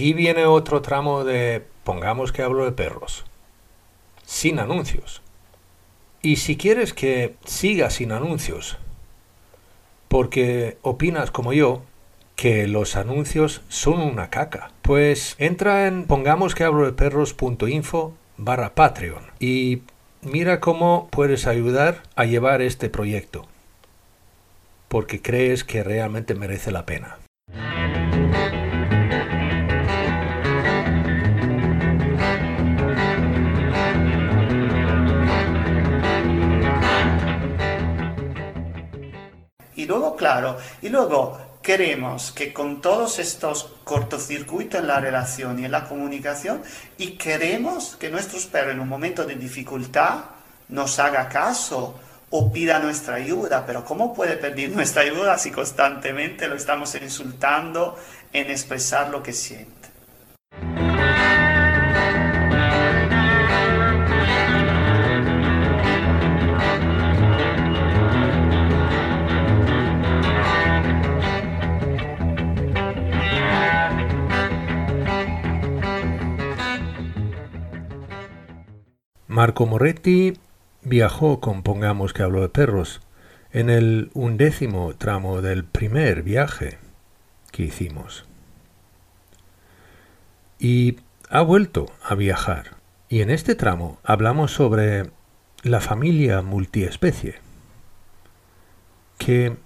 Aquí 0.00 0.14
viene 0.14 0.46
otro 0.46 0.80
tramo 0.80 1.24
de, 1.24 1.62
pongamos 1.84 2.32
que 2.32 2.40
hablo 2.42 2.64
de 2.64 2.72
perros, 2.72 3.26
sin 4.24 4.58
anuncios. 4.58 5.20
Y 6.22 6.36
si 6.36 6.56
quieres 6.56 6.94
que 6.94 7.34
siga 7.44 7.90
sin 7.90 8.12
anuncios, 8.12 8.78
porque 10.08 10.78
opinas 10.80 11.30
como 11.30 11.52
yo, 11.52 11.82
que 12.34 12.66
los 12.66 12.96
anuncios 12.96 13.60
son 13.68 14.00
una 14.00 14.30
caca, 14.30 14.70
pues 14.80 15.36
entra 15.36 15.86
en 15.86 16.06
pongamos 16.06 16.54
que 16.54 16.64
hablo 16.64 16.86
de 16.86 16.92
perros.info 16.92 18.14
barra 18.38 18.74
Patreon 18.74 19.24
y 19.38 19.82
mira 20.22 20.60
cómo 20.60 21.08
puedes 21.10 21.46
ayudar 21.46 22.04
a 22.16 22.24
llevar 22.24 22.62
este 22.62 22.88
proyecto, 22.88 23.44
porque 24.88 25.20
crees 25.20 25.62
que 25.62 25.84
realmente 25.84 26.34
merece 26.34 26.70
la 26.70 26.86
pena. 26.86 27.18
Luego, 39.90 40.14
claro, 40.14 40.56
y 40.82 40.88
luego 40.88 41.36
queremos 41.62 42.30
que 42.30 42.52
con 42.52 42.80
todos 42.80 43.18
estos 43.18 43.72
cortocircuitos 43.82 44.80
en 44.80 44.86
la 44.86 45.00
relación 45.00 45.58
y 45.58 45.64
en 45.64 45.72
la 45.72 45.88
comunicación, 45.88 46.62
y 46.96 47.18
queremos 47.18 47.96
que 47.96 48.08
nuestros 48.08 48.46
perros 48.46 48.74
en 48.74 48.80
un 48.80 48.88
momento 48.88 49.24
de 49.24 49.34
dificultad 49.34 50.20
nos 50.68 51.00
haga 51.00 51.28
caso 51.28 51.98
o 52.30 52.52
pida 52.52 52.78
nuestra 52.78 53.16
ayuda, 53.16 53.66
pero 53.66 53.84
¿cómo 53.84 54.14
puede 54.14 54.36
pedir 54.36 54.70
nuestra 54.70 55.02
ayuda 55.02 55.36
si 55.36 55.50
constantemente 55.50 56.46
lo 56.46 56.54
estamos 56.54 56.94
insultando 56.94 57.98
en 58.32 58.48
expresar 58.48 59.10
lo 59.10 59.24
que 59.24 59.32
siente? 59.32 59.88
Marco 79.30 79.64
Moretti 79.64 80.36
viajó 80.82 81.38
con 81.38 81.62
Pongamos 81.62 82.12
que 82.12 82.24
hablo 82.24 82.40
de 82.40 82.48
perros 82.48 83.00
en 83.52 83.70
el 83.70 84.10
undécimo 84.12 84.92
tramo 84.96 85.40
del 85.40 85.62
primer 85.62 86.24
viaje 86.24 86.78
que 87.52 87.62
hicimos. 87.62 88.24
Y 90.58 90.96
ha 91.28 91.42
vuelto 91.42 91.92
a 92.02 92.16
viajar. 92.16 92.74
Y 93.08 93.20
en 93.20 93.30
este 93.30 93.54
tramo 93.54 94.00
hablamos 94.02 94.50
sobre 94.50 95.12
la 95.62 95.80
familia 95.80 96.42
multiespecie, 96.42 97.36
que 99.16 99.56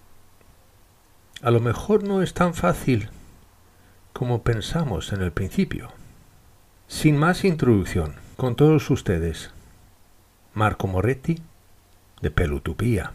a 1.40 1.50
lo 1.50 1.60
mejor 1.60 2.04
no 2.04 2.20
es 2.20 2.34
tan 2.34 2.52
fácil 2.52 3.08
como 4.12 4.42
pensamos 4.42 5.14
en 5.14 5.22
el 5.22 5.32
principio. 5.32 5.88
Sin 6.86 7.16
más 7.16 7.46
introducción, 7.46 8.16
con 8.36 8.56
todos 8.56 8.90
ustedes, 8.90 9.53
Marco 10.54 10.86
Moretti 10.86 11.42
de 12.22 12.30
Pelutopía. 12.30 13.12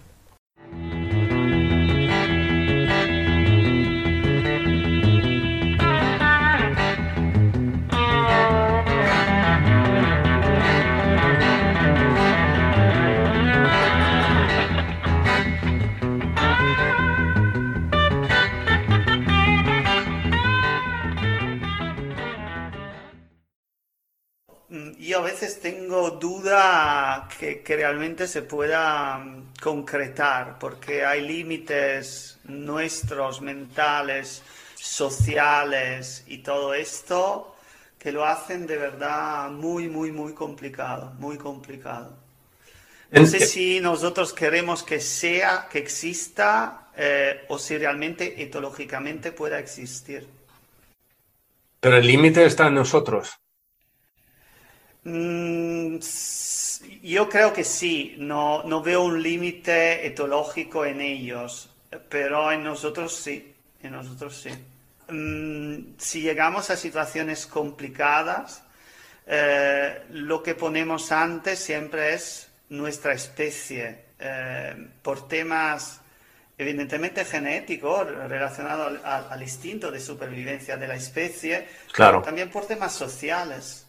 A 25.19 25.21
veces 25.21 25.59
tengo 25.59 26.11
duda 26.11 27.27
que, 27.37 27.61
que 27.61 27.75
realmente 27.75 28.27
se 28.27 28.41
pueda 28.41 29.17
mm, 29.17 29.53
concretar, 29.61 30.57
porque 30.59 31.05
hay 31.05 31.21
límites 31.21 32.39
nuestros, 32.45 33.41
mentales, 33.41 34.41
sociales 34.75 36.23
y 36.27 36.39
todo 36.39 36.73
esto 36.73 37.55
que 37.99 38.13
lo 38.13 38.25
hacen 38.25 38.65
de 38.65 38.77
verdad 38.77 39.49
muy, 39.51 39.89
muy, 39.89 40.11
muy 40.11 40.33
complicado, 40.33 41.13
muy 41.19 41.37
complicado. 41.37 42.17
No 43.11 43.25
sé 43.25 43.45
si 43.45 43.79
nosotros 43.81 44.33
queremos 44.33 44.83
que 44.83 45.01
sea, 45.01 45.67
que 45.69 45.79
exista, 45.79 46.89
eh, 46.95 47.41
o 47.49 47.57
si 47.57 47.77
realmente 47.77 48.41
etológicamente 48.41 49.31
pueda 49.31 49.59
existir. 49.59 50.27
Pero 51.79 51.97
el 51.97 52.05
límite 52.05 52.45
está 52.45 52.67
en 52.67 52.75
nosotros. 52.75 53.39
Mm, 55.03 55.97
yo 57.03 57.29
creo 57.29 57.53
que 57.53 57.63
sí, 57.63 58.15
no, 58.19 58.63
no 58.63 58.81
veo 58.81 59.03
un 59.03 59.21
límite 59.21 60.05
etológico 60.05 60.85
en 60.85 61.01
ellos, 61.01 61.69
pero 62.09 62.51
en 62.51 62.63
nosotros 62.63 63.15
sí, 63.15 63.53
en 63.81 63.91
nosotros 63.91 64.35
sí. 64.41 64.49
Mm, 65.11 65.95
si 65.97 66.21
llegamos 66.21 66.69
a 66.69 66.75
situaciones 66.77 67.47
complicadas, 67.47 68.63
eh, 69.25 70.03
lo 70.11 70.43
que 70.43 70.55
ponemos 70.55 71.11
antes 71.11 71.59
siempre 71.59 72.13
es 72.13 72.49
nuestra 72.69 73.13
especie, 73.13 74.05
eh, 74.19 74.75
por 75.01 75.27
temas 75.27 76.01
evidentemente 76.57 77.23
genéticos 77.23 78.05
relacionados 78.05 78.99
al 79.05 79.41
instinto 79.41 79.89
de 79.91 79.99
supervivencia 80.01 80.75
de 80.75 80.87
la 80.89 80.95
especie, 80.95 81.65
Claro. 81.93 82.17
pero 82.17 82.23
también 82.25 82.49
por 82.51 82.65
temas 82.67 82.91
sociales. 82.91 83.85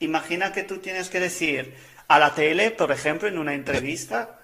Imagina 0.00 0.52
que 0.52 0.64
tú 0.64 0.78
tienes 0.78 1.08
que 1.08 1.20
decir 1.20 1.74
a 2.06 2.18
la 2.18 2.34
tele, 2.34 2.70
por 2.70 2.90
ejemplo, 2.92 3.28
en 3.28 3.38
una 3.38 3.54
entrevista, 3.54 4.38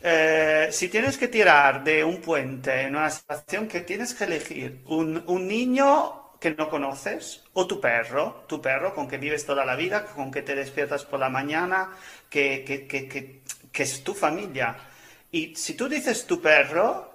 eh, 0.00 0.68
si 0.70 0.88
tienes 0.88 1.18
que 1.18 1.28
tirar 1.28 1.82
de 1.82 2.04
un 2.04 2.20
puente 2.20 2.82
en 2.82 2.94
una 2.94 3.10
situación 3.10 3.66
que 3.66 3.80
tienes 3.80 4.14
que 4.14 4.24
elegir 4.24 4.80
un, 4.86 5.24
un 5.26 5.48
niño 5.48 6.18
que 6.38 6.54
no 6.54 6.68
conoces 6.68 7.42
o 7.52 7.66
tu 7.66 7.80
perro, 7.80 8.44
tu 8.46 8.60
perro 8.62 8.94
con 8.94 9.08
que 9.08 9.18
vives 9.18 9.44
toda 9.44 9.64
la 9.64 9.74
vida, 9.74 10.04
con 10.04 10.30
que 10.30 10.42
te 10.42 10.54
despiertas 10.54 11.04
por 11.04 11.18
la 11.18 11.28
mañana, 11.28 11.90
que, 12.30 12.64
que, 12.64 12.86
que, 12.86 13.08
que, 13.72 13.82
es 13.82 14.04
tu 14.04 14.14
familia. 14.14 14.76
Y 15.32 15.54
si 15.56 15.74
tú 15.74 15.88
dices 15.88 16.26
tu 16.26 16.40
perro, 16.40 17.12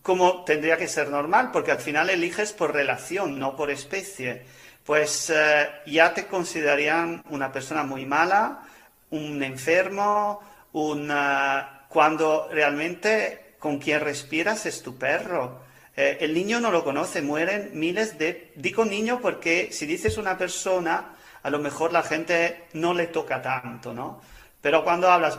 como 0.00 0.44
tendría 0.44 0.76
que 0.76 0.88
ser 0.88 1.08
normal, 1.08 1.50
porque 1.52 1.72
al 1.72 1.80
final 1.80 2.10
eliges 2.10 2.52
por 2.52 2.72
relación, 2.72 3.38
no 3.38 3.56
por 3.56 3.70
especie, 3.70 4.44
pues 4.84 5.30
eh, 5.30 5.68
ya 5.86 6.12
te 6.12 6.26
considerarían 6.26 7.22
una 7.30 7.52
persona 7.52 7.84
muy 7.84 8.06
mala, 8.06 8.62
un 9.10 9.42
enfermo, 9.42 10.40
una... 10.72 11.86
cuando 11.88 12.48
realmente 12.50 13.54
con 13.58 13.78
quien 13.78 14.00
respiras 14.00 14.66
es 14.66 14.82
tu 14.82 14.96
perro. 14.96 15.60
Eh, 15.96 16.18
el 16.20 16.34
niño 16.34 16.58
no 16.58 16.70
lo 16.70 16.82
conoce, 16.82 17.22
mueren 17.22 17.70
miles 17.74 18.18
de... 18.18 18.52
Digo 18.56 18.84
niño 18.84 19.20
porque 19.20 19.68
si 19.72 19.86
dices 19.86 20.18
una 20.18 20.36
persona, 20.36 21.14
a 21.42 21.50
lo 21.50 21.58
mejor 21.58 21.92
la 21.92 22.02
gente 22.02 22.64
no 22.72 22.94
le 22.94 23.06
toca 23.06 23.40
tanto, 23.42 23.92
¿no? 23.92 24.20
Pero 24.60 24.84
cuando 24.84 25.10
hablas 25.10 25.38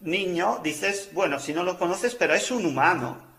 niño, 0.00 0.60
dices, 0.62 1.10
bueno, 1.12 1.40
si 1.40 1.52
no 1.52 1.64
lo 1.64 1.78
conoces, 1.78 2.14
pero 2.14 2.34
es 2.34 2.50
un 2.50 2.66
humano. 2.66 3.33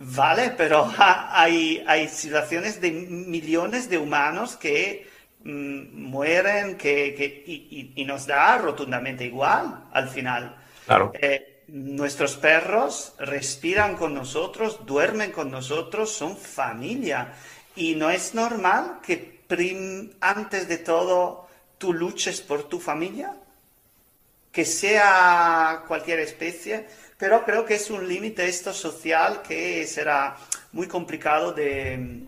Vale, 0.00 0.50
pero 0.56 0.88
hay, 0.98 1.82
hay 1.86 2.08
situaciones 2.08 2.80
de 2.80 2.90
millones 2.92 3.88
de 3.90 3.98
humanos 3.98 4.56
que 4.56 5.08
mm, 5.42 6.02
mueren 6.02 6.76
que, 6.76 7.14
que- 7.14 7.92
y, 7.96 8.04
nos 8.04 8.26
da 8.26 8.58
rotundamente 8.58 9.24
igual 9.24 9.84
al 9.92 10.08
final. 10.08 10.56
Claro. 10.86 11.12
Eh, 11.20 11.64
nuestros 11.68 12.36
perros 12.36 13.14
respiran 13.18 13.96
con 13.96 14.14
nosotros, 14.14 14.86
duermen 14.86 15.32
con 15.32 15.50
nosotros, 15.50 16.12
son 16.12 16.36
familia. 16.36 17.34
Y 17.76 17.94
no 17.96 18.10
es 18.10 18.34
normal 18.34 19.00
que 19.02 19.38
antes 20.20 20.68
de 20.68 20.78
todo 20.78 21.48
tú 21.78 21.92
luches 21.92 22.40
por 22.40 22.68
tu 22.68 22.78
familia, 22.80 23.34
que 24.52 24.64
sea 24.64 25.84
cualquier 25.86 26.20
especie, 26.20 26.86
pero 27.18 27.44
creo 27.44 27.64
que 27.64 27.74
es 27.74 27.90
un 27.90 28.08
límite 28.08 28.46
esto 28.46 28.72
social 28.72 29.42
que 29.42 29.84
será 29.86 30.36
muy 30.72 30.86
complicado 30.86 31.52
de, 31.52 32.24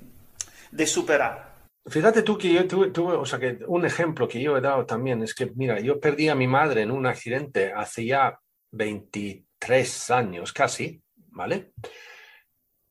de 0.71 0.87
superar. 0.87 1.51
Fíjate 1.87 2.23
tú 2.23 2.37
que 2.37 2.53
yo 2.53 2.67
tuve, 2.67 3.15
o 3.15 3.25
sea, 3.25 3.39
que 3.39 3.59
un 3.67 3.87
ejemplo 3.87 4.29
que 4.29 4.43
yo 4.43 4.57
he 4.57 4.61
dado 4.61 4.85
también 4.85 5.23
es 5.23 5.35
que, 5.35 5.47
mira, 5.55 5.81
yo 5.81 5.99
perdí 5.99 6.29
a 6.29 6.35
mi 6.35 6.47
madre 6.47 6.83
en 6.83 6.91
un 6.91 7.07
accidente 7.07 7.73
hace 7.73 8.05
ya 8.05 8.39
23 8.73 10.11
años 10.11 10.53
casi, 10.53 11.01
¿vale? 11.29 11.73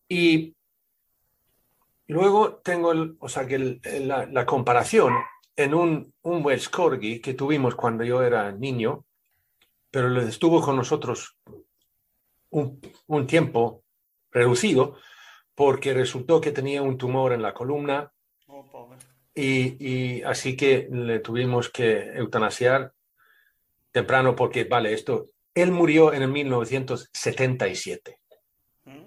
Y 0.08 0.56
luego 2.08 2.56
tengo, 2.64 2.92
el, 2.92 3.16
o 3.20 3.30
sea, 3.30 3.46
que 3.46 3.80
la, 4.02 4.46
comparación 4.46 5.14
en 5.56 5.74
un, 5.76 6.14
un 6.24 6.44
Welsh 6.44 6.70
Corgi 6.70 7.22
que 7.22 7.36
tuvimos 7.36 7.76
cuando 7.76 8.04
yo 8.04 8.24
era 8.24 8.52
niño, 8.52 9.06
pero 9.92 10.20
estuvo 10.22 10.62
con 10.62 10.76
nosotros 10.76 11.38
un, 12.52 12.80
un 13.08 13.28
tiempo 13.28 13.84
reducido 14.32 14.98
porque 15.56 15.94
resultó 15.94 16.40
que 16.40 16.52
tenía 16.52 16.82
un 16.82 16.98
tumor 16.98 17.34
en 17.34 17.42
la 17.42 17.54
columna 17.54 18.12
oh, 18.48 18.96
y, 19.36 19.76
y, 19.86 20.22
así 20.24 20.56
que 20.56 20.88
le 20.92 21.20
tuvimos 21.20 21.70
que 21.70 22.14
eutanasiar 22.16 22.94
temprano 23.92 24.36
porque, 24.36 24.64
vale, 24.64 24.94
esto, 24.94 25.30
él 25.54 25.72
murió 25.72 26.14
en 26.14 26.24
el 26.24 26.30
1977. 26.30 28.20
¿Mm? 28.86 29.04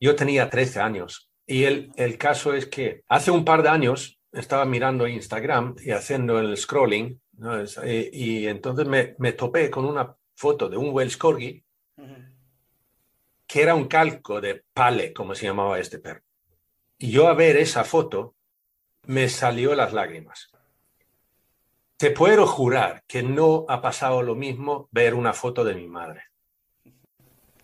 Yo 0.00 0.16
tenía 0.16 0.50
13 0.50 0.80
años 0.80 1.30
y 1.46 1.64
el, 1.64 1.92
el 1.96 2.18
caso 2.18 2.54
es 2.54 2.66
que 2.66 3.02
hace 3.08 3.30
un 3.30 3.44
par 3.44 3.62
de 3.62 3.68
años 3.70 4.20
estaba 4.32 4.64
mirando 4.64 5.06
Instagram 5.06 5.76
y 5.82 5.92
haciendo 5.92 6.38
el 6.38 6.56
scrolling 6.56 7.20
eh, 7.84 8.10
y, 8.12 8.46
entonces 8.46 8.86
me, 8.86 9.14
me, 9.18 9.32
topé 9.32 9.70
con 9.70 9.84
una 9.84 10.16
foto 10.34 10.68
de 10.68 10.76
un 10.76 10.90
Welsh 10.92 11.16
Corgi 11.16 11.64
que 13.46 13.62
era 13.62 13.74
un 13.74 13.86
calco 13.86 14.40
de 14.40 14.62
Pale, 14.72 15.12
como 15.12 15.34
se 15.34 15.46
llamaba 15.46 15.78
este 15.78 15.98
perro. 15.98 16.22
Y 16.98 17.10
yo 17.10 17.28
a 17.28 17.34
ver 17.34 17.56
esa 17.56 17.84
foto 17.84 18.34
me 19.04 19.28
salió 19.28 19.74
las 19.74 19.92
lágrimas. 19.92 20.50
Te 21.96 22.10
puedo 22.10 22.46
jurar 22.46 23.02
que 23.06 23.22
no 23.22 23.64
ha 23.68 23.80
pasado 23.80 24.22
lo 24.22 24.34
mismo 24.34 24.88
ver 24.92 25.14
una 25.14 25.32
foto 25.32 25.64
de 25.64 25.74
mi 25.74 25.88
madre. 25.88 26.24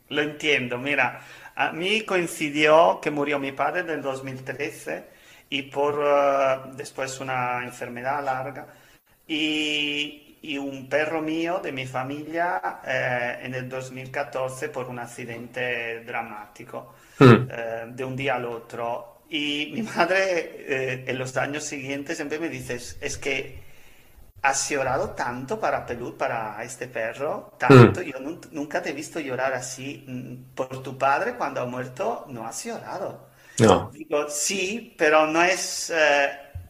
Lo 0.08 0.22
entiendo, 0.22 0.78
mira, 0.78 1.20
a 1.54 1.72
mí 1.72 2.02
coincidió 2.02 2.98
que 3.00 3.10
murió 3.10 3.38
mi 3.38 3.52
padre 3.52 3.80
en 3.80 3.90
el 3.90 4.02
2013 4.02 5.04
y 5.50 5.62
por 5.62 6.00
eh, 6.02 6.72
después 6.76 7.20
una 7.20 7.62
enfermedad 7.64 8.24
larga 8.24 8.66
y, 9.26 10.23
y 10.44 10.58
un 10.58 10.90
perro 10.90 11.22
mío 11.22 11.60
de 11.62 11.72
mi 11.72 11.86
familia 11.86 12.80
eh, 12.86 13.38
en 13.44 13.54
el 13.54 13.66
2014 13.66 14.68
por 14.68 14.88
un 14.88 14.98
accidente 14.98 16.04
dramático 16.04 16.92
mm. 17.18 17.24
eh, 17.24 17.84
de 17.88 18.04
un 18.04 18.14
día 18.14 18.34
al 18.34 18.44
otro. 18.44 19.22
Y 19.30 19.70
mi 19.72 19.80
madre 19.82 20.66
eh, 20.68 21.04
en 21.06 21.18
los 21.18 21.34
años 21.38 21.64
siguientes 21.64 22.16
siempre 22.16 22.38
me 22.38 22.50
dice, 22.50 22.74
es 22.74 23.16
que 23.16 23.64
has 24.42 24.68
llorado 24.68 25.10
tanto 25.10 25.58
para 25.58 25.86
Pelú, 25.86 26.14
para 26.14 26.62
este 26.62 26.88
perro, 26.88 27.54
tanto, 27.58 28.02
mm. 28.02 28.04
yo 28.04 28.18
nunca 28.52 28.82
te 28.82 28.90
he 28.90 28.92
visto 28.92 29.20
llorar 29.20 29.54
así 29.54 30.04
mm, 30.06 30.54
por 30.54 30.82
tu 30.82 30.98
padre 30.98 31.36
cuando 31.36 31.62
ha 31.62 31.66
muerto, 31.66 32.26
no 32.28 32.46
has 32.46 32.62
llorado. 32.62 33.28
No. 33.60 33.90
Digo, 33.94 34.28
sí, 34.28 34.94
pero 34.98 35.26
no 35.26 35.42
es 35.42 35.90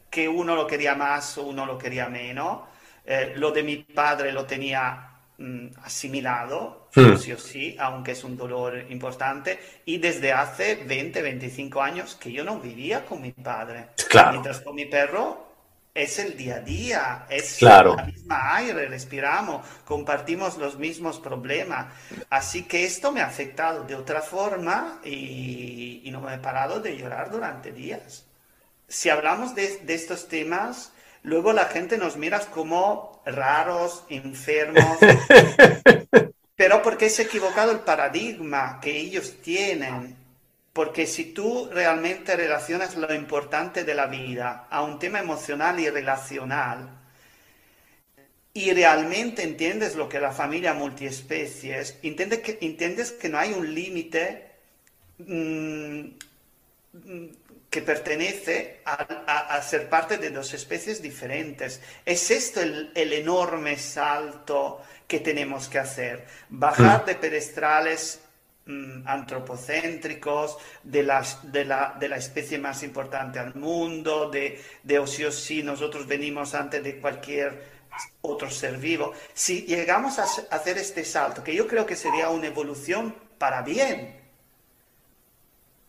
que 0.09 0.29
uno 0.29 0.55
lo 0.55 0.65
quería 0.65 0.95
más 0.95 1.37
o 1.37 1.43
uno 1.43 1.65
lo 1.65 1.77
quería 1.77 2.07
menos 2.07 2.74
eh, 3.05 3.33
lo 3.35 3.51
de 3.51 3.63
mi 3.63 3.77
padre 3.77 4.31
lo 4.31 4.45
tenía 4.45 5.11
mm, 5.37 5.67
asimilado, 5.83 6.89
hmm. 6.95 7.17
sí 7.17 7.31
o 7.31 7.37
sí, 7.37 7.75
aunque 7.79 8.13
es 8.13 8.23
un 8.23 8.35
dolor 8.35 8.85
importante, 8.89 9.59
y 9.85 9.97
desde 9.97 10.33
hace 10.33 10.75
20, 10.75 11.21
25 11.21 11.81
años 11.81 12.15
que 12.15 12.31
yo 12.31 12.43
no 12.43 12.59
vivía 12.59 13.05
con 13.05 13.21
mi 13.21 13.31
padre. 13.31 13.89
Mientras 14.31 14.61
con 14.61 14.75
mi 14.75 14.85
perro 14.85 15.45
es 15.93 16.19
el 16.19 16.35
día 16.35 16.55
a 16.57 16.59
día, 16.59 17.25
es 17.29 17.57
claro. 17.57 17.95
la 17.95 18.03
misma 18.03 18.55
aire, 18.55 18.87
respiramos, 18.87 19.65
compartimos 19.85 20.57
los 20.57 20.77
mismos 20.77 21.19
problemas. 21.19 21.93
Así 22.29 22.63
que 22.63 22.83
esto 22.83 23.13
me 23.13 23.21
ha 23.21 23.27
afectado 23.27 23.85
de 23.85 23.95
otra 23.95 24.21
forma 24.21 24.99
y, 25.05 26.09
no 26.11 26.21
me 26.21 26.33
he 26.33 26.37
parado 26.37 26.79
de 26.79 26.97
llorar 26.97 27.29
durante 27.29 27.71
días. 27.71 28.25
Si 28.87 29.09
hablamos 29.09 29.53
de, 29.55 29.77
de 29.79 29.93
estos 29.93 30.27
temas, 30.27 30.91
luego 31.25 31.53
la 31.53 31.65
gente 31.65 31.97
nos 31.97 32.17
mira 32.17 32.39
como 32.39 33.21
raros, 33.25 34.03
enfermos, 34.09 34.97
pero 36.55 36.81
porque 36.81 37.07
es 37.07 37.19
equivocado 37.19 37.71
el 37.71 37.79
paradigma 37.79 38.79
que 38.81 38.97
ellos 38.97 39.41
tienen. 39.41 40.15
Porque 40.71 41.07
si 41.07 41.25
tú 41.31 41.69
realmente 41.71 42.35
relacionas 42.35 42.95
lo 42.97 43.13
importante 43.13 43.85
de 43.85 43.95
la 43.95 44.07
vida 44.07 44.67
a 44.69 44.81
un 44.81 44.99
tema 44.99 45.19
emocional 45.19 45.79
y 45.79 45.89
relacional, 45.89 46.89
y 48.53 48.71
realmente 48.71 49.43
entiendes 49.43 49.95
lo 49.95 50.07
que 50.07 50.17
es 50.17 50.23
la 50.23 50.31
familia 50.31 50.73
multiespecies, 50.73 51.97
entiendes 52.03 52.39
que, 52.39 52.57
entiendes 52.61 53.11
que 53.11 53.29
no 53.29 53.37
hay 53.37 53.53
un 53.53 53.73
límite 53.73 54.51
mm, 55.19 56.07
que 57.75 57.81
pertenece 57.81 58.79
a, 58.85 59.61
ser 59.61 59.89
parte 59.89 60.17
de 60.17 60.29
dos 60.29 60.53
especies 60.53 61.01
diferentes. 61.01 61.81
Es 62.05 62.31
esto 62.31 62.61
el, 62.61 62.89
enorme 62.95 63.75
salto 63.75 64.81
que 65.05 65.19
tenemos 65.19 65.67
que 65.67 65.79
hacer. 65.79 66.25
Bajar 66.47 67.03
mm. 67.03 67.05
de 67.05 67.15
pedestrales 67.15 68.21
mm, 68.65 69.05
antropocéntricos, 69.05 70.57
de, 70.83 71.03
las, 71.03 71.51
de, 71.51 71.65
la, 71.65 71.97
de, 71.99 72.07
la, 72.07 72.15
especie 72.15 72.57
más 72.59 72.81
importante 72.81 73.39
al 73.39 73.53
mundo, 73.55 74.29
de, 74.29 74.63
de 74.81 74.97
o 74.97 75.05
sí 75.05 75.25
o 75.25 75.31
sí 75.33 75.61
nosotros 75.61 76.07
venimos 76.07 76.55
antes 76.55 76.81
de 76.81 77.01
cualquier 77.01 77.61
otro 78.21 78.49
ser 78.49 78.77
vivo. 78.77 79.11
Si 79.33 79.63
llegamos 79.63 80.17
a 80.17 80.23
hacer 80.23 80.77
este 80.77 81.03
salto, 81.03 81.43
que 81.43 81.53
yo 81.53 81.67
creo 81.67 81.85
que 81.85 81.97
sería 81.97 82.29
una 82.29 82.47
evolución 82.47 83.13
para 83.37 83.63
bien, 83.63 84.24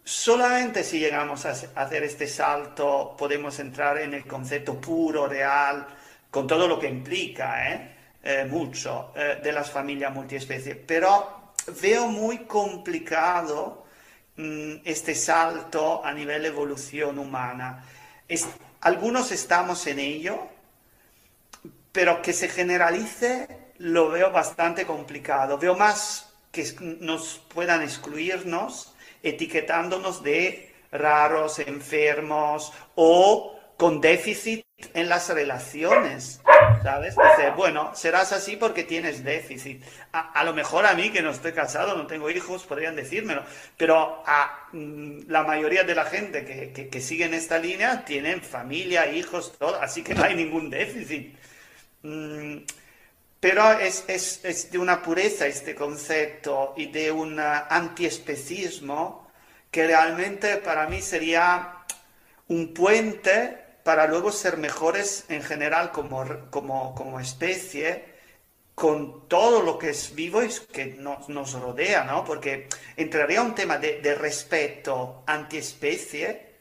Solamente 0.09 0.85
si 0.85 1.01
llegamos 1.01 1.47
a 1.47 1.51
hacer 1.51 2.05
este 2.05 2.29
salto 2.29 3.17
podemos 3.19 3.59
entrar 3.59 3.99
en 3.99 4.15
el 4.15 4.25
concepto 4.25 4.81
puro, 4.81 5.27
real, 5.27 5.85
con 6.31 6.47
todo 6.47 6.69
lo 6.69 6.79
que 6.79 6.87
implica, 6.89 7.73
¿eh? 7.73 7.97
Eh, 8.23 8.45
mucho, 8.49 9.13
eh, 9.17 9.41
de 9.43 9.51
las 9.51 9.69
familias 9.69 10.15
multiespecies. 10.15 10.77
Pero 10.87 11.55
veo 11.83 12.07
muy 12.07 12.45
complicado 12.45 13.85
mm, 14.37 14.75
este 14.85 15.13
salto 15.17 16.05
a 16.05 16.13
nivel 16.13 16.47
evolución 16.47 17.19
humana. 17.19 17.85
algunos 18.83 19.33
estamos 19.33 19.85
en 19.89 19.99
ello, 19.99 20.47
pero 21.91 22.23
que 22.23 22.33
se 22.33 22.49
generalice 22.49 23.73
lo 23.79 24.11
veo 24.11 24.31
bastante 24.31 24.87
complicado. 24.87 25.59
Veo 25.59 25.75
más 25.75 26.33
que 26.53 26.65
nos 27.01 27.43
puedan 27.53 27.83
excluirnos 27.83 28.93
etiquetándonos 29.29 30.23
de 30.23 30.73
raros, 30.93 31.59
enfermos 31.59 32.73
o 32.95 33.59
con 33.77 34.01
déficit 34.01 34.65
en 34.95 35.09
las 35.09 35.29
relaciones, 35.29 36.41
¿sabes? 36.83 37.15
Dice, 37.15 37.51
bueno, 37.57 37.95
serás 37.95 38.33
así 38.33 38.57
porque 38.57 38.85
tienes 38.85 39.25
déficit. 39.25 39.83
A, 40.13 40.45
lo 40.45 40.55
mejor 40.55 40.87
a 40.87 40.95
mí, 40.95 41.11
que 41.11 41.23
no 41.23 41.31
estoy 41.31 41.53
casado, 41.53 41.97
no 41.97 42.07
tengo 42.07 42.31
hijos, 42.31 42.65
podrían 42.65 42.97
decírmelo, 42.97 43.43
pero 43.77 44.23
a 44.27 44.69
mm, 44.73 45.29
la 45.29 45.43
mayoría 45.43 45.85
de 45.85 45.95
la 45.95 46.05
gente 46.05 46.45
que, 46.45 46.89
que, 46.89 47.01
sigue 47.01 47.25
en 47.25 47.35
esta 47.35 47.59
línea 47.59 48.05
tienen 48.05 48.43
familia, 48.43 49.11
hijos, 49.11 49.55
todo, 49.59 49.81
así 49.81 50.03
que 50.03 50.15
no 50.15 50.25
hay 50.25 50.35
ningún 50.35 50.71
déficit. 50.71 51.35
Mm, 52.03 52.59
pero 53.49 53.79
es, 53.79 54.03
es, 54.09 54.41
es, 54.43 54.73
de 54.73 54.79
una 54.79 55.01
pureza 55.01 55.47
este 55.47 55.77
concepto 55.77 56.75
y 56.77 56.87
de 56.87 57.13
un 57.13 57.39
antiespecismo 57.39 59.31
que 59.71 59.87
realmente 59.87 60.57
para 60.57 60.89
mí 60.89 61.01
sería 61.01 61.85
un 62.49 62.75
puente 62.75 63.57
para 63.85 64.09
luego 64.09 64.33
ser 64.33 64.57
mejores 64.57 65.27
en 65.29 65.45
general 65.45 65.93
como, 65.93 66.25
como, 66.51 66.93
como 66.97 67.21
especie 67.21 68.17
con 68.75 69.29
todo 69.29 69.63
lo 69.63 69.79
que 69.79 69.91
es 69.91 70.13
vivo 70.17 70.43
y 70.43 70.49
que 70.73 70.97
nos, 70.99 71.29
nos 71.29 71.53
rodea, 71.53 72.03
¿no? 72.03 72.25
Porque 72.25 72.69
entraría 72.97 73.43
un 73.43 73.55
tema 73.55 73.79
de, 73.79 74.01
de 74.01 74.17
respeto 74.17 75.23
antiespecie 75.25 76.57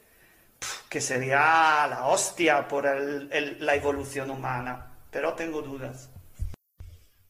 que 0.88 1.00
sería 1.00 1.84
la 1.88 2.06
hostia 2.06 2.68
por 2.68 2.86
el, 2.86 3.56
la 3.58 3.74
evolución 3.74 4.30
humana, 4.30 4.92
pero 5.10 5.34
tengo 5.34 5.62
dudas. 5.62 6.10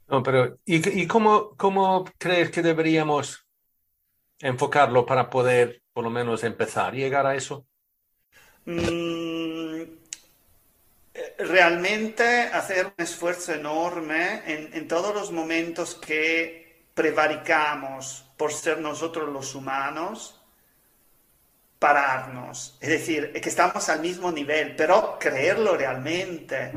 No, 0.08 0.22
pero 0.22 0.58
¿y, 0.64 1.06
cómo, 1.06 1.56
cómo 1.56 2.04
crees 2.18 2.50
que 2.50 2.62
deberíamos 2.62 3.46
enfocarlo 4.38 5.04
para 5.04 5.28
poder 5.28 5.82
por 5.92 6.04
lo 6.04 6.10
menos 6.10 6.44
empezar 6.44 6.94
y 6.94 6.98
llegar 6.98 7.26
a 7.26 7.34
eso? 7.34 7.66
Mm, 8.66 9.82
realmente 11.38 12.24
hacer 12.24 12.86
un 12.86 13.04
esfuerzo 13.04 13.52
enorme 13.52 14.42
en, 14.46 14.74
en 14.74 14.88
todos 14.88 15.14
los 15.14 15.32
momentos 15.32 15.94
que 15.94 16.86
prevaricamos 16.94 18.24
por 18.36 18.52
ser 18.52 18.78
nosotros 18.80 19.28
los 19.28 19.54
humanos, 19.54 20.40
pararnos. 21.78 22.78
Es 22.80 22.88
decir, 22.88 23.32
que 23.32 23.48
estamos 23.48 23.88
al 23.88 24.00
mismo 24.00 24.32
nivel, 24.32 24.74
pero 24.76 25.18
creerlo 25.18 25.76
realmente. 25.76 26.72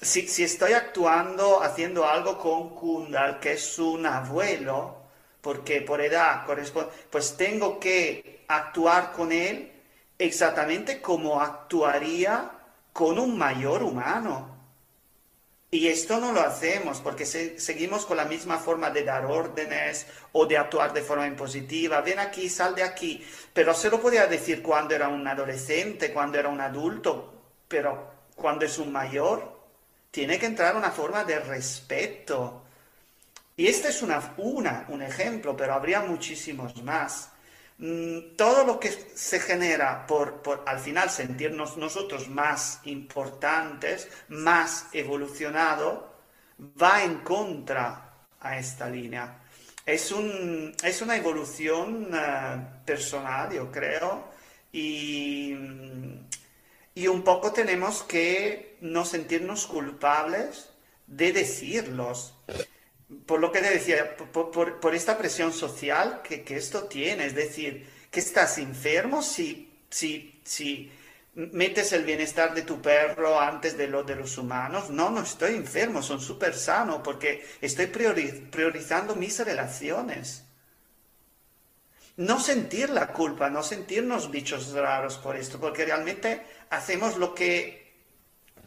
Si, 0.00 0.42
estoy 0.42 0.72
actuando, 0.72 1.62
haciendo 1.62 2.06
algo 2.06 2.38
con 2.38 2.74
Kundal, 2.74 3.40
que 3.40 3.52
es 3.52 3.78
un 3.78 4.04
abuelo, 4.06 4.96
porque 5.40 5.80
por 5.80 6.00
edad 6.00 6.44
corresponde, 6.44 6.90
pues 7.10 7.36
tengo 7.36 7.80
que 7.80 8.44
actuar 8.48 9.12
con 9.12 9.32
él 9.32 9.72
exactamente 10.18 11.00
como 11.00 11.40
actuaría 11.40 12.50
con 12.92 13.18
un 13.18 13.36
mayor 13.36 13.82
humano. 13.82 14.54
Y 15.70 15.88
esto 15.88 16.20
no 16.20 16.30
lo 16.30 16.40
hacemos 16.40 17.00
porque 17.00 17.26
seguimos 17.26 18.06
con 18.06 18.16
la 18.16 18.26
misma 18.26 18.58
forma 18.58 18.90
de 18.90 19.02
dar 19.02 19.26
órdenes 19.26 20.06
o 20.30 20.46
de 20.46 20.56
actuar 20.56 20.92
de 20.92 21.02
forma 21.02 21.26
impositiva. 21.26 22.00
Ven 22.00 22.20
aquí, 22.20 22.48
sal 22.48 22.76
de 22.76 22.84
aquí. 22.84 23.26
Pero 23.52 23.74
se 23.74 23.90
lo 23.90 24.00
podía 24.00 24.28
decir 24.28 24.62
cuando 24.62 24.94
era 24.94 25.08
un 25.08 25.26
adolescente, 25.26 26.12
cuando 26.12 26.38
era 26.38 26.48
un 26.48 26.60
adulto, 26.60 27.34
pero 27.66 28.08
cuando 28.36 28.64
es 28.64 28.78
un 28.78 28.92
mayor, 28.92 29.53
tiene 30.14 30.38
que 30.38 30.46
entrar 30.46 30.76
una 30.76 30.92
forma 30.92 31.24
de 31.24 31.40
respeto. 31.40 32.62
Y 33.56 33.66
este 33.66 33.88
es 33.88 34.00
una, 34.00 34.34
una 34.36 34.86
un 34.88 35.02
ejemplo, 35.02 35.56
pero 35.56 35.74
habría 35.74 36.02
muchísimos 36.02 36.80
más. 36.84 37.30
Mm, 37.78 38.36
todo 38.36 38.64
lo 38.64 38.78
que 38.78 38.92
se 38.92 39.40
genera 39.40 40.06
por, 40.06 40.40
al 40.66 40.78
final 40.78 41.10
sentirnos 41.10 41.76
nosotros 41.76 42.28
más 42.28 42.78
importantes, 42.84 44.08
más 44.28 44.86
evolucionado, 44.92 46.14
va 46.80 47.02
en 47.02 47.18
contra 47.18 48.14
a 48.38 48.56
esta 48.56 48.88
línea. 48.88 49.40
Es, 49.84 50.12
un, 50.12 50.76
es 50.84 51.02
una 51.02 51.16
evolución 51.16 52.08
eh, 52.14 52.66
personal, 52.86 53.52
yo 53.52 53.68
creo, 53.72 54.28
y, 54.72 55.56
y 56.94 57.08
un 57.08 57.22
poco 57.24 57.52
tenemos 57.52 58.04
que 58.04 58.73
no 58.84 59.06
sentirnos 59.06 59.66
culpables 59.66 60.68
de 61.06 61.32
decirlos 61.32 62.34
por 63.26 63.40
lo 63.40 63.50
que 63.52 63.60
te 63.60 63.70
decía, 63.70 64.16
por, 64.16 64.94
esta 64.94 65.16
presión 65.16 65.52
social 65.52 66.22
que, 66.22 66.44
esto 66.56 66.84
tiene, 66.84 67.26
es 67.26 67.34
decir, 67.34 67.86
que 68.10 68.20
estás 68.20 68.58
enfermo 68.58 69.22
si, 69.22 69.72
si, 69.88 70.40
si 70.44 70.90
metes 71.34 71.92
el 71.92 72.04
bienestar 72.04 72.54
de 72.54 72.62
tu 72.62 72.80
perro 72.80 73.40
antes 73.40 73.76
de 73.76 73.88
lo 73.88 74.02
de 74.02 74.16
los 74.16 74.36
humanos. 74.38 74.90
No, 74.90 75.10
no 75.10 75.22
estoy 75.22 75.54
enfermo, 75.54 76.02
son 76.02 76.20
súper 76.20 76.54
sano 76.54 77.02
porque 77.02 77.46
estoy 77.60 77.86
priorizando 77.86 79.16
mis 79.16 79.38
relaciones. 79.38 80.44
No 82.16 82.38
sentir 82.38 82.90
la 82.90 83.08
culpa, 83.08 83.50
no 83.50 83.62
sentirnos 83.62 84.30
bichos 84.30 84.72
raros 84.72 85.16
por 85.18 85.36
esto, 85.36 85.58
porque 85.58 85.84
realmente 85.84 86.42
hacemos 86.70 87.16
lo 87.16 87.34
que 87.34 87.83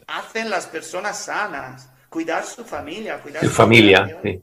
hacen 0.08 0.50
las 0.50 0.66
personas 0.66 1.24
sanas 1.24 1.88
cuidar 2.08 2.44
su 2.44 2.64
familia, 2.64 3.20
cuidar 3.20 3.44
su, 3.44 3.50
familia, 3.50 4.18
sí. 4.22 4.42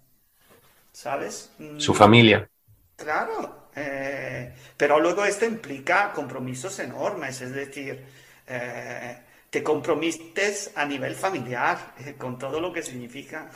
¿Sabes? 0.92 1.52
Su 1.78 1.94
familia. 1.94 2.48
Claro, 2.96 3.70
eh, 3.76 4.54
pero 4.78 5.00
luego 5.00 5.26
esto 5.26 5.46
implica 5.46 6.14
compromisos 6.14 6.80
enormes, 6.80 7.42
es 7.42 7.52
decir, 7.54 8.06
eh, 8.48 9.18
te 9.50 9.62
comprometes 9.62 10.72
a 10.76 10.86
nivel 10.86 11.16
familiar, 11.16 11.94
eh, 12.00 12.16
con 12.18 12.38
todo 12.38 12.62
lo 12.62 12.72
que 12.72 12.82
significa. 12.82 13.50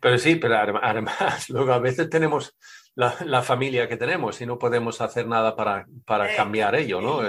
Pero 0.00 0.18
sí, 0.18 0.36
pero 0.36 0.58
además, 0.82 1.48
luego 1.48 1.72
a 1.72 1.78
veces 1.78 2.10
tenemos 2.10 2.54
la, 2.98 3.42
familia 3.42 3.88
que 3.88 3.96
tenemos 3.96 4.40
y 4.40 4.46
no 4.46 4.58
podemos 4.58 5.00
hacer 5.00 5.24
nada 5.26 5.54
para, 5.54 5.86
para 6.04 6.34
cambiar 6.34 6.74
ello, 6.74 7.00
¿no? 7.00 7.24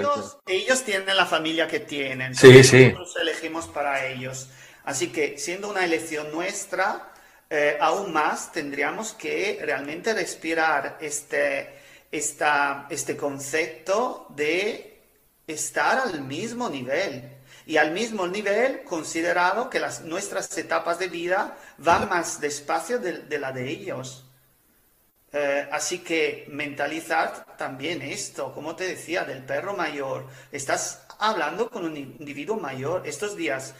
Ellos, 0.47 0.83
tienen 0.83 1.15
la 1.15 1.27
familia 1.27 1.67
que 1.67 1.79
tienen. 1.79 2.33
Sí, 2.33 2.63
sí. 2.63 2.87
Nosotros 2.87 3.17
elegimos 3.21 3.67
para 3.67 4.07
ellos. 4.07 4.49
Así 4.83 5.11
que 5.11 5.37
siendo 5.37 5.69
una 5.69 5.85
elección 5.85 6.31
nuestra, 6.31 7.11
eh, 7.51 7.77
aún 7.79 8.11
más 8.11 8.51
tendríamos 8.51 9.13
que 9.13 9.59
realmente 9.61 10.15
respirar 10.15 10.97
este, 11.01 11.75
este 12.11 13.15
concepto 13.15 14.25
de 14.29 15.01
estar 15.45 15.99
al 15.99 16.21
mismo 16.21 16.69
nivel. 16.69 17.37
Y 17.67 17.77
al 17.77 17.91
mismo 17.91 18.25
nivel, 18.25 18.83
considerado 18.85 19.69
que 19.69 19.79
las, 19.79 20.01
nuestras 20.01 20.57
etapas 20.57 20.97
de 20.97 21.09
vida 21.09 21.55
van 21.77 22.09
más 22.09 22.41
despacio 22.41 22.97
de, 22.97 23.37
la 23.37 23.51
de 23.51 23.69
ellos. 23.69 24.25
Eh, 25.31 25.67
así 25.71 25.99
que 25.99 26.47
mentalizar 26.49 27.55
también 27.57 28.01
esto, 28.01 28.51
como 28.53 28.75
te 28.75 28.87
decía, 28.87 29.23
del 29.23 29.43
perro 29.43 29.75
mayor. 29.75 30.25
Estás 30.51 31.05
hablando 31.19 31.69
con 31.69 31.85
un 31.85 31.97
individuo 31.97 32.57
mayor. 32.57 33.05
Estos 33.05 33.35
días 33.35 33.75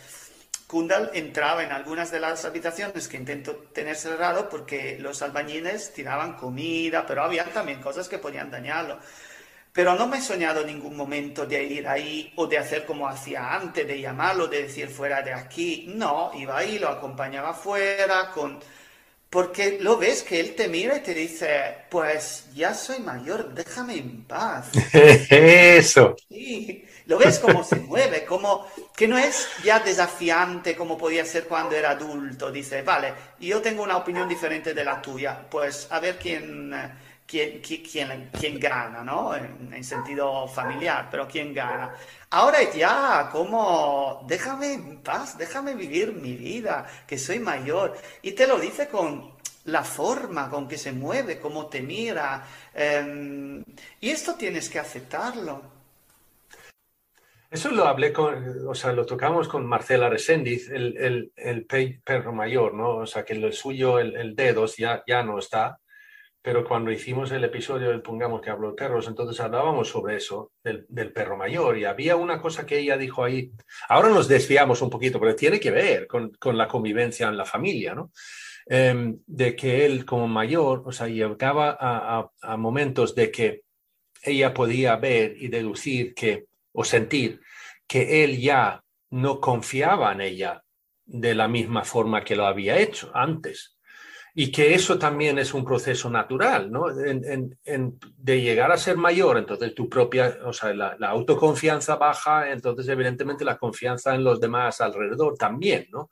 Kundal 0.69 1.09
entraba 1.15 1.63
en 1.63 1.71
algunas 1.71 2.11
de 2.11 2.19
las 2.19 2.45
habitaciones 2.45 3.07
que 3.07 3.17
intento 3.17 3.55
tener 3.73 3.95
cerrado 3.95 4.49
porque 4.49 4.99
los 4.99 5.23
albañiles 5.23 5.93
tiraban 5.93 6.35
comida, 6.35 7.07
pero 7.07 7.23
había 7.23 7.45
también 7.45 7.81
cosas 7.81 8.07
que 8.07 8.19
podían 8.19 8.51
dañarlo. 8.51 8.99
Pero 9.73 9.95
no 9.95 10.05
me 10.05 10.17
he 10.17 10.21
soñado 10.21 10.61
en 10.61 10.67
ningún 10.67 10.95
momento 10.95 11.47
de 11.47 11.63
ir 11.63 11.87
ahí 11.87 12.31
o 12.35 12.45
de 12.45 12.59
hacer 12.59 12.85
como 12.85 13.07
hacía 13.07 13.55
antes, 13.55 13.87
de 13.87 13.99
llamarlo, 13.99 14.47
de 14.47 14.63
decir 14.63 14.89
fuera 14.89 15.23
de 15.23 15.33
aquí. 15.33 15.85
No, 15.87 16.31
iba 16.35 16.57
ahí, 16.57 16.77
lo 16.77 16.89
acompañaba 16.89 17.53
fuera 17.55 18.29
con... 18.29 18.59
Porque 19.29 19.77
lo 19.79 19.97
ves 19.97 20.23
que 20.23 20.39
él 20.39 20.55
te 20.55 20.67
mira 20.67 20.97
y 20.97 21.01
te 21.01 21.13
dice, 21.13 21.85
pues 21.89 22.45
ya 22.53 22.73
soy 22.73 22.99
mayor, 22.99 23.53
déjame 23.53 23.95
en 23.97 24.23
paz. 24.25 24.83
Eso. 24.93 26.15
Sí, 26.29 26.85
lo 27.05 27.17
ves 27.17 27.39
cómo 27.39 27.63
se 27.63 27.79
mueve, 27.79 28.23
como 28.23 28.67
que 28.95 29.07
no 29.07 29.17
es 29.17 29.47
ya 29.63 29.79
desafiante 29.79 30.75
como 30.75 30.97
podía 30.97 31.25
ser 31.25 31.47
cuando 31.47 31.75
era 31.75 31.91
adulto. 31.91 32.51
Dice, 32.51 32.83
vale, 32.83 33.13
yo 33.39 33.61
tengo 33.61 33.81
una 33.83 33.97
opinión 33.97 34.29
diferente 34.29 34.73
de 34.75 34.83
la 34.83 35.01
tuya, 35.01 35.47
pues 35.49 35.87
a 35.89 35.99
ver 35.99 36.19
quién, 36.19 36.71
quién, 37.29 37.61
quién, 37.61 38.29
quién 38.39 38.59
gana, 38.59 39.03
¿no? 39.03 39.35
En, 39.35 39.71
en, 39.73 39.83
sentido 39.83 40.47
familiar, 40.47 41.07
pero 41.11 41.27
quién 41.27 41.53
gana. 41.53 41.93
Ahora 42.31 42.59
ya, 42.71 43.29
como, 43.31 44.25
déjame 44.27 44.73
en 44.73 44.97
paz, 45.01 45.37
déjame 45.37 45.75
vivir 45.75 46.13
mi 46.13 46.33
vida, 46.33 46.87
que 47.07 47.17
soy 47.17 47.39
mayor. 47.39 47.95
Y 48.21 48.31
te 48.31 48.47
lo 48.47 48.59
dice 48.59 48.87
con 48.87 49.33
la 49.65 49.83
forma 49.83 50.49
con 50.49 50.67
que 50.67 50.77
se 50.77 50.91
mueve, 50.91 51.39
cómo 51.39 51.67
te 51.67 51.81
mira. 51.81 52.45
Em, 52.73 53.63
y 54.01 54.09
esto 54.09 54.35
tienes 54.35 54.69
que 54.69 54.79
aceptarlo. 54.79 55.79
Eso 57.51 57.71
lo 57.71 57.85
hablé 57.87 58.13
con, 58.13 58.67
o 58.67 58.75
sea, 58.75 58.91
lo 58.93 59.05
tocamos 59.05 59.47
con 59.47 59.65
Marcela 59.65 60.07
Resendiz, 60.07 60.69
el, 60.69 61.31
el, 61.35 61.65
perro 62.03 62.31
mayor, 62.31 62.75
¿no? 62.75 62.97
O 62.97 63.07
sea, 63.07 63.25
que 63.25 63.33
lo 63.33 63.51
suyo, 63.51 63.99
el, 63.99 64.15
el 64.15 64.35
dedos, 64.35 64.77
ya, 64.77 65.03
ya 65.07 65.23
no 65.23 65.39
está, 65.39 65.79
pero 66.41 66.63
cuando 66.65 66.91
hicimos 66.91 67.31
el 67.31 67.43
episodio 67.43 67.89
del 67.89 68.01
Pongamos 68.01 68.41
que 68.41 68.49
habló 68.49 68.69
de 68.69 68.75
perros, 68.75 69.07
entonces 69.07 69.39
hablábamos 69.39 69.89
sobre 69.89 70.15
eso, 70.15 70.53
del, 70.63 71.11
perro 71.11 71.37
mayor, 71.37 71.77
y 71.77 71.85
había 71.85 72.15
una 72.15 72.41
cosa 72.41 72.65
que 72.65 72.79
ella 72.79 72.97
dijo 72.97 73.23
ahí, 73.23 73.51
ahora 73.89 74.09
nos 74.09 74.27
desviamos 74.27 74.81
un 74.81 74.89
poquito, 74.89 75.19
pero 75.19 75.35
tiene 75.35 75.59
que 75.59 75.71
ver 75.71 76.07
con, 76.07 76.31
la 76.57 76.67
convivencia 76.67 77.27
en 77.27 77.37
la 77.37 77.45
familia, 77.45 77.93
¿no? 77.93 78.11
Em, 78.65 79.19
de 79.25 79.55
que 79.55 79.85
él 79.85 80.05
como 80.05 80.27
mayor, 80.27 80.83
o 80.85 80.91
sea, 80.91 81.07
llegaba 81.07 81.77
a 81.79 82.57
momentos 82.57 83.15
de 83.15 83.31
que 83.31 83.63
ella 84.21 84.53
podía 84.53 84.95
ver 84.95 85.35
y 85.37 85.47
deducir 85.47 86.13
que 86.13 86.45
o 86.71 86.83
sentir 86.83 87.41
que 87.87 88.23
él 88.23 88.39
ya 88.39 88.83
no 89.09 89.39
confiaba 89.39 90.11
en 90.13 90.21
ella 90.21 90.63
de 91.05 91.33
la 91.33 91.47
misma 91.47 91.83
forma 91.83 92.23
que 92.23 92.35
lo 92.35 92.45
había 92.45 92.77
hecho 92.77 93.11
antes. 93.13 93.78
Y 94.35 94.51
que 94.51 94.73
eso 94.73 94.97
también 94.97 95.39
es 95.39 95.53
un 95.53 95.65
proceso 95.65 96.09
natural, 96.09 96.71
¿no? 96.71 96.87
de 96.89 98.41
llegar 98.41 98.71
a 98.71 98.77
ser 98.77 98.97
mayor, 98.97 99.37
entonces 99.37 99.73
tu 99.73 99.89
propia, 99.89 100.37
o 100.45 100.53
sea, 100.53 100.73
la, 100.73 100.95
autoconfianza 101.09 101.95
baja, 101.95 102.51
entonces 102.51 102.87
evidentemente 102.87 103.43
la 103.43 103.57
confianza 103.57 104.15
en 104.15 104.23
los 104.23 104.39
demás 104.39 104.81
alrededor 104.81 105.35
también, 105.37 105.87
¿no? 105.91 106.09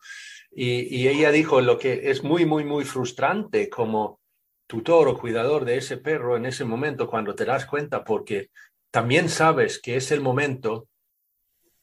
Y, 0.52 0.96
y 0.96 1.08
ella 1.08 1.32
dijo 1.32 1.62
lo 1.62 1.78
que 1.78 2.10
es 2.10 2.24
muy, 2.24 2.46
muy, 2.46 2.64
muy 2.64 2.84
frustrante 2.84 3.70
como 3.70 4.20
tutor 4.66 5.08
o 5.08 5.18
cuidador 5.18 5.66
de 5.66 5.78
ese 5.78 5.98
perro 5.98 6.36
en 6.36 6.46
ese 6.46 6.66
momento 6.66 7.08
cuando 7.08 7.36
te 7.36 7.46
das 7.46 7.66
cuenta 7.66 8.04
porque 8.04 8.50
también 8.92 9.30
sabes 9.30 9.80
que 9.80 9.96
es 9.96 10.12
el 10.12 10.22
momento 10.22 10.88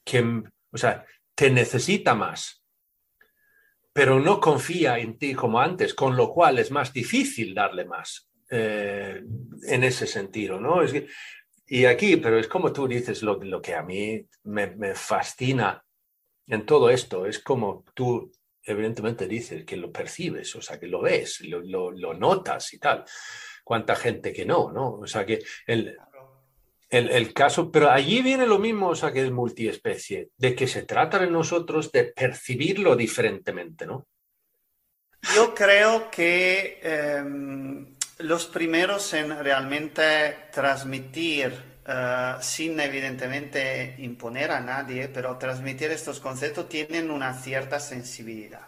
que, 0.04 0.42
o 0.70 0.76
sea, 0.76 1.04
te 1.34 1.50
necesita 1.50 2.14
más. 2.14 2.63
Pero 3.94 4.18
no 4.18 4.40
confía 4.40 4.98
en 4.98 5.16
ti 5.16 5.34
como 5.34 5.60
antes, 5.60 5.94
con 5.94 6.16
lo 6.16 6.30
cual 6.30 6.58
es 6.58 6.72
más 6.72 6.92
difícil 6.92 7.54
darle 7.54 7.84
más 7.84 8.28
eh, 8.50 9.22
en 9.68 9.84
ese 9.84 10.08
sentido, 10.08 10.60
¿no? 10.60 10.82
Es 10.82 10.92
y 11.66 11.86
aquí, 11.86 12.16
pero 12.16 12.38
es 12.38 12.48
como 12.48 12.72
tú 12.72 12.88
dices, 12.88 13.22
lo, 13.22 13.38
que 13.62 13.74
a 13.74 13.82
mí 13.82 14.26
me, 14.42 14.94
fascina 14.94 15.82
en 16.46 16.66
todo 16.66 16.90
esto, 16.90 17.24
es 17.24 17.38
como 17.38 17.84
tú 17.94 18.30
evidentemente 18.64 19.28
dices 19.28 19.64
que 19.64 19.76
lo 19.76 19.90
percibes, 19.92 20.54
o 20.56 20.60
sea, 20.60 20.78
que 20.78 20.88
lo 20.88 21.00
ves, 21.00 21.40
lo, 21.42 21.60
lo, 21.60 21.90
lo 21.92 22.14
notas 22.14 22.74
y 22.74 22.78
tal. 22.78 23.04
Cuánta 23.62 23.96
gente 23.96 24.32
que 24.32 24.44
no, 24.44 24.72
¿no? 24.72 24.96
O 24.96 25.06
sea, 25.06 25.24
que 25.24 25.42
el, 25.66 25.96
el, 26.90 27.10
el, 27.10 27.32
caso, 27.32 27.70
pero 27.70 27.90
allí 27.90 28.22
viene 28.22 28.46
lo 28.46 28.58
mismo, 28.58 28.88
o 28.88 28.96
sea, 28.96 29.12
que 29.12 29.22
es 29.22 29.30
multiespecie, 29.30 30.28
de 30.36 30.54
que 30.54 30.66
se 30.66 30.82
trata 30.82 31.18
de 31.18 31.30
nosotros 31.30 31.90
de 31.92 32.04
percibirlo 32.04 32.94
diferentemente, 32.96 33.86
¿no? 33.86 34.06
Yo 35.34 35.54
creo 35.54 36.10
que 36.10 36.80
eh, 36.82 37.24
los 38.18 38.46
primeros 38.46 39.12
en 39.14 39.42
realmente 39.42 40.48
transmitir, 40.52 41.52
uh, 41.86 42.40
sin 42.40 42.78
evidentemente 42.78 43.96
imponer 43.98 44.50
a 44.50 44.60
nadie, 44.60 45.08
pero 45.08 45.36
transmitir 45.38 45.90
estos 45.90 46.20
conceptos 46.20 46.68
tienen 46.68 47.10
una 47.10 47.34
cierta 47.34 47.80
sensibilidad. 47.80 48.66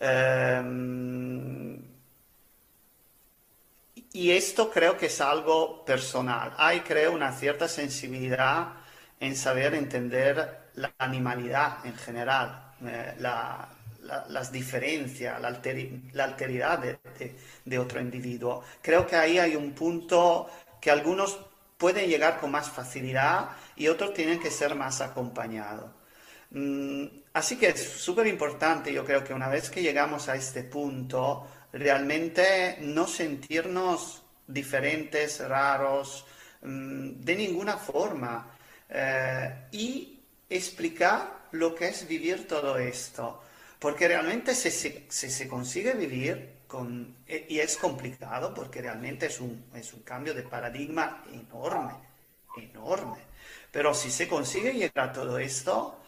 Um, 0.00 1.78
y 4.12 4.32
esto 4.32 4.70
creo 4.70 4.96
que 4.96 5.06
es 5.06 5.20
algo 5.20 5.84
personal. 5.84 6.52
Hay, 6.56 6.80
creo, 6.80 7.12
una 7.12 7.32
cierta 7.32 7.68
sensibilidad 7.68 8.74
en 9.20 9.36
saber 9.36 9.74
entender 9.74 10.70
la 10.74 10.92
animalidad 10.98 11.84
en 11.84 11.94
general, 11.94 12.72
eh, 12.84 13.14
la, 13.18 13.68
la, 14.02 14.26
las 14.28 14.50
diferencias, 14.50 15.40
la, 15.40 15.48
alteri, 15.48 16.10
la 16.12 16.24
alteridad 16.24 16.78
de, 17.64 17.78
otro 17.78 18.00
individuo. 18.00 18.64
Creo 18.82 19.06
que 19.06 19.16
ahí 19.16 19.38
hay 19.38 19.56
un 19.56 19.72
punto 19.72 20.48
que 20.80 20.90
algunos 20.90 21.38
pueden 21.76 22.08
llegar 22.08 22.40
con 22.40 22.50
más 22.50 22.70
facilidad 22.70 23.50
y 23.76 23.88
otros 23.88 24.12
tienen 24.12 24.40
que 24.40 24.50
ser 24.50 24.74
más 24.74 25.00
acompañados. 25.00 25.90
Mm, 26.50 27.04
así 27.32 27.56
que 27.56 27.68
es 27.68 27.80
súper 27.80 28.26
importante, 28.26 28.92
yo 28.92 29.04
creo 29.04 29.22
que 29.22 29.32
una 29.34 29.48
vez 29.48 29.70
que 29.70 29.82
llegamos 29.82 30.28
a 30.28 30.34
este 30.34 30.64
punto, 30.64 31.46
realmente 31.72 32.78
no 32.80 33.06
sentirnos 33.06 34.22
diferentes, 34.46 35.40
raros, 35.46 36.26
mm, 36.62 37.10
de 37.20 37.36
ninguna 37.36 37.76
forma. 37.76 38.56
Eh, 38.88 39.66
y 39.72 40.18
explicar 40.48 41.46
lo 41.52 41.74
que 41.74 41.88
es 41.88 42.06
vivir 42.08 42.46
todo 42.48 42.76
esto. 42.78 43.42
Porque 43.78 44.08
realmente 44.08 44.54
si 44.54 44.70
se, 44.70 45.06
si 45.08 45.30
se 45.30 45.48
consigue 45.48 45.94
vivir 45.94 46.60
con, 46.66 47.16
y 47.26 47.58
es 47.58 47.76
complicado 47.76 48.52
porque 48.52 48.82
realmente 48.82 49.26
es 49.26 49.40
un, 49.40 49.64
es 49.74 49.92
un 49.92 50.02
cambio 50.02 50.34
de 50.34 50.42
paradigma 50.42 51.24
enorme, 51.32 51.94
enorme. 52.56 53.18
Pero 53.72 53.94
si 53.94 54.10
se 54.10 54.28
consigue 54.28 54.72
llegar 54.72 55.10
a 55.10 55.12
todo 55.12 55.38
esto, 55.38 55.99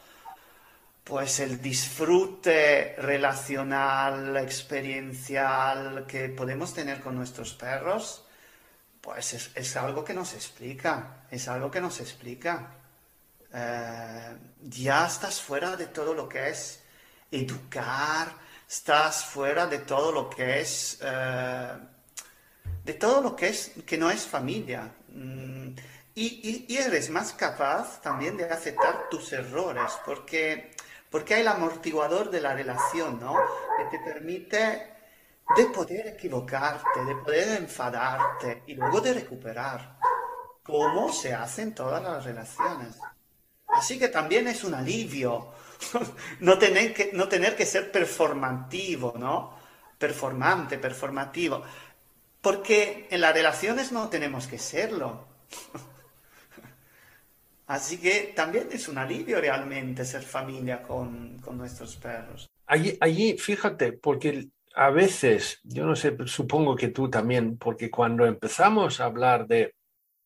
pues 1.04 1.40
el 1.40 1.60
disfrute 1.60 2.94
relacional, 2.98 4.36
experiencial 4.36 6.06
que 6.06 6.28
podemos 6.28 6.72
tener 6.72 7.00
con 7.00 7.16
nuestros 7.16 7.54
perros, 7.54 8.24
pues 9.00 9.50
es, 9.54 9.76
algo 9.76 10.04
que 10.04 10.14
nos 10.14 10.32
explica, 10.34 11.24
es 11.30 11.48
algo 11.48 11.70
que 11.70 11.80
nos 11.80 12.00
explica. 12.00 12.76
Eh, 13.52 14.36
ya 14.62 15.06
estás 15.06 15.42
fuera 15.42 15.76
de 15.76 15.86
todo 15.86 16.14
lo 16.14 16.28
que 16.28 16.50
es 16.50 16.82
educar, 17.32 18.32
estás 18.68 19.24
fuera 19.24 19.66
de 19.66 19.78
todo 19.78 20.12
lo 20.12 20.30
que 20.30 20.60
es, 20.60 20.98
eh, 21.02 21.72
de 22.84 22.94
todo 22.94 23.20
lo 23.20 23.34
que 23.34 23.48
es, 23.48 23.72
que 23.84 23.98
no 23.98 24.08
es 24.08 24.24
familia. 24.24 24.88
Mm, 25.08 25.74
y, 26.14 26.76
eres 26.76 27.10
más 27.10 27.32
capaz 27.32 28.00
también 28.02 28.36
de 28.36 28.44
aceptar 28.44 29.08
tus 29.10 29.32
errores, 29.32 29.92
porque 30.04 30.72
porque 31.12 31.34
hay 31.34 31.42
el 31.42 31.48
amortiguador 31.48 32.30
de 32.30 32.40
la 32.40 32.54
relación, 32.54 33.20
¿no? 33.20 33.36
Que 33.76 33.98
te 33.98 34.02
permite 34.02 34.94
de 35.54 35.66
poder 35.66 36.06
equivocarte, 36.08 37.04
de 37.04 37.14
poder 37.16 37.58
enfadarte 37.58 38.62
y 38.66 38.74
luego 38.74 39.02
de 39.02 39.12
recuperar, 39.12 39.98
como 40.62 41.12
se 41.12 41.34
hace 41.34 41.62
en 41.62 41.74
todas 41.74 42.02
las 42.02 42.24
relaciones. 42.24 42.96
Así 43.66 43.98
que 43.98 44.08
también 44.08 44.48
es 44.48 44.64
un 44.64 44.74
alivio 44.74 45.52
no 46.40 46.58
tener 46.58 46.94
que, 46.94 47.10
no 47.12 47.28
tener 47.28 47.54
que 47.54 47.66
ser 47.66 47.92
performativo, 47.92 49.12
¿no? 49.18 49.58
Performante, 49.98 50.78
performativo. 50.78 51.62
Porque 52.40 53.06
en 53.10 53.20
las 53.20 53.34
relaciones 53.34 53.92
no 53.92 54.08
tenemos 54.08 54.46
que 54.46 54.58
serlo. 54.58 55.26
Así 57.72 57.96
que 57.96 58.34
también 58.36 58.68
es 58.70 58.86
un 58.86 58.98
alivio 58.98 59.40
realmente 59.40 60.04
ser 60.04 60.20
familia 60.20 60.82
con, 60.82 61.38
con 61.38 61.56
nuestros 61.56 61.96
perros. 61.96 62.46
Allí, 62.66 62.98
allí, 63.00 63.38
fíjate, 63.38 63.94
porque 63.94 64.48
a 64.74 64.90
veces, 64.90 65.58
yo 65.64 65.86
no 65.86 65.96
sé, 65.96 66.14
supongo 66.26 66.76
que 66.76 66.88
tú 66.88 67.08
también, 67.08 67.56
porque 67.56 67.90
cuando 67.90 68.26
empezamos 68.26 69.00
a 69.00 69.06
hablar 69.06 69.46
de, 69.46 69.74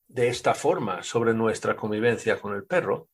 de 0.08 0.26
esta 0.26 0.54
forma 0.54 1.04
sobre 1.04 1.34
nuestra 1.34 1.76
convivencia 1.76 2.36
con 2.40 2.52
el 2.56 2.64
perro, 2.64 3.10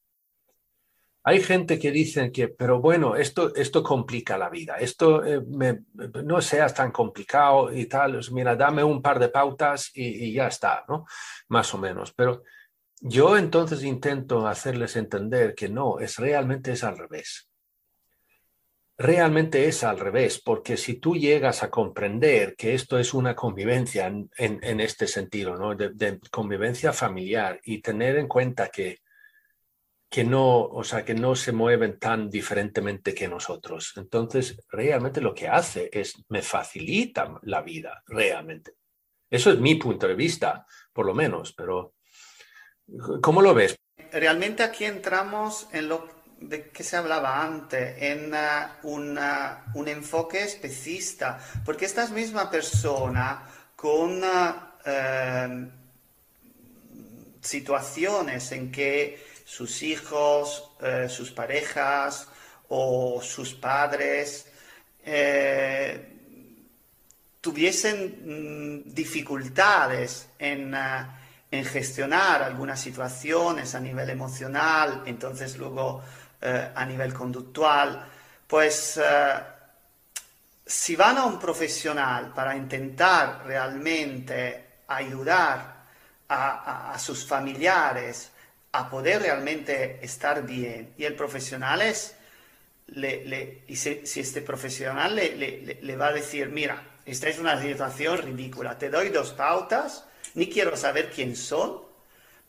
hay 1.24 1.42
gente 1.42 1.78
que 1.78 1.90
dice 1.90 2.32
que, 2.32 2.48
pero 2.48 2.80
bueno, 2.80 3.16
esto, 3.16 3.54
esto 3.54 3.82
complica 3.82 4.38
la 4.38 4.48
vida, 4.48 4.76
esto 4.76 5.22
eh, 5.26 5.42
no 6.24 6.40
seas 6.40 6.72
tan 6.72 6.90
complicado 6.90 7.70
y 7.70 7.84
tal, 7.84 8.18
mira, 8.32 8.56
dame 8.56 8.82
un 8.82 9.02
par 9.02 9.18
de 9.18 9.28
pautas 9.28 9.90
y, 9.92 10.06
y 10.24 10.32
ya 10.32 10.46
está, 10.46 10.86
¿no? 10.88 11.04
Más 11.48 11.74
o 11.74 11.78
menos. 11.78 12.14
Pero 12.14 12.44
yo 13.04 13.36
entonces 13.36 13.82
intento 13.82 14.46
hacerles 14.46 14.94
entender 14.94 15.56
que 15.56 15.68
no, 15.68 15.98
es 15.98 16.18
realmente 16.18 16.70
es 16.70 16.84
al 16.84 16.96
revés. 16.96 17.48
Realmente 18.96 19.66
es 19.66 19.82
al 19.82 19.98
revés, 19.98 20.40
porque 20.40 20.76
si 20.76 21.00
tú 21.00 21.16
llegas 21.16 21.64
a 21.64 21.70
comprender 21.70 22.54
que 22.54 22.74
esto 22.74 23.00
es 23.00 23.12
una 23.12 23.34
convivencia 23.34 24.06
en, 24.06 24.80
este 24.80 25.08
sentido, 25.08 25.56
¿no? 25.56 25.74
De, 25.74 25.90
de, 25.90 26.20
convivencia 26.30 26.92
familiar 26.92 27.60
y 27.64 27.82
tener 27.82 28.18
en 28.18 28.28
cuenta 28.28 28.68
que, 28.68 28.98
que 30.08 30.22
no, 30.22 30.60
o 30.66 30.84
sea, 30.84 31.04
que 31.04 31.14
no 31.14 31.34
se 31.34 31.50
mueven 31.50 31.98
tan 31.98 32.30
diferentemente 32.30 33.12
que 33.12 33.26
nosotros. 33.26 33.94
Entonces, 33.96 34.62
realmente 34.70 35.20
lo 35.20 35.34
que 35.34 35.48
hace 35.48 35.90
es 35.92 36.22
me 36.28 36.42
facilita 36.42 37.40
la 37.42 37.62
vida, 37.62 38.04
realmente. 38.06 38.74
Eso 39.28 39.50
es 39.50 39.58
mi 39.58 39.74
punto 39.74 40.06
de 40.06 40.14
vista, 40.14 40.64
por 40.92 41.06
lo 41.06 41.14
menos, 41.14 41.52
pero 41.54 41.94
¿Cómo 43.20 43.42
lo 43.42 43.54
ves? 43.54 43.76
Realmente 44.12 44.62
aquí 44.62 44.84
entramos 44.84 45.68
en 45.72 45.88
lo 45.88 46.08
de 46.38 46.70
que 46.70 46.82
se 46.82 46.96
hablaba 46.96 47.42
antes, 47.42 48.02
en 48.02 48.32
uh, 48.34 48.88
un 49.78 49.88
enfoque 49.88 50.42
especista, 50.42 51.38
porque 51.64 51.84
esta 51.84 52.06
misma 52.08 52.50
persona 52.50 53.48
con 53.76 54.22
uh, 54.22 55.70
situaciones 57.40 58.52
en 58.52 58.72
que 58.72 59.24
sus 59.44 59.82
hijos, 59.82 60.72
uh, 60.80 61.08
sus 61.08 61.30
parejas 61.30 62.28
o 62.68 63.20
sus 63.22 63.54
padres 63.54 64.46
eh, 65.04 66.08
tuviesen 67.40 68.84
mm, 68.86 68.94
dificultades 68.94 70.28
en 70.38 70.74
en 71.52 71.66
gestionar 71.66 72.42
algunas 72.42 72.80
situaciones 72.80 73.74
a 73.74 73.80
nivel 73.80 74.08
emocional, 74.08 75.02
entonces 75.04 75.58
luego 75.58 76.02
eh, 76.40 76.70
a 76.74 76.86
nivel 76.86 77.12
conductual, 77.12 78.08
pues 78.46 78.96
eh, 78.96 79.34
si 80.64 80.96
van 80.96 81.18
a 81.18 81.26
un 81.26 81.38
profesional 81.38 82.32
para 82.34 82.56
intentar 82.56 83.42
realmente 83.44 84.64
ayudar 84.88 85.82
a, 86.28 86.96
sus 86.98 87.26
familiares 87.26 88.30
a 88.72 88.88
poder 88.88 89.20
realmente 89.20 90.02
estar 90.02 90.42
bien, 90.46 90.94
y 90.96 91.04
el 91.04 91.14
profesional 91.14 91.82
es, 91.82 92.14
le, 92.86 93.64
y 93.68 93.76
si, 93.76 94.06
si, 94.06 94.20
este 94.20 94.40
profesional 94.40 95.14
le, 95.14 95.78
le 95.82 95.96
va 95.96 96.06
a 96.06 96.12
decir, 96.12 96.48
mira, 96.48 96.82
esta 97.04 97.28
es 97.28 97.38
una 97.38 97.60
situación 97.60 98.16
ridícula, 98.22 98.78
te 98.78 98.88
doy 98.88 99.10
dos 99.10 99.32
pautas, 99.32 100.06
ni 100.34 100.48
quiero 100.48 100.76
saber 100.76 101.10
quién 101.10 101.36
son, 101.36 101.82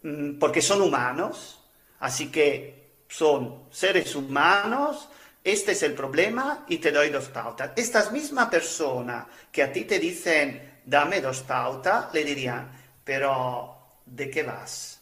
mm, 0.04 0.40
porque 0.40 0.62
son 0.62 0.82
humanos, 0.82 1.64
así 2.00 2.32
que 2.32 3.04
son 3.08 3.66
seres 3.72 4.16
humanos, 4.16 5.10
este 5.44 5.74
es 5.74 5.84
el 5.84 5.94
problema 5.94 6.66
y 6.70 6.78
te 6.78 6.92
doy 6.92 7.10
dos 7.10 7.28
pautas. 7.28 7.72
Estas 7.76 8.12
misma 8.12 8.50
persona 8.50 9.28
que 9.52 9.64
a 9.64 9.72
ti 9.72 9.84
te 9.84 10.00
dicen, 10.00 10.80
dame 10.86 11.22
dos 11.22 11.42
pautas, 11.42 12.14
le 12.14 12.24
dirían, 12.24 12.72
pero 13.04 13.78
¿de 14.06 14.30
qué 14.30 14.44
vas? 14.44 15.02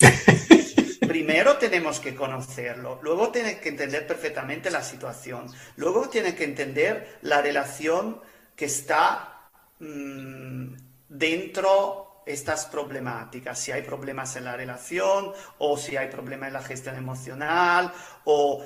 primero 1.06 1.58
tenemos 1.58 2.00
que 2.00 2.14
conocerlo, 2.14 2.98
luego 3.02 3.30
tienes 3.30 3.58
que 3.58 3.68
entender 3.68 4.06
perfectamente 4.06 4.70
la 4.70 4.82
situación, 4.82 5.46
luego 5.76 6.08
tienes 6.08 6.34
que 6.34 6.44
entender 6.44 7.18
la 7.22 7.42
relación 7.42 8.20
que 8.56 8.64
está 8.64 9.50
mm, 9.78 10.74
dentro 11.08 12.11
estas 12.26 12.66
problemáticas, 12.66 13.58
si 13.58 13.72
hay 13.72 13.82
problemas 13.82 14.36
en 14.36 14.44
la 14.44 14.56
relación 14.56 15.32
o 15.58 15.76
si 15.76 15.96
hay 15.96 16.08
problemas 16.08 16.48
en 16.48 16.54
la 16.54 16.62
gestión 16.62 16.96
emocional 16.96 17.92
o 18.24 18.64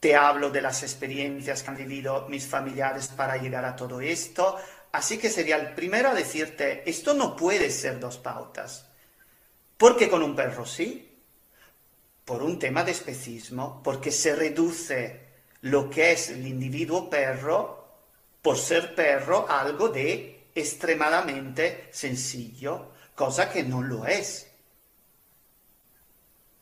te 0.00 0.14
hablo 0.14 0.50
de 0.50 0.60
las 0.60 0.82
experiencias 0.82 1.62
que 1.62 1.70
han 1.70 1.76
vivido 1.76 2.26
mis 2.28 2.46
familiares 2.46 3.08
para 3.08 3.38
llegar 3.38 3.64
a 3.64 3.74
todo 3.74 4.00
esto. 4.00 4.58
Así 4.92 5.18
que 5.18 5.30
sería 5.30 5.56
el 5.56 5.74
primero 5.74 6.10
a 6.10 6.14
decirte, 6.14 6.82
esto 6.88 7.14
no 7.14 7.34
puede 7.34 7.70
ser 7.70 7.98
dos 7.98 8.18
pautas. 8.18 8.86
Porque 9.76 10.08
con 10.08 10.22
un 10.22 10.36
perro 10.36 10.66
sí, 10.66 11.20
por 12.24 12.42
un 12.42 12.58
tema 12.58 12.84
de 12.84 12.92
especismo, 12.92 13.80
porque 13.82 14.12
se 14.12 14.36
reduce 14.36 15.24
lo 15.62 15.88
que 15.88 16.12
es 16.12 16.30
el 16.30 16.46
individuo 16.46 17.08
perro, 17.08 17.88
por 18.42 18.58
ser 18.58 18.94
perro, 18.94 19.46
algo 19.48 19.88
de 19.88 20.48
extremadamente 20.54 21.88
sencillo, 21.90 22.92
cosa 23.14 23.50
que 23.50 23.62
no 23.62 23.82
lo 23.82 24.06
es. 24.06 24.46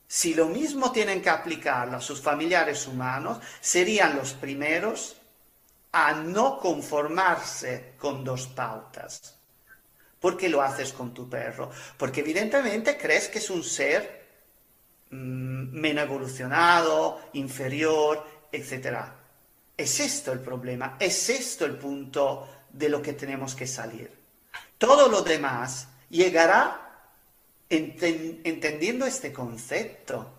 Si 0.07 0.35
lo 0.35 0.47
mismo 0.47 0.91
tienen 0.91 1.21
que 1.21 1.29
aplicarlo 1.29 1.97
a 1.97 2.01
sus 2.01 2.21
familiares 2.21 2.87
humanos, 2.87 3.39
serían 3.59 4.15
los 4.15 4.33
primeros 4.33 5.15
a 5.91 6.13
no 6.13 6.59
conformarse 6.59 7.93
con 7.97 8.23
dos 8.23 8.47
pautas. 8.47 9.35
¿Por 10.19 10.37
qué 10.37 10.49
lo 10.49 10.61
haces 10.61 10.93
con 10.93 11.13
tu 11.13 11.29
perro? 11.29 11.71
Porque 11.97 12.21
evidentemente 12.21 12.97
crees 12.97 13.27
que 13.27 13.39
es 13.39 13.49
un 13.49 13.63
ser 13.63 14.27
mm, 15.09 15.79
menos 15.79 16.05
evolucionado, 16.05 17.29
inferior, 17.33 18.25
etc. 18.51 18.99
Es 19.75 19.99
esto 19.99 20.31
el 20.31 20.39
problema, 20.39 20.95
es 20.99 21.29
esto 21.29 21.65
el 21.65 21.75
punto 21.75 22.65
de 22.71 22.89
lo 22.89 23.01
que 23.01 23.13
tenemos 23.13 23.53
que 23.55 23.67
salir. 23.67 24.09
Todo 24.77 25.09
lo 25.09 25.21
demás 25.21 25.87
llegará 26.13 26.79
entendiendo 27.69 29.05
este 29.05 29.33
concepto. 29.33 30.31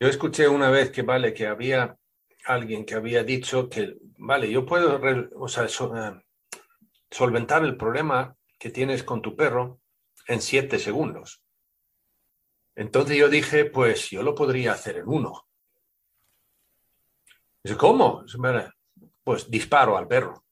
Yo 0.00 0.08
escuché 0.08 0.48
una 0.48 0.70
vez 0.70 0.90
que, 0.90 1.02
vale, 1.02 1.34
que 1.34 1.46
había 1.46 1.96
alguien 2.46 2.86
que 2.86 2.94
había 2.94 3.24
dicho 3.24 3.68
que, 3.68 3.96
vale, 4.18 4.50
yo 4.50 4.64
puedo 4.64 4.98
eh, 5.06 5.28
solventar 7.10 7.64
el 7.64 7.76
problema 7.76 8.34
que 8.58 8.70
tienes 8.70 9.02
con 9.02 9.20
tu 9.20 9.36
perro 9.36 9.80
en 10.28 10.40
siete 10.40 10.78
segundos. 10.78 11.42
Entonces 12.74 13.18
yo 13.18 13.28
dije, 13.28 13.66
pues 13.66 14.10
yo 14.10 14.22
lo 14.22 14.34
podría 14.34 14.72
hacer 14.72 14.96
en 14.96 15.08
uno. 15.08 15.46
¿cómo? 17.76 18.24
Pues 19.24 19.50
disparo 19.50 19.98
al 19.98 20.06
perro 20.06 20.45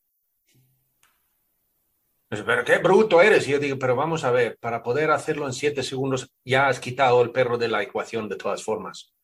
pero 2.43 2.65
qué 2.65 2.79
bruto 2.79 3.21
eres. 3.21 3.47
Y 3.47 3.53
yo 3.53 3.59
digo, 3.59 3.79
pero 3.79 3.97
vamos 3.97 4.25
a 4.25 4.31
ver, 4.31 4.57
para 4.59 4.83
poder 4.83 5.11
hacerlo 5.11 5.47
en 5.47 5.53
siete 5.53 5.83
segundos 5.83 6.31
ya 6.45 6.69
has 6.69 6.81
quitado 6.81 7.23
el 7.23 7.31
perro 7.31 7.59
de 7.59 7.69
la 7.69 7.83
ecuación 7.83 8.29
de 8.29 8.37
todas 8.37 8.63
formas. 8.63 9.15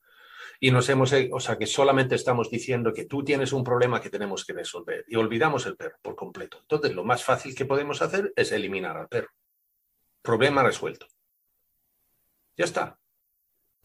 Y 0.59 0.71
nos 0.71 0.89
hemos, 0.91 1.13
o 1.33 1.41
sea, 1.41 1.57
que 1.57 1.67
solamente 1.67 2.15
estamos 2.15 2.51
diciendo 2.51 2.93
que 2.93 3.07
tú 3.07 3.25
tienes 3.25 3.53
un 3.53 3.65
problema 3.65 4.01
que 4.01 4.11
tenemos 4.11 4.45
que 4.45 4.53
resolver 4.53 5.05
y 5.09 5.17
olvidamos 5.17 5.65
el 5.65 5.77
perro 5.77 5.97
por 6.03 6.15
completo. 6.15 6.59
Entonces, 6.61 6.95
lo 6.95 7.03
más 7.03 7.25
fácil 7.25 7.55
que 7.55 7.65
podemos 7.65 8.03
hacer 8.03 8.33
es 8.37 8.53
eliminar 8.53 8.97
al 8.97 9.09
perro. 9.09 9.31
Problema 10.21 10.63
resuelto. 10.63 11.07
Ya 12.57 12.67
está. 12.67 12.99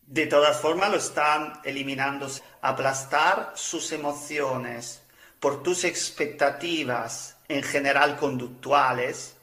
De 0.02 0.28
todas 0.28 0.60
formas, 0.60 0.92
lo 0.92 0.98
están 0.98 1.62
eliminando. 1.64 2.28
Aplastar 2.62 3.54
sus 3.56 3.94
emociones 3.94 5.02
por 5.40 5.64
tus 5.64 5.86
expectativas 5.86 7.35
en 7.48 7.64
general 7.64 8.18
conductuales, 8.18 9.36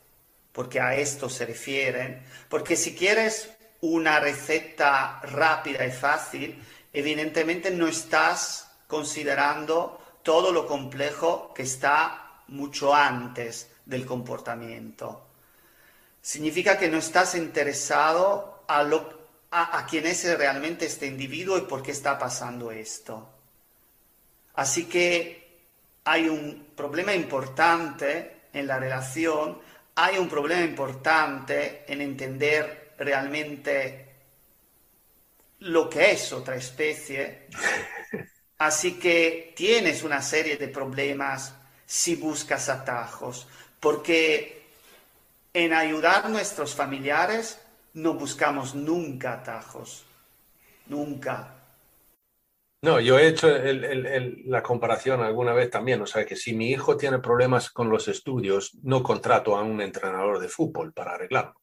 porque 0.52 0.80
a 0.80 0.94
esto 0.94 1.28
se 1.28 1.46
refieren, 1.46 2.22
porque 2.48 2.76
si 2.76 2.94
quieres 2.94 3.50
una 3.80 4.20
receta 4.20 5.20
rápida 5.22 5.86
y 5.86 5.90
fácil, 5.90 6.62
evidentemente 6.92 7.70
no 7.70 7.88
estás 7.88 8.70
considerando 8.86 10.00
todo 10.22 10.52
lo 10.52 10.66
complejo 10.66 11.52
que 11.54 11.62
está 11.62 12.42
mucho 12.48 12.94
antes 12.94 13.70
del 13.86 14.06
comportamiento. 14.06 15.26
Significa 16.20 16.78
que 16.78 16.88
no 16.88 16.98
estás 16.98 17.34
interesado 17.34 18.62
a, 18.68 18.82
lo, 18.84 19.26
a, 19.50 19.84
quién 19.86 20.06
es 20.06 20.24
realmente 20.38 20.86
este 20.86 21.06
individuo 21.06 21.58
y 21.58 21.62
por 21.62 21.82
qué 21.82 21.90
está 21.90 22.18
pasando 22.18 22.70
esto. 22.70 23.28
Así 24.54 24.84
que 24.84 25.41
hay 26.04 26.28
un 26.28 26.72
problema 26.76 27.14
importante 27.14 28.42
en 28.52 28.66
la 28.66 28.78
relación, 28.78 29.60
hay 29.94 30.18
un 30.18 30.28
problema 30.28 30.62
importante 30.62 31.84
en 31.86 32.00
entender 32.00 32.94
realmente 32.98 34.08
lo 35.60 35.88
que 35.88 36.12
es 36.12 36.32
otra 36.32 36.56
especie. 36.56 37.46
Así 38.58 38.98
que 38.98 39.52
tienes 39.56 40.02
una 40.02 40.22
serie 40.22 40.56
de 40.56 40.68
problemas 40.68 41.54
si 41.84 42.14
buscas 42.14 42.68
atajos, 42.68 43.48
porque 43.80 44.70
en 45.52 45.72
ayudar 45.72 46.26
a 46.26 46.28
nuestros 46.28 46.74
familiares 46.74 47.58
no 47.94 48.14
buscamos 48.14 48.74
nunca 48.74 49.34
atajos, 49.34 50.04
nunca. 50.86 51.61
No, 52.82 52.98
yo 52.98 53.16
he 53.16 53.28
hecho 53.28 53.48
la 54.46 54.60
comparación 54.60 55.22
alguna 55.22 55.52
vez 55.52 55.70
también, 55.70 56.02
o 56.02 56.06
sea 56.06 56.26
que 56.26 56.34
si 56.34 56.52
mi 56.52 56.70
hijo 56.70 56.96
tiene 56.96 57.20
problemas 57.20 57.70
con 57.70 57.88
los 57.88 58.08
estudios, 58.08 58.76
no 58.82 59.04
contrato 59.04 59.56
a 59.56 59.62
un 59.62 59.80
entrenador 59.80 60.40
de 60.40 60.48
fútbol 60.48 60.92
para 60.92 61.12
arreglarlo. 61.12 61.54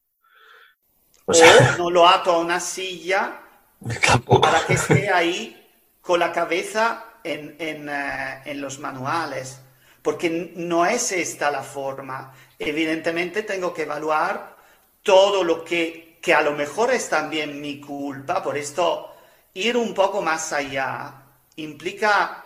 O, 1.26 1.32
no 1.76 1.90
lo 1.90 2.08
ato 2.08 2.32
a 2.32 2.38
una 2.38 2.58
silla 2.58 3.38
para 4.40 4.66
que 4.66 4.72
esté 4.72 5.10
ahí 5.12 5.70
con 6.00 6.20
la 6.20 6.32
cabeza 6.32 7.04
en, 7.22 7.54
eh, 7.58 8.42
en 8.46 8.60
los 8.62 8.78
manuales, 8.78 9.60
porque 10.00 10.54
no 10.56 10.86
es 10.86 11.12
esta 11.12 11.50
la 11.50 11.62
forma. 11.62 12.32
Evidentemente 12.58 13.42
tengo 13.42 13.74
que 13.74 13.82
evaluar 13.82 14.56
todo 15.02 15.44
lo 15.44 15.64
que, 15.64 16.18
que 16.22 16.32
a 16.32 16.40
lo 16.40 16.52
mejor 16.52 16.90
es 16.92 17.10
también 17.10 17.60
mi 17.60 17.78
culpa, 17.78 18.42
por 18.42 18.56
esto 18.56 19.09
ir 19.54 19.76
un 19.76 19.94
poco 19.94 20.22
más 20.22 20.52
allá 20.52 21.22
implica 21.56 22.44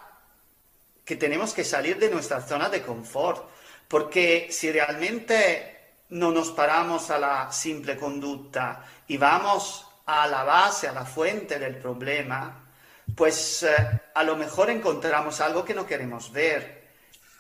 que 1.04 1.16
tenemos 1.16 1.52
que 1.52 1.64
salir 1.64 1.98
de 1.98 2.10
nuestra 2.10 2.40
zona 2.40 2.68
de 2.68 2.82
confort, 2.82 3.48
porque 3.88 4.48
si 4.50 4.72
realmente 4.72 5.74
no 6.10 6.32
nos 6.32 6.50
paramos 6.50 7.10
a 7.10 7.18
la 7.18 7.52
simple 7.52 7.96
conducta 7.96 8.84
y 9.06 9.16
vamos 9.16 9.86
a 10.06 10.26
la 10.26 10.44
base, 10.44 10.88
a 10.88 10.92
la 10.92 11.04
fuente 11.04 11.58
del 11.58 11.76
problema, 11.76 12.68
pues 13.14 13.62
eh, 13.62 14.00
a 14.14 14.22
lo 14.22 14.36
mejor 14.36 14.70
encontramos 14.70 15.40
algo 15.40 15.64
que 15.64 15.74
no 15.74 15.86
queremos 15.86 16.32
ver, 16.32 16.84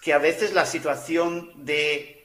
que 0.02 0.12
a 0.12 0.18
veces 0.18 0.52
la 0.52 0.66
situación 0.66 1.64
de 1.64 2.23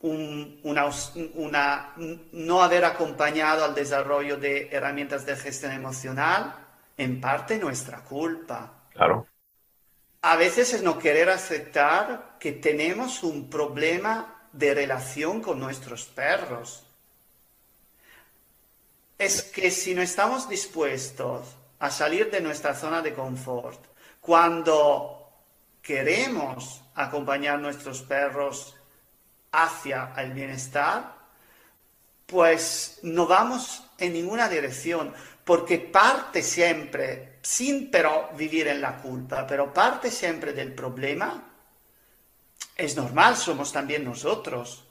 una, 0.00 1.94
no 2.32 2.62
haber 2.62 2.84
acompañado 2.84 3.64
al 3.64 3.74
desarrollo 3.74 4.36
de 4.36 4.68
herramientas 4.70 5.26
de 5.26 5.36
gestión 5.36 5.72
emocional, 5.72 6.54
en 6.96 7.20
parte 7.20 7.58
nuestra 7.58 7.98
culpa. 8.04 8.72
Claro. 8.92 9.26
A 10.22 10.36
veces 10.36 10.74
es 10.74 10.82
no 10.82 10.98
querer 10.98 11.30
aceptar 11.30 12.36
que 12.40 12.52
tenemos 12.52 13.22
un 13.22 13.48
problema 13.48 14.48
de 14.52 14.74
relación 14.74 15.40
con 15.40 15.60
nuestros 15.60 16.04
perros. 16.04 16.84
Es 19.16 19.42
que 19.42 19.70
si 19.70 19.94
no 19.94 20.02
estamos 20.02 20.48
dispuestos 20.48 21.56
a 21.78 21.90
salir 21.90 22.30
de 22.30 22.40
nuestra 22.40 22.74
zona 22.74 23.02
de 23.02 23.14
confort, 23.14 23.80
cuando 24.20 25.30
queremos 25.82 26.82
acompañar 26.94 27.56
a 27.56 27.58
nuestros 27.58 28.02
perros 28.02 28.77
hacia 29.52 30.12
el 30.16 30.32
bienestar, 30.32 31.16
pues 32.26 32.98
no 33.02 33.26
vamos 33.26 33.84
en 33.98 34.12
ninguna 34.12 34.48
dirección, 34.48 35.14
porque 35.44 35.78
parte 35.78 36.42
siempre, 36.42 37.38
sin 37.40 37.90
pero 37.90 38.30
vivir 38.36 38.68
en 38.68 38.80
la 38.80 38.98
culpa, 38.98 39.46
pero 39.46 39.72
parte 39.72 40.10
siempre 40.10 40.52
del 40.52 40.74
problema, 40.74 41.44
es 42.76 42.96
normal, 42.96 43.36
somos 43.36 43.72
también 43.72 44.04
nosotros. 44.04 44.84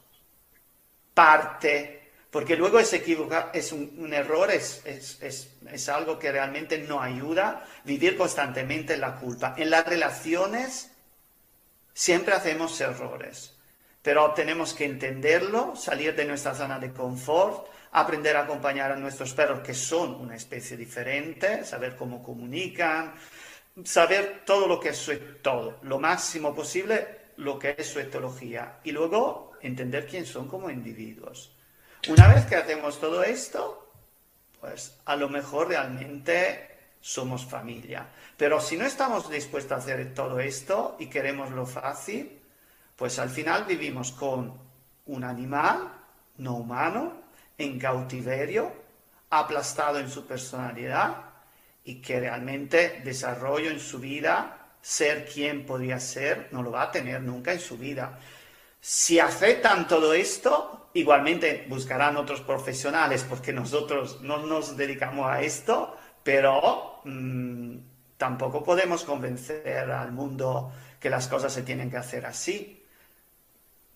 Parte, 1.14 2.12
porque 2.32 2.56
luego 2.56 2.80
es 2.80 2.92
equivocar, 2.94 3.52
es 3.54 3.72
un, 3.72 4.14
error, 4.14 4.52
es, 4.52 4.82
es 4.86 5.90
algo 5.90 6.20
que 6.20 6.32
realmente 6.32 6.80
no 6.80 7.02
ayuda 7.02 7.66
vivir 7.86 8.18
constantemente 8.18 8.96
en 8.96 9.02
la 9.02 9.16
culpa. 9.16 9.54
En 9.58 9.70
las 9.70 9.86
relaciones 9.86 10.92
siempre 11.94 12.34
hacemos 12.34 12.80
errores 12.82 13.57
pero 14.08 14.32
tenemos 14.32 14.74
que 14.74 14.86
entenderlo, 14.86 15.76
salir 15.76 16.16
de 16.16 16.24
nuestra 16.24 16.56
zona 16.56 16.80
de 16.80 16.94
confort, 16.94 17.68
aprender 17.92 18.38
a 18.38 18.44
acompañar 18.44 18.94
a 18.94 18.96
nuestros 18.96 19.34
perros, 19.34 19.60
que 19.60 19.74
son 19.74 20.16
una 20.16 20.38
especie 20.38 20.78
diferente, 20.78 21.66
saber 21.66 21.98
cómo 21.98 22.24
comunican, 22.24 23.14
saber 23.84 24.44
todo 24.46 24.66
lo 24.66 24.80
que 24.80 24.90
es 24.92 24.98
su, 24.98 25.14
todo, 25.42 25.80
lo 25.82 26.00
máximo 26.00 26.56
posible 26.56 27.34
lo 27.36 27.60
que 27.60 27.76
es 27.78 27.86
su 27.86 28.00
etología 28.00 28.80
y 28.86 28.94
luego 28.94 29.52
entender 29.62 30.08
quién 30.08 30.26
son 30.26 30.48
como 30.48 30.70
individuos. 30.70 31.54
Una 32.08 32.34
vez 32.34 32.46
que 32.46 32.56
hacemos 32.56 33.02
todo 33.02 33.26
esto, 33.26 33.92
pues 34.62 35.02
a 35.04 35.18
lo 35.18 35.28
mejor 35.28 35.68
realmente 35.68 36.78
somos 37.02 37.46
familia. 37.46 38.08
Pero 38.38 38.62
si 38.62 38.78
no 38.78 38.86
estamos 38.86 39.30
dispuestos 39.30 39.74
a 39.74 39.76
hacer 39.76 40.14
todo 40.14 40.40
esto 40.40 40.96
y 40.98 41.08
queremos 41.08 41.52
lo 41.52 41.66
fácil, 41.66 42.37
pues 42.98 43.20
al 43.20 43.30
final 43.30 43.64
vivimos 43.64 44.12
con 44.12 44.60
un 45.06 45.24
animal 45.24 45.94
no 46.38 46.56
humano, 46.56 47.14
en 47.58 47.80
cautiverio, 47.80 48.72
aplastado 49.30 50.00
en 50.00 50.10
su 50.10 50.26
personalidad 50.26 51.16
y 51.84 52.02
que 52.02 52.20
realmente 52.20 53.02
desarrollo 53.04 53.70
en 53.70 53.80
su 53.80 54.00
vida, 54.00 54.74
ser 54.82 55.26
quien 55.26 55.66
podría 55.66 56.00
ser, 56.00 56.50
no 56.52 56.62
lo 56.62 56.72
va 56.72 56.84
a 56.84 56.92
tener 56.92 57.22
nunca 57.22 57.54
en 57.54 57.60
su 57.60 57.78
vida. 57.78 58.20
Si 58.80 59.20
aceptan 59.20 59.88
todo 59.88 60.14
esto, 60.14 60.90
igualmente 60.94 61.66
buscarán 61.70 62.18
otros 62.18 62.42
profesionales 62.42 63.26
porque 63.28 63.54
nosotros 63.54 64.22
no 64.22 64.38
nos 64.46 64.78
dedicamos 64.78 65.28
a 65.30 65.42
esto, 65.42 65.98
pero 66.24 67.02
mm, 67.04 67.78
tampoco 68.18 68.64
podemos 68.64 69.04
convencer 69.04 69.92
al 69.92 70.12
mundo 70.12 70.72
que 71.00 71.10
las 71.10 71.28
cosas 71.28 71.54
se 71.54 71.64
tienen 71.64 71.90
que 71.90 71.98
hacer 71.98 72.26
así. 72.26 72.77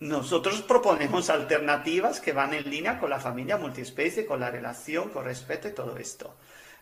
Nosotros 0.02 0.64
proponemos 0.64 1.30
alternativas 1.30 2.20
que 2.20 2.34
van 2.34 2.56
en 2.56 2.68
línea 2.68 3.00
con 3.00 3.12
la 3.12 3.20
familia 3.20 3.58
multiespecie, 3.58 4.26
con 4.26 4.40
la 4.40 4.50
relación, 4.50 5.10
con 5.10 5.24
respeto 5.24 5.68
y 5.68 5.74
todo 5.74 5.96
esto. 5.96 6.38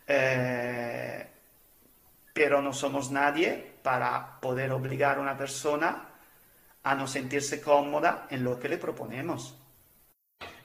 Eh, 0.08 1.28
pero 2.34 2.62
no 2.62 2.72
somos 2.72 3.12
nadie 3.12 3.74
para 3.84 4.40
poder 4.40 4.72
obligar 4.72 5.18
a 5.18 5.22
una 5.22 5.36
persona 5.36 6.10
a 6.82 6.96
no 6.96 7.08
sentirse 7.08 7.62
cómoda 7.62 8.26
en 8.30 8.46
lo 8.46 8.58
que 8.58 8.70
le 8.70 8.78
proponemos. 8.78 9.54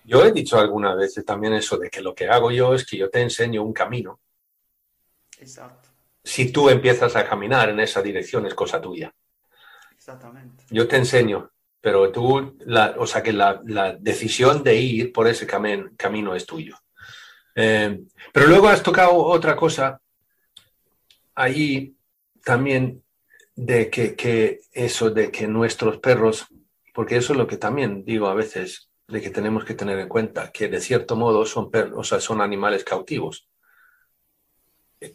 Yo 0.05 0.25
he 0.25 0.31
dicho 0.31 0.57
algunas 0.57 0.97
veces 0.97 1.25
también 1.25 1.55
eso 1.55 1.77
de 1.77 1.91
que 1.91 2.03
lo 2.03 2.15
que 2.15 2.29
hago 2.29 2.53
yo 2.53 2.73
es 2.73 2.87
que 2.87 2.97
yo 2.97 3.11
te 3.11 3.21
enseño 3.21 3.65
un 3.65 3.73
camino. 3.73 4.21
Exacto. 5.41 5.89
Si 6.23 6.53
tú 6.53 6.71
empiezas 6.71 7.17
a 7.17 7.29
caminar 7.29 7.71
en 7.71 7.81
esa 7.81 8.01
dirección 8.01 8.47
es 8.47 8.55
cosa 8.55 8.81
tuya. 8.81 9.13
Exactamente. 9.91 10.65
Yo 10.71 10.87
te 10.87 10.97
enseño, 10.97 11.51
pero 11.85 12.11
tú, 12.11 12.57
la, 12.61 12.95
o 12.97 13.07
sea 13.07 13.23
que 13.23 13.35
la, 13.35 13.61
decisión 14.01 14.63
de 14.63 14.75
ir 14.77 15.13
por 15.13 15.29
ese 15.29 15.47
camino 15.47 16.35
es 16.35 16.47
tuyo. 16.47 16.79
Eh, 17.55 18.01
pero 18.33 18.47
luego 18.47 18.69
has 18.69 18.83
tocado 18.83 19.15
otra 19.17 19.55
cosa 19.55 20.01
ahí 21.35 21.95
también 22.43 23.03
de 23.55 23.91
que, 23.91 24.17
que, 24.17 24.63
eso 24.73 25.11
de 25.11 25.31
que 25.31 25.47
nuestros 25.47 25.99
perros, 25.99 26.47
porque 26.95 27.19
eso 27.19 27.35
es 27.35 27.39
lo 27.39 27.47
que 27.47 27.59
también 27.59 28.03
digo 28.03 28.29
a 28.29 28.35
veces, 28.35 28.89
de 29.07 29.21
que 29.21 29.29
tenemos 29.29 29.67
que 29.67 29.75
tener 29.75 29.99
en 29.99 30.09
cuenta, 30.09 30.51
que 30.53 30.69
de 30.69 30.81
cierto 30.81 31.17
modo 31.17 31.45
son, 31.45 31.71
perros, 31.71 31.99
o 31.99 32.03
sea, 32.03 32.19
son 32.19 32.41
animales 32.41 32.83
cautivos. 32.83 33.47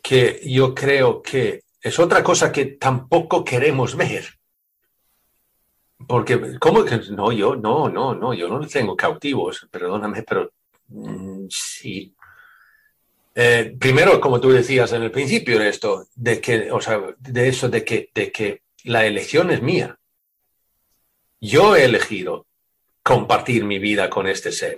Que 0.03 0.39
yo 0.45 0.75
creo 0.75 1.23
que 1.23 1.63
es 1.81 1.97
otra 1.97 2.23
cosa 2.23 2.51
que 2.51 2.65
tampoco 2.65 3.43
queremos 3.43 3.95
ver. 3.95 4.38
Porque, 6.07 6.57
¿cómo 6.59 6.85
que 6.85 6.97
no? 7.11 7.31
Yo 7.31 7.55
no, 7.55 7.89
no, 7.89 8.15
no, 8.15 8.33
yo 8.33 8.47
no 8.47 8.65
tengo 8.67 8.95
cautivos, 8.95 9.67
perdóname, 9.69 10.23
pero 10.23 10.51
mm, 10.87 11.47
sí, 11.49 12.15
eh, 13.41 13.75
primero, 13.79 14.19
como 14.19 14.41
tú 14.41 14.49
decías 14.49 14.91
en 14.91 15.03
el 15.03 15.11
principio, 15.11 15.59
de 15.59 15.69
esto, 15.69 16.07
de 16.15 16.41
que, 16.41 16.71
o 16.71 16.81
sea, 16.81 17.01
de 17.19 17.47
eso 17.47 17.69
de 17.69 17.85
que, 17.85 18.09
de 18.13 18.31
que 18.33 18.63
la 18.83 19.05
elección 19.05 19.49
es 19.51 19.61
mía. 19.61 19.97
Yo 21.39 21.75
he 21.75 21.85
elegido 21.85 22.47
compartir 23.01 23.63
mi 23.63 23.79
vida 23.79 24.09
con 24.09 24.27
este 24.27 24.51
ser. 24.51 24.77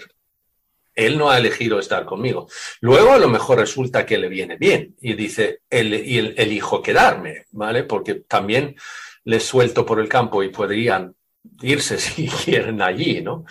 Él 0.94 1.18
no 1.18 1.32
ha 1.32 1.40
elegido 1.40 1.80
estar 1.80 2.06
conmigo. 2.06 2.48
Luego 2.82 3.14
a 3.14 3.18
lo 3.18 3.30
mejor 3.30 3.58
resulta 3.58 4.06
que 4.06 4.20
le 4.20 4.30
viene 4.30 4.58
bien 4.58 4.96
y 5.02 5.14
dice, 5.14 5.62
él, 5.70 5.94
y 5.94 6.20
elijo 6.38 6.84
quedarme, 6.84 7.46
¿vale? 7.52 7.84
Porque 7.86 8.16
también 8.16 8.76
les 9.24 9.44
suelto 9.44 9.86
por 9.86 10.00
el 10.00 10.10
campo 10.10 10.44
y 10.44 10.50
podrían 10.50 11.16
irse 11.62 11.98
si 12.00 12.28
quieren 12.28 12.82
allí, 12.82 13.22
¿no? 13.22 13.46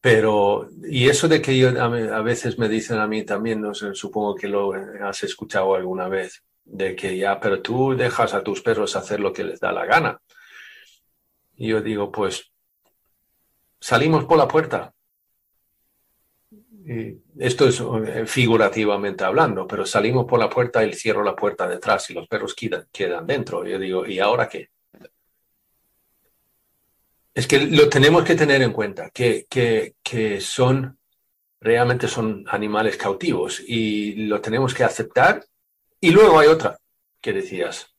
Pero, 0.00 0.68
y 0.88 1.08
eso 1.08 1.26
de 1.26 1.42
que 1.42 1.58
yo, 1.58 1.70
a, 1.70 2.22
veces 2.22 2.56
me 2.58 2.68
dicen 2.68 2.98
a 2.98 3.08
mí 3.08 3.24
también, 3.24 3.60
no 3.60 3.74
sé, 3.74 3.94
supongo 3.94 4.34
que 4.36 4.48
lo 4.48 4.72
has 4.72 5.24
escuchado 5.24 5.74
alguna 5.74 6.08
vez, 6.08 6.44
de 6.64 6.94
que 6.94 7.16
ya, 7.16 7.40
pero 7.40 7.60
tú 7.60 7.96
dejas 7.96 8.32
a 8.32 8.42
tus 8.44 8.62
perros 8.62 8.94
hacer 8.94 9.18
lo 9.18 9.32
que 9.32 9.42
les 9.42 9.58
da 9.58 9.72
la 9.72 9.86
gana. 9.86 10.20
Y 11.56 11.68
yo 11.68 11.82
digo, 11.82 12.12
pues, 12.12 12.52
salimos 13.80 14.24
por 14.24 14.38
la 14.38 14.46
puerta. 14.46 14.94
Esto 17.38 17.68
es 17.68 17.80
eh, 17.80 18.24
figurativamente 18.24 19.24
hablando, 19.24 19.66
pero 19.66 19.84
salimos 19.84 20.24
por 20.26 20.38
la 20.38 20.48
puerta 20.48 20.84
y 20.84 20.94
cierro 20.94 21.22
la 21.22 21.36
puerta 21.36 21.68
detrás 21.68 22.08
y 22.08 22.14
los 22.14 22.28
perros 22.28 22.54
quedan 22.92 23.26
dentro. 23.26 23.66
Yo 23.66 23.78
digo, 23.78 24.06
¿y 24.06 24.20
ahora 24.20 24.48
qué? 24.48 24.70
Es 27.38 27.46
que 27.46 27.60
lo 27.60 27.88
tenemos 27.88 28.24
que 28.24 28.34
tener 28.34 28.62
en 28.62 28.72
cuenta, 28.72 29.10
que, 29.10 29.46
que, 29.48 30.40
son, 30.40 30.98
realmente 31.60 32.08
son 32.08 32.44
animales 32.48 32.96
cautivos 32.96 33.62
y 33.64 34.26
lo 34.26 34.40
tenemos 34.40 34.74
que 34.74 34.82
aceptar. 34.82 35.46
Y 36.00 36.10
luego 36.10 36.40
hay 36.40 36.48
otra 36.48 36.80
que 37.20 37.32
decías, 37.32 37.94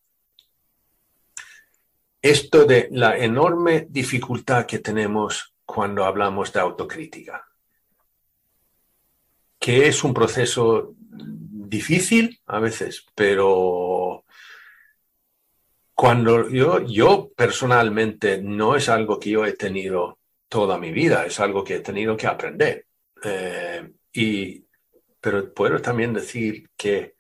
esto 2.22 2.66
de 2.66 2.90
la 2.92 3.18
enorme 3.18 3.88
dificultad 3.90 4.66
que 4.66 4.80
tenemos 4.80 5.56
cuando 5.66 6.04
hablamos 6.04 6.52
de 6.52 6.60
autocrítica, 6.60 7.48
que 9.58 9.88
es 9.88 10.04
un 10.04 10.14
proceso 10.14 10.96
difícil 11.00 12.42
a 12.46 12.60
veces, 12.60 13.06
pero 13.16 13.48
cuando 16.00 16.50
yo, 16.50 16.80
yo 16.86 17.30
personalmente 17.36 18.42
no 18.42 18.78
es 18.78 18.88
algo 18.88 19.20
que 19.20 19.32
yo 19.32 19.46
he 19.46 19.52
tenido 19.52 20.20
toda 20.48 20.78
mi 20.78 20.94
vida, 20.94 21.26
es 21.26 21.42
algo 21.42 21.62
que 21.62 21.76
he 21.76 21.80
tenido 21.82 22.16
que 22.16 22.26
aprender. 22.26 22.86
Eh, 23.22 23.86
y, 24.14 24.64
pero 25.20 25.54
puedo 25.54 25.82
también 25.82 26.14
decir 26.14 26.70
que 26.78 27.16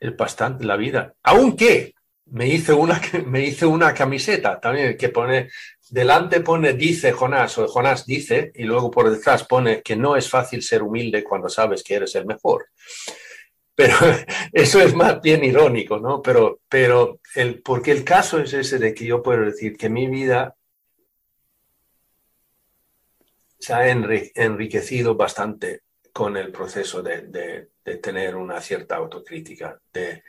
es 0.00 0.16
bastante 0.16 0.64
la 0.64 0.76
vida, 0.76 1.12
aunque 1.22 1.92
me 2.24 2.48
hice 2.48 2.72
una, 2.72 2.98
me 3.26 3.44
hice 3.44 3.66
una 3.66 3.92
camiseta 3.92 4.58
también 4.58 4.96
que 4.96 5.10
pone, 5.10 5.50
delante 5.90 6.40
pone 6.40 6.72
dice 6.72 7.12
Jonás 7.12 7.58
o 7.58 7.68
Jonás 7.68 8.06
dice 8.06 8.52
y 8.54 8.62
luego 8.62 8.90
por 8.90 9.10
detrás 9.10 9.44
pone 9.44 9.82
que 9.82 9.96
no 9.96 10.16
es 10.16 10.30
fácil 10.30 10.62
ser 10.62 10.82
humilde 10.82 11.22
cuando 11.22 11.50
sabes 11.50 11.82
que 11.84 11.96
eres 11.96 12.14
el 12.14 12.24
mejor. 12.24 12.68
Pero 13.78 13.94
eso 14.52 14.80
es 14.80 14.92
más 14.92 15.22
bien 15.22 15.44
irónico, 15.44 16.00
¿no? 16.00 16.20
Pero, 16.20 16.62
pero 16.68 17.20
el, 17.36 17.62
porque 17.62 17.92
el 17.92 18.02
caso 18.02 18.40
es 18.40 18.52
ese 18.52 18.76
de 18.76 18.92
que 18.92 19.06
yo 19.06 19.22
puedo 19.22 19.42
decir 19.42 19.76
que 19.76 19.88
mi 19.88 20.08
vida 20.08 20.56
se 23.56 23.72
ha 23.74 23.88
enriquecido 23.88 25.14
bastante 25.14 25.82
con 26.12 26.36
el 26.36 26.50
proceso 26.50 27.04
de, 27.04 27.68
tener 28.02 28.34
una 28.34 28.60
cierta 28.60 28.96
autocrítica. 28.96 29.80
De, 29.92 30.24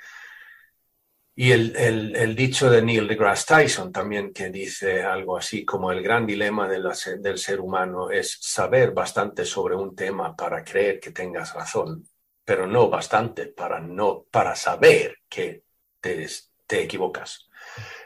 y 1.35 1.51
el, 1.51 2.35
dicho 2.35 2.69
de 2.69 2.83
Neil 2.83 3.07
deGrasse 3.07 3.45
Tyson 3.47 3.91
también 3.91 4.31
que 4.31 4.49
dice 4.51 5.01
algo 5.01 5.35
así 5.38 5.65
como 5.65 5.91
el 5.91 6.03
gran 6.03 6.27
dilema 6.27 6.67
del 6.67 7.38
ser 7.39 7.59
humano 7.59 8.12
es 8.12 8.38
saber 8.41 8.91
bastante 8.91 9.43
sobre 9.43 9.75
un 9.75 9.95
tema 9.95 10.35
para 10.35 10.63
creer 10.63 10.99
que 10.99 11.09
tengas 11.09 11.55
razón 11.55 12.07
pero 12.49 12.65
no 12.65 12.89
bastante 12.89 13.45
para, 13.45 13.79
no, 13.79 14.25
para 14.31 14.55
saber 14.55 15.19
que 15.29 15.65
te, 16.01 16.25
te 16.65 16.81
equivocas. 16.81 17.47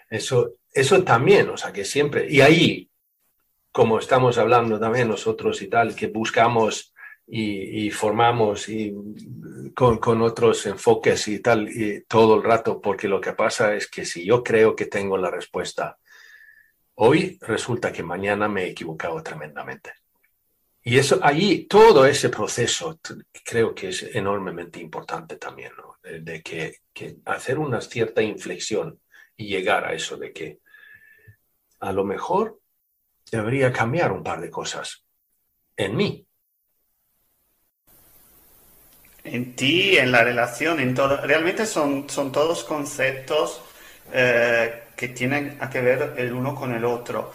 Eso, 0.10 0.56
eso 0.70 1.02
también, 1.02 1.48
o 1.48 1.56
sea, 1.56 1.72
que 1.72 1.86
siempre, 1.86 2.28
y 2.30 2.42
ahí, 2.42 2.90
como 3.72 4.00
estamos 4.00 4.38
hablando 4.38 4.78
también 4.78 5.08
nosotros 5.08 5.62
y 5.62 5.68
tal, 5.68 5.96
que 5.96 6.08
buscamos 6.08 6.94
y, 7.26 7.90
formamos 7.92 8.68
y 8.68 8.94
con, 9.74 10.00
con, 10.00 10.22
otros 10.22 10.66
enfoques 10.66 11.26
y 11.30 11.40
tal, 11.40 11.70
y 11.70 12.04
todo 12.04 12.36
el 12.36 12.44
rato, 12.44 12.82
porque 12.82 13.08
lo 13.08 13.22
que 13.22 13.32
pasa 13.32 13.74
es 13.74 13.88
que 13.90 14.04
si 14.04 14.26
yo 14.26 14.44
creo 14.44 14.76
que 14.76 14.88
tengo 14.88 15.18
la 15.18 15.32
respuesta 15.32 15.98
hoy, 16.96 17.40
resulta 17.40 17.94
que 17.94 18.04
mañana 18.04 18.50
me 18.50 18.64
he 18.66 18.72
equivocado 18.72 19.24
tremendamente. 19.24 20.03
Y 20.84 20.98
eso, 20.98 21.20
allí, 21.24 21.66
todo 21.66 22.06
ese 22.06 22.30
proceso 22.30 23.00
creo 23.46 23.74
que 23.74 23.90
es 23.90 24.04
enormemente 24.16 24.80
importante 24.80 25.38
también, 25.38 25.72
de, 26.04 26.42
que, 26.42 26.80
que, 26.94 27.18
hacer 27.26 27.58
una 27.58 27.80
cierta 27.80 28.22
inflexión 28.22 29.00
y 29.38 29.48
llegar 29.48 29.86
a 29.86 29.94
eso 29.94 30.18
de 30.18 30.34
que 30.34 30.60
a 31.80 31.94
lo 31.94 32.04
mejor 32.04 32.60
debería 33.32 33.72
cambiar 33.72 34.12
un 34.12 34.24
par 34.24 34.42
de 34.42 34.50
cosas 34.50 35.06
en 35.78 35.96
mí. 35.96 36.28
en 39.24 39.56
ti, 39.56 39.98
en 39.98 40.12
la 40.12 40.24
relación, 40.24 40.80
en 40.80 40.94
todo. 40.94 41.18
Realmente 41.18 41.66
son, 41.66 42.10
son 42.10 42.32
todos 42.32 42.64
conceptos 42.64 43.62
eh, 44.12 44.84
que 44.96 45.10
tienen 45.10 45.58
a 45.60 45.70
que 45.70 45.82
ver 45.82 46.14
el 46.18 46.34
uno 46.34 46.56
con 46.56 46.74
el 46.74 46.86
otro. 46.86 47.32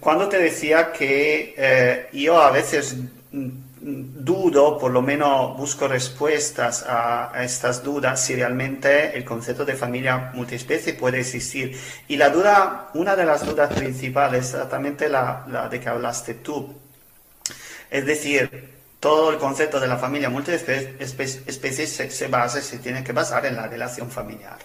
Cuando 0.00 0.28
te 0.28 0.38
decía 0.38 0.92
que 0.92 1.54
eh, 1.56 2.08
yo 2.12 2.40
a 2.40 2.50
veces 2.50 2.96
dudo, 3.32 4.78
por 4.78 4.92
lo 4.92 5.02
menos 5.02 5.56
busco 5.56 5.88
respuestas 5.88 6.84
a, 6.86 7.32
estas 7.42 7.82
dudas, 7.82 8.24
si 8.24 8.34
realmente 8.34 9.16
el 9.16 9.24
concepto 9.24 9.64
de 9.64 9.74
familia 9.74 10.30
multiespecie 10.34 10.94
puede 10.94 11.20
existir. 11.20 11.76
Y 12.08 12.16
la 12.16 12.30
duda, 12.30 12.90
una 12.94 13.16
de 13.16 13.24
las 13.24 13.44
dudas 13.44 13.72
principales, 13.74 14.46
exactamente 14.46 15.08
la, 15.08 15.44
la 15.48 15.68
de 15.68 15.80
que 15.80 15.88
hablaste 15.88 16.34
tú, 16.34 16.74
es 17.90 18.06
decir, 18.06 18.70
todo 19.00 19.30
el 19.30 19.38
concepto 19.38 19.80
de 19.80 19.88
la 19.88 19.98
familia 19.98 20.30
multiespecie 20.30 21.86
se, 21.86 22.10
se 22.10 22.28
basa, 22.28 22.60
se 22.60 22.78
tiene 22.78 23.02
que 23.02 23.12
basar 23.12 23.44
en 23.46 23.56
la 23.56 23.66
relación 23.66 24.10
familiar. 24.10 24.58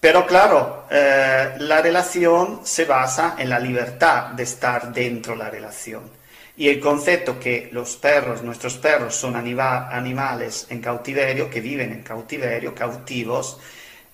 Pero 0.00 0.26
claro, 0.26 0.86
eh, 0.90 1.54
la 1.58 1.82
relación 1.82 2.60
se 2.62 2.84
basa 2.84 3.34
en 3.36 3.48
la 3.50 3.58
libertad 3.58 4.28
de 4.28 4.44
estar 4.44 4.92
dentro 4.92 5.32
de 5.32 5.38
la 5.38 5.50
relación. 5.50 6.18
Y 6.56 6.68
el 6.68 6.80
concepto 6.80 7.38
que 7.38 7.68
los 7.72 7.96
perros, 7.96 8.42
nuestros 8.42 8.78
perros, 8.78 9.14
son 9.14 9.36
animales 9.36 10.66
en 10.70 10.80
cautiverio, 10.80 11.50
que 11.50 11.60
viven 11.60 11.92
en 11.92 12.02
cautiverio, 12.02 12.74
cautivos, 12.74 13.58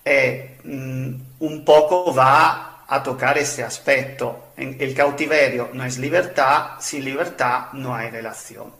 eh, 0.03 0.57
mm, 0.63 1.13
un 1.39 1.65
poco 1.65 2.13
va 2.13 2.85
a 2.87 3.01
tocar 3.01 3.37
ese 3.37 3.63
aspecto. 3.63 4.53
El 4.57 4.93
cautiverio 4.93 5.69
no 5.73 5.83
es 5.85 5.97
libertad, 5.97 6.79
sin 6.79 7.03
libertad 7.03 7.73
no 7.73 7.95
hay 7.95 8.09
relación. 8.11 8.73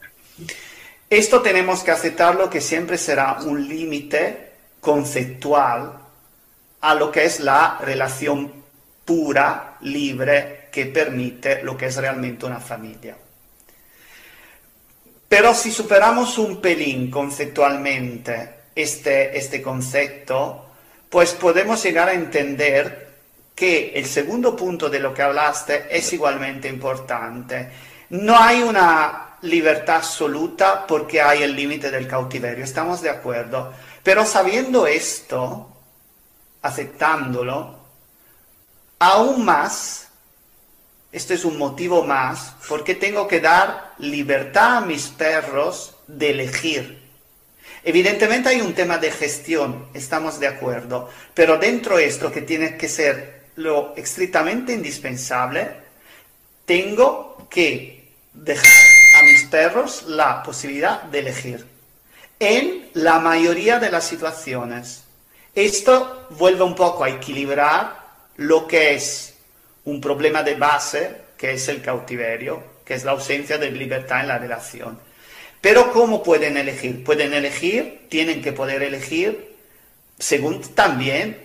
Esto 1.10 1.42
tenemos 1.42 1.84
que 1.84 1.92
aceptarlo 1.92 2.50
que 2.50 2.62
siempre 2.62 2.98
será 2.98 3.38
un 3.42 3.68
límite 3.68 4.52
conceptual 4.80 6.05
a 6.86 6.94
lo 6.94 7.12
que 7.12 7.26
es 7.26 7.40
la 7.40 7.80
relación 7.82 8.64
pura, 9.04 9.78
libre, 9.82 10.68
que 10.72 10.86
permite 10.86 11.64
lo 11.64 11.76
que 11.76 11.88
es 11.88 11.98
realmente 11.98 12.46
una 12.46 12.60
familia. 12.60 13.16
Pero 15.28 15.56
si 15.56 15.72
superamos 15.72 16.38
un 16.38 16.62
pelín 16.62 17.10
conceptualmente 17.10 18.50
este, 18.76 19.36
este 19.36 19.64
concepto, 19.64 20.66
pues 21.10 21.34
podemos 21.34 21.82
llegar 21.82 22.10
a 22.10 22.14
entender 22.14 23.16
que 23.56 23.94
el 23.96 24.06
segundo 24.06 24.56
punto 24.56 24.88
de 24.88 25.00
lo 25.00 25.12
que 25.12 25.24
hablaste 25.24 25.88
es 25.90 26.14
igualmente 26.14 26.68
importante. 26.68 27.70
No 28.10 28.38
hay 28.38 28.62
una 28.62 29.38
libertad 29.42 29.98
absoluta 29.98 30.86
porque 30.86 31.22
hay 31.22 31.42
el 31.42 31.56
límite 31.56 31.90
del 31.90 32.08
cautiverio, 32.08 32.64
estamos 32.64 33.02
de 33.02 33.10
acuerdo. 33.10 33.74
Pero 34.04 34.24
sabiendo 34.24 34.86
esto, 34.86 35.75
aceptándolo, 36.66 37.76
aún 39.00 39.46
más 39.46 40.08
esto 41.12 41.34
es 41.34 41.46
un 41.46 41.58
motivo 41.58 42.04
más 42.04 42.56
porque 42.68 42.94
tengo 42.94 43.26
que 43.26 43.40
dar 43.40 43.94
libertad 44.00 44.78
a 44.78 44.82
mis 44.82 45.08
perros 45.08 45.96
de 46.08 46.32
elegir. 46.32 47.06
Evidentemente 47.86 48.50
hay 48.50 48.60
un 48.60 48.74
tema 48.74 48.98
de 48.98 49.12
gestión, 49.12 49.88
estamos 49.94 50.42
de 50.42 50.48
acuerdo, 50.48 51.10
pero 51.34 51.58
dentro 51.58 51.96
de 51.96 52.06
esto 52.06 52.34
que 52.34 52.42
tiene 52.42 52.76
que 52.76 52.90
ser 52.90 53.46
lo 53.56 53.96
estrictamente 53.96 54.74
indispensable, 54.74 55.72
tengo 56.66 57.48
que 57.50 58.12
dejar 58.34 58.86
a 59.20 59.24
mis 59.24 59.46
perros 59.46 60.04
la 60.08 60.44
posibilidad 60.44 61.04
de 61.04 61.20
elegir 61.20 61.66
en 62.40 62.90
la 62.94 63.20
mayoría 63.20 63.80
de 63.80 63.90
las 63.90 64.04
situaciones. 64.04 65.05
Esto 65.56 66.28
vuelve 66.32 66.64
un 66.64 66.76
poco 66.76 67.06
a 67.06 67.10
equilibrar 67.10 68.06
lo 68.36 68.68
que 68.68 68.94
es 68.94 69.36
un 69.86 70.02
problema 70.02 70.44
de 70.44 70.56
base, 70.56 71.22
que 71.38 71.54
es 71.54 71.70
el 71.70 71.82
cautiverio, 71.82 72.62
que 72.84 72.94
es 72.94 73.06
la 73.06 73.12
ausencia 73.12 73.58
de 73.58 73.72
libertad 73.72 74.20
en 74.20 74.28
la 74.28 74.38
relación. 74.38 75.00
Pero 75.62 75.94
¿cómo 75.94 76.22
pueden 76.22 76.58
elegir? 76.58 77.04
Pueden 77.06 77.34
elegir, 77.34 78.08
tienen 78.10 78.42
que 78.42 78.52
poder 78.52 78.84
elegir 78.84 79.56
según 80.20 80.62
también 80.76 81.38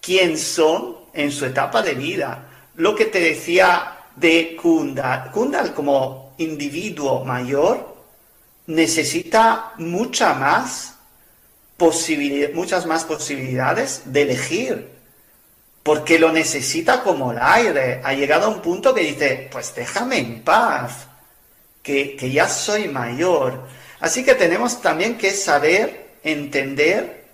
quién 0.00 0.38
son 0.38 0.96
en 1.12 1.30
su 1.30 1.44
etapa 1.44 1.82
de 1.82 1.94
vida. 1.94 2.48
Lo 2.76 2.94
que 2.94 3.04
te 3.04 3.20
decía 3.20 3.98
de 4.16 4.56
Kunda, 4.60 5.30
Kunda 5.30 5.74
como 5.74 6.34
individuo 6.38 7.24
mayor 7.24 7.94
necesita 8.66 9.74
mucha 9.76 10.34
más 10.34 10.93
muchas 12.54 12.86
más 12.86 13.04
posibilidades 13.04 14.02
de 14.06 14.22
elegir 14.22 14.94
porque 15.84 16.18
lo 16.18 16.32
necesita 16.32 17.02
como 17.02 17.32
el 17.32 17.38
aire. 17.40 18.00
Ha 18.02 18.14
llegado 18.14 18.46
a 18.46 18.48
un 18.48 18.62
punto 18.62 18.94
que 18.94 19.02
dice, 19.02 19.48
pues 19.52 19.74
déjame 19.74 20.18
en 20.18 20.42
paz, 20.42 21.06
que, 21.82 22.16
que 22.16 22.30
ya 22.30 22.48
soy 22.48 22.88
mayor. 22.88 23.68
Así 24.00 24.24
que 24.24 24.34
tenemos 24.34 24.80
también 24.80 25.18
que 25.18 25.30
saber, 25.30 26.14
entender 26.22 27.26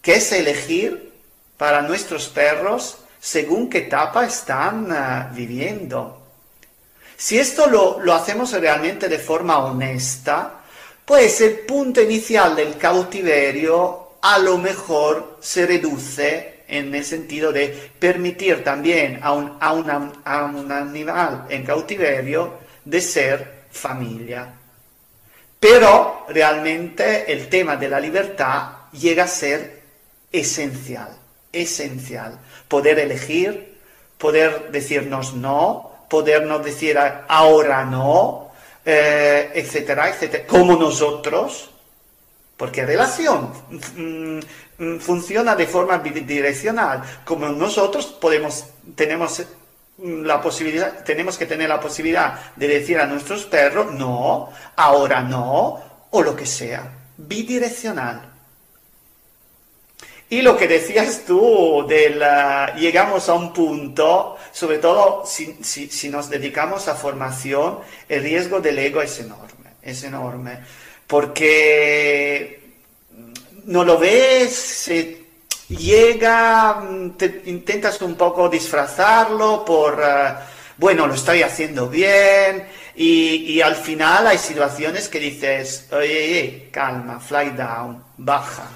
qué 0.00 0.14
es 0.14 0.30
elegir 0.32 1.12
para 1.58 1.82
nuestros 1.82 2.28
perros 2.28 2.98
según 3.18 3.68
qué 3.68 3.78
etapa 3.78 4.24
están 4.24 4.92
ah, 4.92 5.32
viviendo. 5.34 6.22
Si 7.16 7.38
esto 7.38 7.66
lo, 7.66 7.98
lo 8.00 8.12
hacemos 8.12 8.52
realmente 8.52 9.08
de 9.08 9.18
forma 9.18 9.58
honesta, 9.58 10.63
pues 11.04 11.40
el 11.40 11.60
punto 11.60 12.00
inicial 12.00 12.56
del 12.56 12.76
cautiverio 12.78 14.04
a 14.22 14.38
lo 14.38 14.56
mejor 14.56 15.36
se 15.40 15.66
reduce 15.66 16.54
en 16.66 16.94
el 16.94 17.04
sentido 17.04 17.52
de 17.52 17.90
permitir 17.98 18.64
también 18.64 19.20
a 19.22 19.32
un, 19.32 20.72
animal 20.72 21.46
en 21.50 21.64
cautiverio 21.64 22.54
de 22.84 23.00
ser 23.00 23.64
familia. 23.70 24.54
Pero 25.60 26.26
realmente 26.28 27.30
el 27.32 27.48
tema 27.48 27.76
de 27.76 27.88
la 27.88 28.00
libertad 28.00 28.68
llega 28.92 29.24
a 29.24 29.28
ser 29.28 29.82
esencial, 30.32 31.10
esencial. 31.52 32.38
Poder 32.68 32.98
elegir, 32.98 33.78
poder 34.18 34.70
decirnos 34.70 35.34
no, 35.34 36.06
podernos 36.08 36.64
decir 36.64 36.98
ahora 36.98 37.84
no, 37.84 38.43
eh, 38.84 39.50
etcétera, 39.54 40.10
etcétera, 40.10 40.46
como 40.46 40.76
nosotros, 40.76 41.70
porque 42.56 42.84
relación 42.84 43.50
mm, 43.96 44.38
mm, 44.78 44.98
funciona 45.00 45.56
de 45.56 45.66
forma 45.66 45.98
bidireccional. 45.98 47.02
Como 47.24 47.48
nosotros 47.48 48.06
podemos, 48.06 48.66
tenemos 48.94 49.42
mm, 49.98 50.22
la 50.22 50.40
posibilidad, 50.40 51.02
tenemos 51.04 51.38
que 51.38 51.46
tener 51.46 51.68
la 51.68 51.80
posibilidad 51.80 52.54
de 52.56 52.68
decir 52.68 52.98
a 52.98 53.06
nuestros 53.06 53.44
perros 53.44 53.92
no, 53.94 54.50
ahora 54.76 55.22
no, 55.22 55.80
o 56.10 56.22
lo 56.22 56.36
que 56.36 56.46
sea. 56.46 56.92
Bidireccional. 57.16 58.33
Y 60.34 60.42
lo 60.42 60.56
que 60.56 60.66
decías 60.66 61.22
tú, 61.24 61.86
del, 61.88 62.20
llegamos 62.76 63.28
a 63.28 63.34
un 63.34 63.52
punto, 63.52 64.36
sobre 64.50 64.78
todo 64.78 65.22
si, 65.24 65.54
si 65.62 66.08
nos 66.08 66.28
dedicamos 66.28 66.88
a 66.88 66.96
formación, 66.96 67.78
el 68.08 68.24
riesgo 68.24 68.58
del 68.58 68.80
ego 68.80 69.00
es 69.00 69.20
enorme, 69.20 69.70
es 69.80 70.02
enorme. 70.02 70.58
Porque 71.06 72.62
no 73.66 73.84
lo 73.84 73.96
ves, 73.96 74.90
llega, 75.68 76.82
te 77.16 77.42
intentas 77.46 78.02
un 78.02 78.16
poco 78.16 78.48
disfrazarlo 78.48 79.64
por, 79.64 80.02
eh, 80.04 80.34
bueno, 80.78 81.06
lo 81.06 81.14
estoy 81.14 81.42
haciendo 81.42 81.88
bien, 81.88 82.66
y, 82.96 83.60
al 83.60 83.74
final 83.74 84.26
hay 84.26 84.38
situaciones 84.38 85.08
que 85.08 85.18
dices, 85.18 85.88
oye, 85.92 86.68
calma, 86.70 87.18
fly 87.18 87.50
down, 87.50 88.04
baja. 88.16 88.68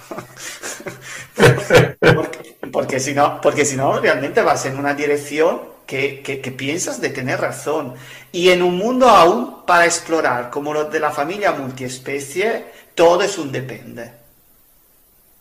porque, 2.72 2.98
si 2.98 3.14
no, 3.14 3.40
porque 3.40 3.64
si 3.64 3.76
no, 3.76 4.00
realmente 4.00 4.42
vas 4.42 4.66
en 4.66 4.76
una 4.78 4.94
dirección 4.94 5.60
que, 5.86 6.20
que, 6.22 6.50
piensas 6.50 7.00
de 7.00 7.10
tener 7.10 7.40
razón. 7.40 7.94
Y 8.32 8.50
en 8.50 8.62
un 8.62 8.76
mundo 8.76 9.08
aún 9.08 9.64
para 9.64 9.86
explorar, 9.86 10.50
como 10.50 10.74
lo 10.74 10.84
de 10.86 11.00
la 11.00 11.10
familia 11.10 11.52
multiespecie, 11.52 12.64
todo 12.94 13.22
es 13.22 13.38
un 13.38 13.52
depende. 13.52 14.12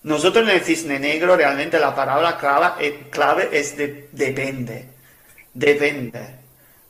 Nosotros 0.03 0.47
en 0.47 0.55
el 0.55 0.61
cisne 0.61 0.99
negro 0.99 1.35
realmente 1.35 1.79
la 1.79 1.95
palabra 1.95 2.37
clave, 2.37 3.49
es 3.51 3.75
de, 3.75 4.07
depende. 4.11 4.85
Depende. 5.53 6.46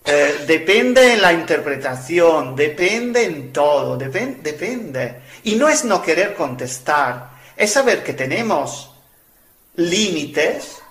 Eh, 0.10 0.46
depende 0.48 1.14
en 1.14 1.22
la 1.22 1.34
interpretación, 1.34 2.56
depende 2.56 3.26
en 3.26 3.52
todo, 3.52 3.98
depende. 3.98 5.22
Y 5.44 5.56
no 5.56 5.68
es 5.68 5.84
no 5.84 6.02
querer 6.02 6.34
contestar, 6.34 7.32
es 7.58 7.74
saber 7.74 8.04
que 8.04 8.14
tenemos 8.14 8.90
límites 9.76 10.82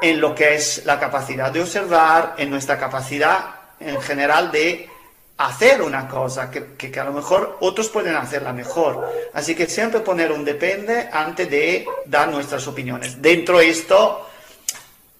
en 0.00 0.18
lo 0.18 0.34
que 0.34 0.54
es 0.54 0.86
la 0.86 0.98
capacidad 0.98 1.52
de 1.52 1.60
observar, 1.60 2.36
en 2.38 2.48
nuestra 2.48 2.78
capacidad 2.78 3.54
en 3.80 4.00
general 4.00 4.50
de 4.50 4.88
hacer 5.36 5.82
una 5.82 6.08
cosa 6.08 6.50
que, 6.50 6.74
que, 6.74 6.98
a 6.98 7.04
lo 7.04 7.12
mejor 7.12 7.58
otros 7.60 7.90
pueden 7.90 8.16
hacerla 8.16 8.54
mejor. 8.54 9.12
Así 9.34 9.54
que 9.54 9.66
siempre 9.66 10.00
poner 10.00 10.32
un 10.32 10.42
depende 10.42 11.08
antes 11.12 11.50
de 11.50 11.86
dar 12.06 12.28
nuestras 12.28 12.66
opiniones. 12.66 13.20
Dentro 13.20 13.58
de 13.58 13.68
esto, 13.68 14.26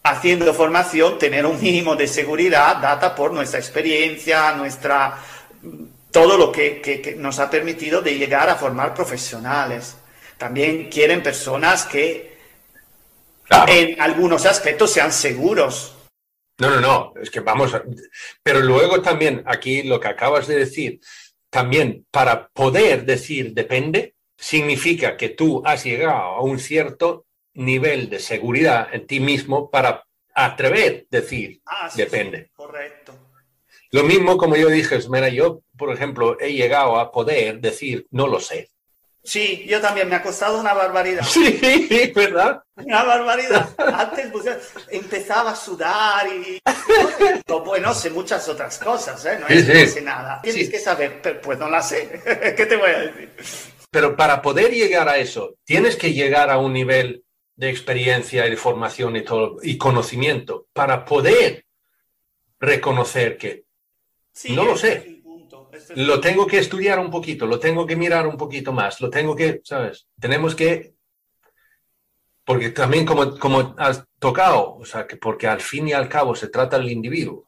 haciendo 0.05 0.53
formación, 0.53 1.19
tener 1.19 1.47
un 1.47 1.61
mínimo 1.61 1.97
de 1.97 2.07
seguridad 2.07 2.77
data 2.77 3.15
por 3.15 3.33
nuestra 3.33 3.59
experiencia, 3.59 4.53
nuestra 4.53 5.19
todo 6.11 6.37
lo 6.37 6.53
que, 6.53 6.81
que, 6.81 7.17
nos 7.17 7.39
ha 7.41 7.51
permitido 7.51 8.03
de 8.03 8.15
llegar 8.17 8.49
a 8.49 8.55
formar 8.55 8.95
profesionales. 8.95 9.97
También 10.37 10.91
quieren 10.91 11.23
personas 11.23 11.87
que 11.87 12.37
en 13.67 14.01
algunos 14.01 14.47
aspectos 14.47 14.93
sean 14.93 15.11
seguros. 15.11 15.97
No, 16.59 16.71
no, 16.71 16.81
no, 16.81 17.13
es 17.21 17.31
que 17.31 17.41
vamos, 17.41 17.75
a... 17.75 17.83
pero 18.43 18.61
luego 18.61 19.03
también 19.03 19.43
aquí 19.47 19.83
lo 19.83 19.99
que 19.99 20.09
acabas 20.09 20.47
de 20.47 20.57
decir, 20.57 21.01
también 21.51 22.07
para 22.11 22.47
poder 22.49 23.05
decir 23.07 23.55
depende, 23.55 24.15
significa 24.37 25.17
que 25.17 25.31
tú 25.31 25.63
has 25.65 25.83
llegado 25.83 26.21
a 26.21 26.43
un 26.43 26.59
cierto 26.59 27.27
nivel 27.55 28.11
de 28.11 28.21
seguridad 28.21 28.89
en 28.93 29.07
ti 29.07 29.21
mismo 29.21 29.71
para 29.71 30.05
atrever 30.35 31.07
decir 31.11 31.61
ah, 31.67 31.91
depende. 31.95 32.51
correcto. 32.55 33.15
Lo 33.91 34.03
mismo 34.03 34.37
como 34.37 34.57
yo 34.57 34.69
dije, 34.69 34.99
mira, 35.09 35.29
yo, 35.29 35.63
por 35.79 35.93
ejemplo, 35.93 36.37
he 36.41 36.53
llegado 36.53 36.99
a 36.99 37.13
poder 37.13 37.61
decir 37.61 38.07
no 38.11 38.27
lo 38.27 38.41
sé. 38.41 38.71
Sí, 39.23 39.65
yo 39.67 39.81
también, 39.81 40.09
me 40.09 40.17
ha 40.17 40.23
costado 40.23 40.61
una 40.61 40.75
barbaridad. 40.75 41.25
Sí, 41.33 42.13
¿verdad? 42.15 42.63
Una 42.77 43.05
barbaridad. 43.05 43.71
Antes 43.79 44.31
pues, 44.31 44.45
empezaba 44.91 45.53
a 45.53 45.57
sudar 45.57 46.27
y... 46.27 46.61
Bueno, 47.65 47.95
sé 47.95 48.11
muchas 48.11 48.47
otras 48.49 48.79
cosas, 48.79 49.25
¿eh? 49.25 49.39
No 49.41 49.47
es 49.49 49.65
que 49.65 49.87
sé 49.87 50.03
nada. 50.03 50.41
Tienes 50.43 50.69
que 50.69 50.79
saber, 50.79 51.21
pero 51.23 51.41
pues 51.41 51.59
no 51.59 51.71
la 51.71 51.81
sé. 51.81 52.21
¿Qué 52.57 52.67
te 52.67 52.77
voy 52.77 52.91
a 52.91 52.99
decir? 52.99 53.31
Pero 53.91 54.17
para 54.17 54.43
poder 54.43 54.73
llegar 54.73 55.09
a 55.09 55.17
eso, 55.17 55.55
tienes 55.65 55.97
que 55.97 56.13
llegar 56.13 56.51
a 56.51 56.59
un 56.59 56.73
nivel 56.73 57.24
de 57.57 57.71
experiencia 57.71 58.47
y 58.47 58.51
de 58.51 58.57
formación 58.57 59.17
y 59.17 59.23
todo, 59.23 59.59
y 59.63 59.79
conocimiento, 59.79 60.67
para 60.73 61.05
poder 61.05 61.67
reconocer 62.59 63.37
que 63.37 63.65
no 64.51 64.65
lo 64.65 64.77
sé 64.77 65.15
lo 65.97 66.21
tengo 66.21 66.47
que 66.47 66.59
estudiar 66.59 66.99
un 66.99 67.11
poquito, 67.11 67.47
lo 67.47 67.59
tengo 67.59 67.87
que 67.87 67.97
mirar 67.97 68.27
un 68.27 68.37
poquito 68.37 68.73
más, 68.73 69.01
lo 69.01 69.11
tengo 69.11 69.35
que, 69.35 69.61
¿sabes? 69.65 70.07
Tenemos 70.19 70.55
que, 70.55 70.95
porque 72.45 72.71
también 72.71 73.07
como, 73.07 73.39
como 73.39 73.75
has 73.79 74.05
tocado, 74.19 74.77
o 74.77 74.85
sea, 74.85 75.07
que 75.07 75.17
porque 75.17 75.47
al 75.47 75.61
fin 75.61 75.89
y 75.89 75.93
al 75.93 76.09
cabo 76.09 76.35
se 76.35 76.49
trata 76.49 76.79
del 76.79 76.91
individuo. 76.91 77.47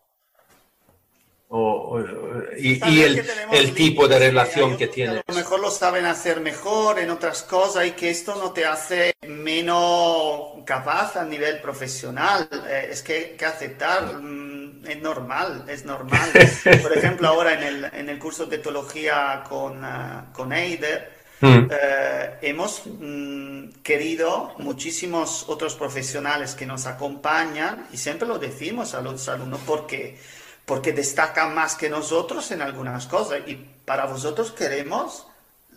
Y, 2.59 3.03
el, 3.03 3.25
el 3.53 3.75
tipo 3.75 4.09
de 4.09 4.19
relación 4.19 4.77
que, 4.77 4.89
tiene. 4.89 5.19
A 5.19 5.25
lo 5.29 5.35
mejor 5.35 5.61
lo 5.61 5.71
saben 5.71 6.05
hacer 6.05 6.41
mejor 6.41 6.99
en 6.99 7.11
otras 7.11 7.43
cosas 7.45 7.87
y 7.87 7.93
que 7.93 8.11
esto 8.11 8.35
no 8.35 8.51
te 8.53 8.65
hace 8.65 9.15
menos 9.27 10.65
capaz 10.65 11.17
a 11.17 11.25
nivel 11.25 11.61
profesional. 11.61 12.49
Eh, 12.69 12.89
es 12.91 13.03
que, 13.03 13.37
que 13.39 13.45
aceptar. 13.45 14.21
Mm, 14.21 14.57
es 14.89 15.03
normal, 15.03 15.65
es 15.69 15.85
normal. 15.85 16.31
Por 16.83 16.97
ejemplo, 16.97 17.29
ahora 17.29 17.55
en 17.55 17.63
el, 17.63 17.85
en 17.93 18.09
el 18.09 18.19
curso 18.19 18.47
de 18.47 18.59
teología 18.59 19.43
con, 19.49 19.85
uh, 19.85 20.33
con 20.33 20.53
Eider, 20.53 21.13
mm. 21.41 21.69
eh, 21.71 22.39
hemos 22.43 22.83
mm, 22.87 23.83
querido 23.83 24.55
muchísimos 24.59 25.45
otros 25.49 25.75
profesionales 25.75 26.55
que 26.55 26.67
nos 26.67 26.87
acompañan 26.87 27.89
y 27.93 27.97
siempre 27.97 28.29
lo 28.29 28.39
decimos 28.39 28.95
a 28.95 29.01
los 29.01 29.29
alumnos 29.29 29.61
porque, 29.67 30.19
porque 30.67 30.93
destacan 30.93 31.55
más 31.55 31.75
que 31.77 31.89
nosotros 31.89 32.51
en 32.51 32.61
algunas 32.61 33.07
cosas 33.07 33.41
y 33.47 33.55
para 33.55 34.05
vosotros 34.05 34.53
queremos 34.53 35.27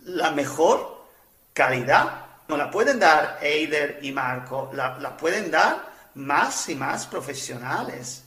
la 0.04 0.30
mejor 0.32 1.06
calidad. 1.54 2.26
No 2.48 2.58
la 2.58 2.70
pueden 2.70 2.98
dar 2.98 3.38
Eider 3.40 4.00
y 4.02 4.12
Marco, 4.12 4.70
la, 4.74 4.98
la 4.98 5.16
pueden 5.16 5.50
dar 5.50 5.88
más 6.14 6.68
y 6.68 6.74
más 6.74 7.06
profesionales 7.06 8.24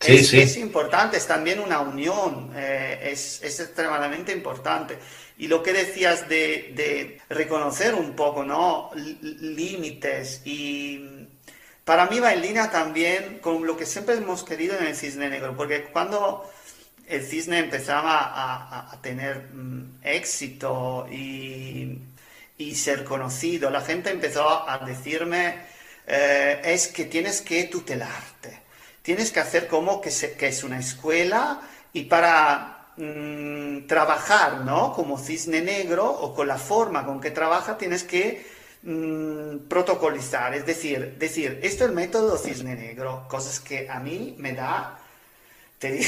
es, 0.00 0.56
importante, 0.56 1.16
es 1.16 1.26
también 1.26 1.58
una 1.60 1.80
unión, 1.80 2.52
eh, 2.54 3.10
es, 3.12 3.42
extremadamente 3.42 4.32
importante. 4.32 4.98
Y 5.38 5.48
lo 5.48 5.62
que 5.62 5.72
decías 5.72 6.28
de, 6.28 7.20
reconocer 7.28 7.94
un 7.94 8.14
poco, 8.14 8.44
¿no? 8.44 8.90
Límites 8.94 10.42
y 10.44 11.15
para 11.86 12.06
mí 12.06 12.20
va 12.20 12.34
en 12.34 12.42
línea 12.42 12.70
también 12.70 13.38
con 13.40 13.66
lo 13.66 13.78
que 13.78 13.86
siempre 13.86 14.16
hemos 14.16 14.44
querido 14.44 14.76
en 14.76 14.86
el 14.88 14.94
cisne 14.94 15.30
negro, 15.30 15.56
porque 15.56 15.84
cuando 15.84 16.44
el 17.06 17.24
cisne 17.24 17.60
empezaba 17.60 18.90
a, 18.92 19.00
tener 19.00 19.48
mm, 19.54 20.00
éxito 20.02 21.06
y, 21.10 22.02
ser 22.74 23.04
conocido, 23.04 23.70
la 23.70 23.80
gente 23.80 24.10
empezó 24.10 24.68
a 24.68 24.78
decirme, 24.84 25.54
eh, 26.06 26.60
es 26.64 26.88
que 26.88 27.06
tienes 27.06 27.40
que 27.40 27.64
tutelarte 27.64 28.66
tienes 29.06 29.30
que 29.30 29.38
hacer 29.38 29.68
como 29.68 30.00
que, 30.00 30.08
es 30.08 30.64
una 30.64 30.80
escuela 30.80 31.60
y 31.92 32.06
para 32.06 32.88
mm, 32.96 33.86
trabajar, 33.86 34.62
¿no? 34.62 34.92
Como 34.94 35.16
cisne 35.16 35.60
negro 35.62 36.10
o 36.10 36.34
con 36.34 36.48
la 36.48 36.58
forma 36.58 37.06
con 37.06 37.20
que 37.20 37.30
trabaja 37.30 37.78
tienes 37.78 38.02
que 38.02 38.44
mm, 38.86 39.68
protocolizar, 39.68 40.54
es 40.54 40.64
decir, 40.64 41.16
decir, 41.18 41.60
esto 41.62 41.84
es 41.84 41.90
el 41.90 41.94
método 41.94 42.38
cisne 42.38 42.74
negro, 42.74 43.26
cosas 43.28 43.60
que 43.60 43.88
a 43.90 44.00
mí 44.00 44.34
me 44.38 44.52
da 44.52 44.98
te 45.78 46.00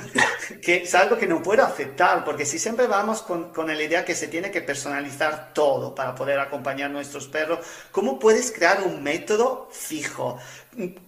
que 0.62 0.84
es 0.84 0.94
algo 0.94 1.18
que 1.18 1.26
no 1.26 1.42
puedo 1.42 1.62
aceptar, 1.64 2.24
porque 2.24 2.46
si 2.46 2.58
siempre 2.58 2.86
vamos 2.86 3.20
con, 3.20 3.52
con, 3.52 3.66
la 3.66 3.82
idea 3.82 4.06
que 4.06 4.14
se 4.14 4.28
tiene 4.28 4.50
que 4.50 4.62
personalizar 4.62 5.52
todo 5.52 5.94
para 5.94 6.14
poder 6.14 6.38
acompañar 6.40 6.88
a 6.88 6.92
nuestros 6.94 7.26
perros, 7.26 7.58
¿cómo 7.90 8.18
puedes 8.18 8.50
crear 8.50 8.82
un 8.82 9.02
método 9.02 9.68
fijo? 9.70 10.38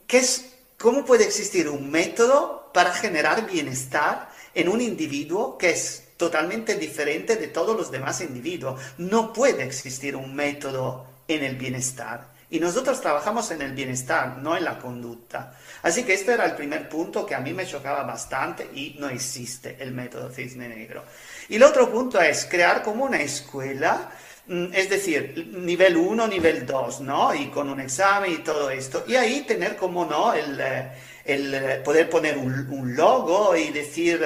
¿Qué 0.06 0.18
es 0.18 0.54
¿Cómo 0.84 1.04
puede 1.04 1.24
existir 1.24 1.68
un 1.68 1.90
método 1.90 2.70
para 2.74 2.92
generar 2.92 3.46
bienestar 3.46 4.28
en 4.54 4.68
un 4.68 4.82
individuo 4.82 5.56
que 5.56 5.70
es 5.70 6.03
totalmente 6.16 6.76
diferente 6.76 7.36
de 7.36 7.48
todos 7.48 7.76
los 7.76 7.90
demás 7.90 8.20
individuos? 8.20 8.80
No 8.98 9.32
puede 9.32 9.64
existir 9.64 10.16
un 10.16 10.34
método 10.34 11.06
en 11.28 11.44
el 11.44 11.56
bienestar. 11.56 12.32
Y 12.50 12.60
nosotros 12.60 13.00
trabajamos 13.00 13.50
en 13.50 13.62
el 13.62 13.72
bienestar, 13.72 14.38
no 14.38 14.56
en 14.56 14.64
la 14.64 14.78
conducta. 14.78 15.56
Así 15.82 16.04
que 16.04 16.14
este 16.14 16.32
era 16.32 16.44
el 16.44 16.54
primer 16.54 16.88
punto 16.88 17.26
que 17.26 17.34
a 17.34 17.40
mí 17.40 17.52
me 17.52 17.66
chocaba 17.66 18.04
bastante 18.04 18.70
y 18.74 18.96
no 18.98 19.08
existe 19.08 19.76
el 19.80 19.92
método 19.92 20.30
cisne 20.30 20.68
negro. 20.68 21.04
Y 21.48 21.56
el 21.56 21.62
otro 21.62 21.90
punto 21.90 22.20
es 22.20 22.46
crear 22.46 22.82
como 22.82 23.04
una 23.04 23.20
escuela 23.20 24.10
Mm, 24.46 24.74
es 24.74 24.90
decir, 24.90 25.52
nivel 25.56 25.96
1, 25.96 26.28
nivel 26.28 26.66
2, 26.66 27.00
¿no? 27.00 27.34
Y 27.34 27.46
con 27.46 27.70
un 27.70 27.80
examen 27.80 28.30
y 28.32 28.36
todo 28.38 28.68
esto. 28.70 29.04
Y 29.06 29.16
ahí 29.16 29.42
tener 29.42 29.74
como, 29.76 30.04
¿no? 30.04 30.34
El, 30.34 30.60
eh, 30.60 30.90
el 31.24 31.54
eh, 31.54 31.80
poder 31.82 32.10
poner 32.10 32.36
un, 32.36 32.94
logo 32.94 33.56
y 33.56 33.70
decir, 33.70 34.20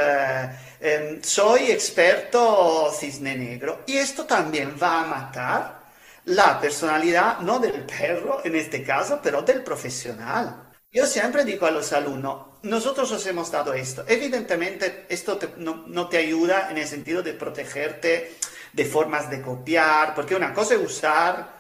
em, 0.81 1.23
soy 1.23 1.71
experto 1.71 2.91
cisne 2.93 3.37
negro. 3.37 3.83
Y 3.87 3.97
esto 3.97 4.25
también 4.25 4.77
va 4.81 5.03
a 5.03 5.07
matar 5.07 5.79
la 6.27 6.61
personalidad, 6.61 7.41
no 7.41 7.59
del 7.59 7.85
perro 7.85 8.43
en 8.45 8.57
este 8.57 8.83
caso, 8.83 9.21
pero 9.23 9.43
del 9.43 9.63
profesional. 9.63 10.69
Yo 10.91 11.07
siempre 11.07 11.45
digo 11.45 11.67
a 11.67 11.71
los 11.71 11.93
alumnos, 11.93 12.47
nosotros 12.63 13.11
os 13.13 13.27
hemos 13.27 13.51
dado 13.51 13.75
esto. 13.75 14.05
Evidentemente, 14.09 15.07
esto 15.09 15.39
no, 15.59 16.09
te 16.09 16.19
ayuda 16.19 16.71
en 16.71 16.79
el 16.79 16.87
sentido 16.87 17.23
de 17.23 17.35
protegerte 17.35 18.37
de 18.73 18.85
formas 18.85 19.31
de 19.31 19.43
copiar, 19.43 20.15
porque 20.15 20.35
una 20.35 20.53
cosa 20.53 20.75
es 20.75 20.81
usar 20.81 21.59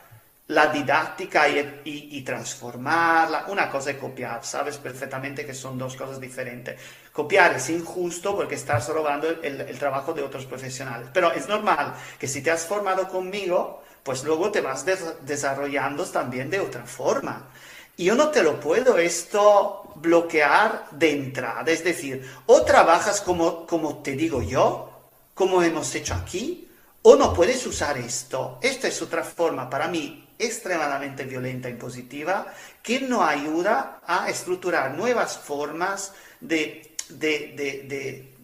la 0.48 0.68
didáctica 0.68 1.46
y, 1.48 2.22
transformarla, 2.22 3.46
una 3.48 3.70
cosa 3.70 3.90
es 3.90 3.98
copiar, 3.98 4.44
sabes 4.44 4.78
perfectamente 4.78 5.44
que 5.44 5.54
son 5.54 5.78
dos 5.78 5.94
cosas 5.94 6.18
diferentes. 6.20 6.80
Copiar 7.18 7.56
es 7.56 7.68
injusto 7.70 8.36
porque 8.36 8.54
estás 8.54 8.88
robando 8.90 9.28
el, 9.28 9.76
trabajo 9.76 10.12
de 10.12 10.22
otros 10.22 10.46
profesionales, 10.46 11.08
pero 11.12 11.32
es 11.32 11.48
normal 11.48 11.96
que 12.16 12.28
si 12.28 12.42
te 12.42 12.52
has 12.52 12.64
formado 12.64 13.08
conmigo, 13.08 13.82
pues 14.04 14.22
luego 14.22 14.52
te 14.52 14.60
vas 14.60 14.86
desarrollando 15.22 16.04
también 16.04 16.48
de 16.48 16.60
otra 16.60 16.84
forma. 16.84 17.48
Y 17.96 18.04
yo 18.04 18.14
no 18.14 18.28
te 18.28 18.44
lo 18.44 18.60
puedo 18.60 18.98
esto 18.98 19.94
bloquear 19.96 20.84
de 20.92 21.10
entrada, 21.10 21.72
es 21.72 21.82
decir, 21.82 22.24
o 22.46 22.62
trabajas 22.62 23.20
como, 23.20 23.66
como 23.66 23.96
te 23.96 24.12
digo 24.12 24.40
yo, 24.40 24.88
como 25.34 25.60
hemos 25.60 25.92
hecho 25.96 26.14
aquí, 26.14 26.70
o 27.02 27.16
no 27.16 27.34
puedes 27.34 27.66
usar 27.66 27.98
esto. 27.98 28.60
Esta 28.62 28.86
es 28.86 29.02
otra 29.02 29.24
forma 29.24 29.68
para 29.68 29.88
mí 29.88 30.24
extremadamente 30.38 31.24
violenta 31.24 31.68
y 31.68 31.74
positiva 31.74 32.46
que 32.80 33.00
no 33.00 33.24
ayuda 33.24 34.02
a 34.06 34.30
estructurar 34.30 34.94
nuevas 34.94 35.36
formas 35.36 36.12
de, 36.40 36.87
de, 37.08 38.34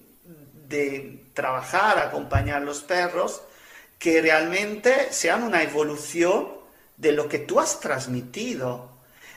de, 0.69 1.21
trabajar, 1.35 1.99
acompañar 1.99 2.63
a 2.63 2.65
los 2.65 2.83
perros 2.83 3.43
que 3.99 4.21
realmente 4.21 5.13
sean 5.13 5.43
una 5.43 5.63
evolución 5.63 6.49
de 6.97 7.13
lo 7.13 7.29
que 7.29 7.39
tú 7.41 7.59
has 7.61 7.81
transmitido. 7.81 8.91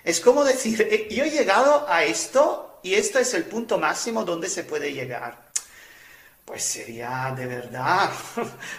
Es 0.03 0.19
como 0.19 0.43
decir, 0.43 0.81
eh, 0.81 1.07
yo 1.09 1.23
he 1.23 1.31
llegado 1.31 1.87
a 1.89 2.03
esto 2.03 2.79
y 2.83 2.93
esto 2.95 3.19
es 3.19 3.33
el 3.33 3.45
punto 3.45 3.77
máximo 3.79 4.23
donde 4.23 4.49
se 4.49 4.63
puede 4.63 4.93
llegar. 4.93 5.47
pues 6.45 6.63
sería 6.63 7.33
de 7.35 7.45
verdad 7.45 8.09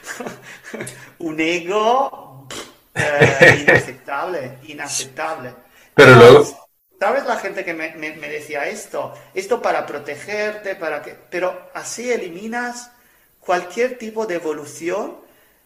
un 1.18 1.38
ego 1.40 2.46
eh, 2.94 3.58
inaceptable, 3.62 4.58
inaceptable. 4.64 5.54
Pero 5.94 6.14
luego... 6.14 6.67
¿Sabes 6.98 7.26
la 7.26 7.36
gente 7.36 7.64
que 7.64 7.74
me, 7.74 8.10
decía 8.28 8.66
esto? 8.66 9.14
Esto 9.32 9.62
para 9.62 9.86
protegerte, 9.86 10.74
para 10.74 11.00
que... 11.00 11.14
Pero 11.30 11.70
así 11.72 12.10
eliminas 12.10 12.90
cualquier 13.38 13.98
tipo 13.98 14.26
de 14.26 14.34
evolución 14.34 15.16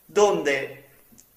donde 0.07 0.85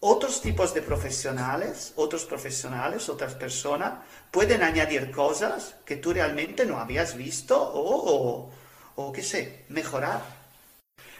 otros 0.02 0.42
tipos 0.42 0.74
de 0.74 0.82
profesionales, 0.82 1.94
otros 1.96 2.26
profesionales, 2.26 3.08
otras 3.10 3.34
personas, 3.36 3.94
pueden 4.32 4.64
añadir 4.64 5.12
cosas 5.12 5.76
que 5.86 5.96
tú 5.96 6.14
realmente 6.14 6.66
no 6.66 6.78
habías 6.78 7.16
visto 7.16 7.58
o, 7.58 8.52
o, 8.96 9.12
qué 9.14 9.24
sé, 9.24 9.66
mejorar. 9.70 10.22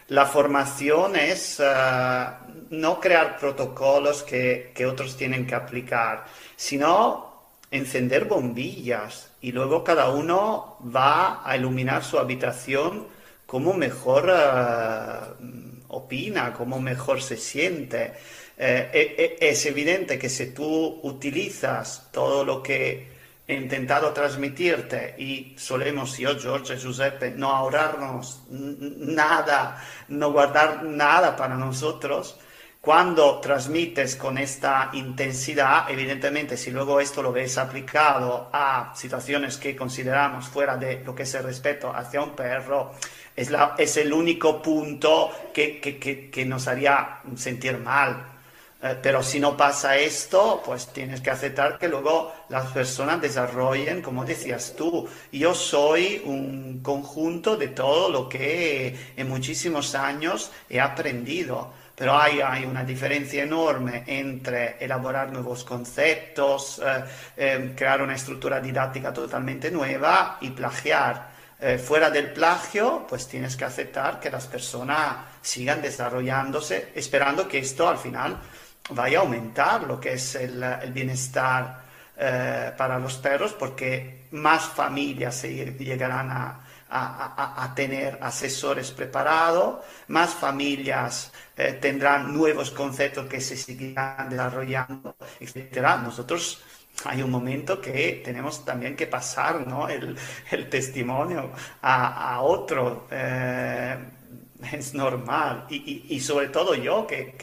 La 0.10 0.28
formación 0.28 1.16
es 1.16 1.60
eh, 1.60 2.26
no 2.70 3.00
crear 3.00 3.40
protocolos 3.40 4.22
que, 4.22 4.86
otros 4.88 5.18
tienen 5.18 5.48
que 5.48 5.56
aplicar, 5.56 6.26
sino 6.56 7.35
encender 7.72 8.26
bombillas 8.26 9.32
y 9.42 9.52
luego 9.52 9.84
cada 9.84 10.10
uno 10.10 10.78
va 10.96 11.42
a 11.48 11.56
iluminar 11.58 12.04
su 12.04 12.18
habitación 12.18 13.08
como 13.46 13.74
mejor 13.74 14.32
eh, 14.34 15.84
opina, 15.90 16.54
como 16.54 16.80
mejor 16.80 17.22
se 17.22 17.38
siente. 17.38 18.14
Eh, 18.58 18.90
eh, 18.94 19.38
es 19.40 19.66
evidente 19.66 20.18
que 20.18 20.30
si 20.30 20.52
tú 20.52 21.00
utilizas 21.04 22.10
todo 22.12 22.44
lo 22.44 22.64
que 22.64 23.16
he 23.48 23.54
intentado 23.54 24.12
transmitirte 24.12 25.16
y 25.18 25.56
solemos 25.58 26.18
yo, 26.18 26.40
George, 26.40 26.78
Giuseppe, 26.78 27.32
no 27.32 27.52
ahorrarnos 27.52 28.44
nada, 28.50 29.84
no 30.08 30.32
guardar 30.32 30.84
nada 30.84 31.36
para 31.36 31.56
nosotros, 31.56 32.40
cuando 32.86 33.40
transmites 33.40 34.16
con 34.16 34.38
esta 34.38 34.92
intensidad, 34.94 35.90
evidentemente 35.90 36.56
si 36.56 36.70
luego 36.70 37.00
esto 37.00 37.24
lo 37.24 37.32
ves 37.32 37.58
aplicado 37.58 38.48
a 38.54 38.94
situaciones 38.96 39.58
que 39.58 39.76
consideramos 39.76 40.46
fuera 40.46 40.78
de 40.78 41.02
lo 41.04 41.16
que 41.16 41.24
es 41.24 41.34
el 41.34 41.46
respeto 41.46 41.92
hacia 41.92 42.22
un 42.22 42.36
perro, 42.36 42.92
es, 43.36 43.50
la, 43.50 43.74
es 43.80 43.98
el 43.98 44.14
único 44.14 44.62
punto 44.62 45.32
que, 45.52 45.82
que, 45.82 45.98
que, 45.98 46.30
que 46.30 46.46
nos 46.46 46.68
haría 46.68 47.22
sentir 47.36 47.76
mal. 47.80 48.24
Eh, 48.84 48.96
pero 49.02 49.24
si 49.24 49.40
no 49.40 49.58
pasa 49.58 49.98
esto, 49.98 50.62
pues 50.64 50.94
tienes 50.94 51.22
que 51.22 51.32
aceptar 51.32 51.80
que 51.80 51.88
luego 51.88 52.34
las 52.50 52.72
personas 52.72 53.20
desarrollen, 53.20 54.04
como 54.04 54.24
decías 54.26 54.76
tú, 54.78 55.10
yo 55.32 55.56
soy 55.56 56.22
un 56.24 56.82
conjunto 56.84 57.58
de 57.58 57.70
todo 57.70 58.10
lo 58.10 58.30
que 58.30 58.96
en 59.18 59.28
muchísimos 59.28 59.96
años 59.96 60.52
he 60.70 60.80
aprendido. 60.80 61.74
Pero 61.96 62.18
hay, 62.18 62.42
hay 62.42 62.66
una 62.66 62.84
diferencia 62.84 63.44
enorme 63.44 64.04
entre 64.06 64.78
elaborar 64.84 65.32
nuevos 65.32 65.64
conceptos, 65.64 66.82
eh, 66.86 67.04
eh, 67.38 67.74
crear 67.76 68.02
una 68.02 68.16
estructura 68.16 68.60
didáctica 68.60 69.14
totalmente 69.14 69.72
nueva 69.72 70.38
y 70.42 70.50
plagiar. 70.52 71.36
fuera 71.84 72.12
del 72.12 72.32
plagio, 72.34 73.08
pues 73.10 73.28
tienes 73.28 73.56
que 73.56 73.64
aceptar 73.66 74.20
que 74.20 74.30
las 74.30 74.46
personas 74.46 75.16
sigan 75.42 75.82
desarrollándose, 75.82 76.92
esperando 76.94 77.48
que 77.48 77.60
esto 77.60 77.88
al 77.88 77.98
final 77.98 78.38
vaya 78.90 79.20
a 79.20 79.22
aumentar 79.22 79.84
lo 79.84 80.00
que 80.00 80.14
es 80.14 80.36
el, 80.36 80.64
bienestar 80.92 81.82
eh, 82.18 82.72
para 82.78 83.00
los 83.00 83.18
perros 83.18 83.54
porque 83.54 84.28
más 84.32 84.64
familias 84.66 85.36
se 85.36 85.54
llegarán 85.74 86.30
a, 86.32 86.62
tener 87.76 88.20
asesores 88.22 88.92
preparados, 88.92 89.84
más 90.08 90.34
familias 90.34 91.34
eh, 91.58 91.78
tendrán 91.82 92.34
nuevos 92.34 92.72
conceptos 92.72 93.28
que 93.28 93.42
se 93.42 93.58
seguirán 93.58 94.30
desarrollando, 94.30 95.16
etc. 95.40 95.82
Nosotros 96.04 96.64
hay 97.04 97.22
un 97.22 97.32
momento 97.32 97.82
que 97.82 98.22
tenemos 98.24 98.64
también 98.64 98.96
que 98.96 99.08
pasar 99.08 99.66
¿no? 99.68 99.88
el, 99.90 100.18
testimonio 100.70 101.52
a, 101.82 102.40
otro. 102.42 103.08
Eh, 103.12 103.98
es 104.72 104.94
normal. 104.94 105.66
Y, 105.70 106.20
sobre 106.22 106.48
todo 106.48 106.76
yo, 106.76 107.06
que 107.06 107.36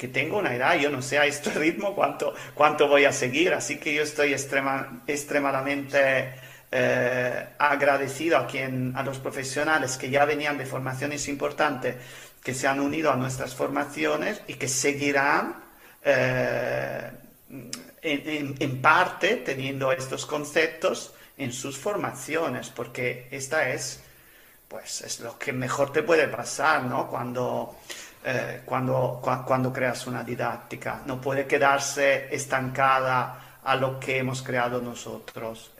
que 0.00 0.08
tengo 0.08 0.38
una 0.38 0.54
edad, 0.54 0.78
yo 0.78 0.88
no 0.88 1.02
sé 1.02 1.18
a 1.18 1.26
este 1.26 1.50
ritmo 1.50 1.94
cuánto, 1.94 2.32
cuánto 2.54 2.88
voy 2.88 3.04
a 3.04 3.12
seguir, 3.12 3.52
así 3.52 3.76
que 3.76 3.94
yo 3.94 4.02
estoy 4.02 4.32
extrema, 4.32 5.02
extremadamente 5.06 6.32
eh, 6.72 7.46
agradecido 7.58 8.38
a, 8.38 8.46
quien, 8.46 8.94
a 8.96 9.02
los 9.02 9.18
profesionales 9.18 9.98
que 9.98 10.08
ya 10.08 10.24
venían 10.24 10.56
de 10.56 10.64
formaciones 10.64 11.28
importantes, 11.28 11.96
que 12.42 12.54
se 12.54 12.66
han 12.66 12.80
unido 12.80 13.12
a 13.12 13.16
nuestras 13.16 13.54
formaciones 13.54 14.40
y 14.46 14.54
que 14.54 14.68
seguirán 14.68 15.62
eh, 16.02 17.10
en, 18.02 18.82
parte 18.82 19.36
teniendo 19.36 19.92
estos 19.92 20.24
conceptos 20.26 21.12
en 21.36 21.52
sus 21.52 21.78
formaciones, 21.78 22.70
porque 22.70 23.28
esta 23.30 23.70
es, 23.70 24.00
pues, 24.68 25.02
es 25.02 25.20
lo 25.20 25.38
que 25.38 25.52
mejor 25.52 25.92
te 25.92 26.02
puede 26.02 26.28
pasar, 26.28 26.84
¿no? 26.84 27.08
Cuando 27.08 27.76
eh, 28.22 28.60
cuando, 28.66 29.18
cuando 29.46 29.72
creas 29.72 30.06
una 30.06 30.22
didáctica. 30.22 31.02
No 31.06 31.20
puede 31.20 31.46
quedarse 31.46 32.28
estancada 32.34 33.58
a 33.64 33.76
lo 33.76 33.98
que 33.98 34.18
hemos 34.18 34.42
creado 34.42 34.80
nosotros. 34.82 35.72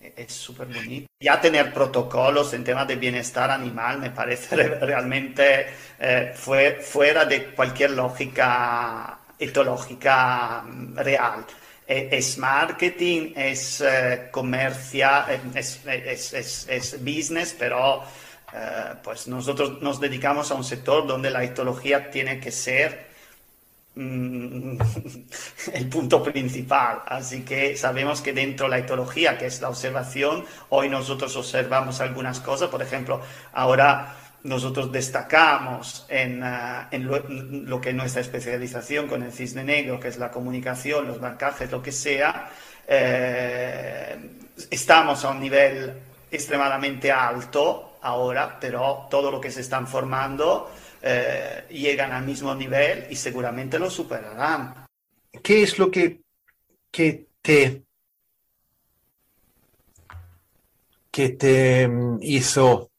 Es 0.00 0.32
súper 0.32 0.66
bonito. 0.68 1.08
Ya 1.20 1.40
tener 1.40 1.72
protocolos 1.72 2.54
en 2.54 2.64
temas 2.64 2.88
de 2.88 2.96
bienestar 2.96 3.50
animal 3.50 3.98
me 3.98 4.10
parece 4.10 4.56
realmente 4.80 5.66
eh, 5.98 6.32
fue, 6.34 6.78
fuera 6.80 7.24
de 7.24 7.46
cualquier 7.46 7.90
lógica 7.90 9.18
etológica 9.38 10.62
mm, 10.62 10.96
real. 10.96 11.44
E, 11.86 12.08
es 12.12 12.38
marketing, 12.38 13.32
es 13.36 13.80
eh, 13.80 14.28
comercia, 14.30 15.26
es, 15.54 15.80
es, 15.84 16.32
es, 16.32 16.66
es, 16.68 17.04
business, 17.04 17.54
pero 17.58 18.02
eh, 18.54 18.94
pues 19.02 19.28
nosotros 19.28 19.82
nos 19.82 20.00
dedicamos 20.00 20.50
a 20.50 20.54
un 20.54 20.64
sector 20.64 21.06
donde 21.06 21.30
la 21.30 21.44
etología 21.44 22.10
tiene 22.10 22.40
que 22.40 22.52
ser 22.52 23.09
el 23.96 25.88
punto 25.88 26.22
principal. 26.22 27.02
Así 27.06 27.42
que 27.42 27.76
sabemos 27.76 28.20
que 28.20 28.32
dentro 28.32 28.66
de 28.66 28.70
la 28.70 28.78
etología, 28.78 29.36
que 29.36 29.46
es 29.46 29.60
la 29.60 29.68
observación, 29.68 30.44
hoy 30.68 30.88
nosotros 30.88 31.34
observamos 31.36 32.00
algunas 32.00 32.40
cosas. 32.40 32.68
Por 32.68 32.82
ejemplo, 32.82 33.20
ahora 33.52 34.16
nosotros 34.44 34.90
destacamos 34.90 36.06
en, 36.08 36.42
eh, 36.42 36.98
lo, 36.98 37.80
que 37.80 37.90
es 37.90 37.94
nuestra 37.94 38.22
especialización 38.22 39.06
con 39.08 39.22
el 39.22 39.32
cisne 39.32 39.64
negro, 39.64 40.00
que 40.00 40.08
es 40.08 40.18
la 40.18 40.30
comunicación, 40.30 41.06
los 41.06 41.20
marcajes, 41.20 41.70
lo 41.70 41.82
que 41.82 41.92
sea. 41.92 42.50
Eh, 42.86 44.16
estamos 44.70 45.24
a 45.24 45.30
un 45.30 45.40
nivel 45.40 45.92
extremadamente 46.30 47.10
alto 47.12 47.98
ahora, 48.02 48.56
pero 48.60 49.08
todo 49.10 49.30
lo 49.30 49.40
que 49.40 49.50
se 49.50 49.60
están 49.60 49.86
formando 49.86 50.70
eh, 51.02 51.66
llegan 51.70 52.12
al 52.12 52.24
mismo 52.24 52.54
nivel 52.54 53.06
y 53.10 53.16
seguramente 53.16 53.78
lo 53.78 53.90
superarán. 53.90 54.86
¿Qué 55.42 55.62
es 55.62 55.78
lo 55.78 55.90
que, 55.90 56.22
que 56.90 57.26
te 57.40 57.84
que 61.10 61.30
te 61.30 61.88
mm, 61.88 62.18
hizo, 62.22 62.90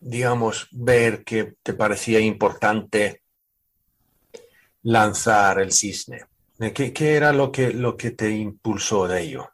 digamos, 0.00 0.68
ver 0.72 1.24
que 1.24 1.54
te 1.62 1.74
parecía 1.74 2.20
importante 2.20 3.22
lanzar 4.82 5.60
el 5.60 5.72
cisne? 5.72 6.24
¿Qué, 6.74 6.92
qué 6.92 7.14
era 7.14 7.32
lo 7.32 7.52
que, 7.52 7.72
lo 7.72 7.96
que 7.96 8.12
te 8.12 8.30
impulsó 8.30 9.06
de 9.06 9.22
ello? 9.22 9.50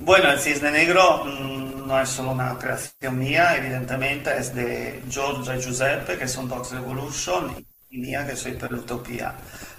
Bueno, 0.00 0.30
el 0.30 0.38
cisne 0.38 0.70
negro 0.70 1.24
mm, 1.24 1.86
no 1.86 2.00
es 2.00 2.08
solo 2.08 2.30
una 2.32 2.56
creación 2.56 3.18
mía, 3.18 3.56
evidentemente 3.56 4.36
es 4.38 4.54
de 4.54 5.02
George 5.10 5.56
y 5.56 5.60
Giuseppe, 5.60 6.16
que 6.16 6.28
son 6.28 6.48
Dogs 6.48 6.70
Revolution, 6.72 7.54
y 7.90 7.98
mía, 7.98 8.26
que 8.26 8.36
soy 8.36 8.52
Perutopía. 8.52 9.34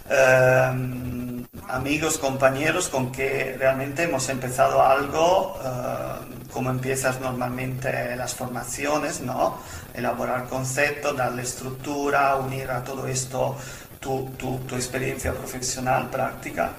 Em, 0.10 1.46
amigos, 1.70 2.18
compañeros 2.18 2.90
con 2.90 3.12
que 3.12 3.56
realmente 3.58 4.04
hemos 4.04 4.28
empezado 4.30 4.82
algo 4.84 5.58
em, 5.64 6.48
como 6.52 6.70
empiezas 6.72 7.22
normalmente 7.22 8.16
las 8.16 8.34
formaciones, 8.36 9.22
¿no? 9.22 9.62
Elaborar 9.94 10.48
conceptos, 10.50 11.16
darle 11.16 11.44
estructura, 11.44 12.36
unir 12.36 12.70
a 12.72 12.84
todo 12.84 13.08
esto 13.08 13.56
tu, 14.00 14.32
tu, 14.38 14.58
tu 14.68 14.76
experiencia 14.76 15.32
profesional, 15.34 16.10
práctica. 16.10 16.72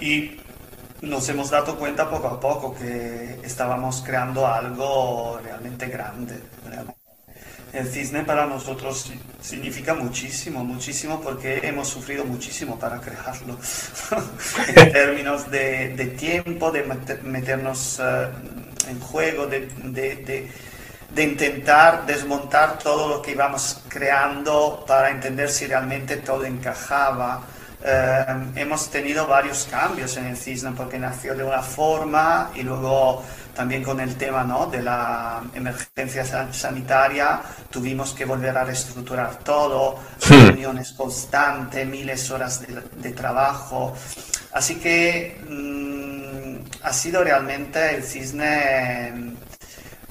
Y 0.00 0.38
nos 1.02 1.28
hemos 1.28 1.50
dado 1.50 1.76
cuenta 1.76 2.08
poco 2.10 2.26
a 2.28 2.40
poco 2.40 2.74
que 2.74 3.40
estábamos 3.44 4.02
creando 4.04 4.46
algo 4.46 5.38
realmente 5.42 5.86
grande. 5.86 6.40
El 7.72 7.86
cisne 7.86 8.24
para 8.24 8.46
nosotros 8.46 9.12
significa 9.42 9.94
muchísimo, 9.94 10.64
muchísimo 10.64 11.20
porque 11.20 11.60
hemos 11.62 11.88
sufrido 11.88 12.24
muchísimo 12.24 12.78
para 12.78 12.98
crearlo. 12.98 13.58
en 14.74 14.92
términos 14.92 15.50
de, 15.50 16.14
tiempo, 16.18 16.70
de 16.70 16.82
meternos 17.22 18.00
eh, 18.02 18.28
en 18.88 18.98
juego, 19.00 19.46
de, 19.46 19.68
de 21.14 21.22
intentar 21.22 22.06
desmontar 22.06 22.78
todo 22.78 23.08
lo 23.08 23.22
que 23.22 23.32
íbamos 23.32 23.82
creando 23.88 24.84
para 24.86 25.10
entender 25.10 25.50
si 25.50 25.66
realmente 25.66 26.16
todo 26.16 26.44
encajaba. 26.44 27.44
Eh, 27.80 28.24
hemos 28.56 28.90
tenido 28.90 29.26
varios 29.26 29.68
cambios 29.70 30.16
en 30.16 30.26
el 30.26 30.36
cisne 30.36 30.72
porque 30.72 30.98
nació 30.98 31.34
de 31.36 31.44
una 31.44 31.62
forma 31.62 32.50
y 32.56 32.62
luego 32.62 33.22
también 33.54 33.84
con 33.84 34.00
el 34.00 34.16
tema 34.16 34.42
¿no? 34.42 34.66
de 34.66 34.82
la 34.82 35.42
emergencia 35.54 36.24
sanitaria 36.52 37.40
tuvimos 37.70 38.14
que 38.14 38.24
volver 38.24 38.56
a 38.58 38.64
reestructurar 38.64 39.36
todo, 39.40 39.98
reuniones 40.28 40.92
constantes, 40.92 41.86
miles 41.86 42.28
de 42.28 42.34
horas 42.34 42.62
de, 42.96 43.12
trabajo. 43.12 43.94
Así 44.52 44.76
que 44.76 45.40
mm, 45.48 46.84
ha 46.84 46.92
sido 46.92 47.22
realmente 47.22 47.94
el 47.94 48.02
cisne 48.02 49.34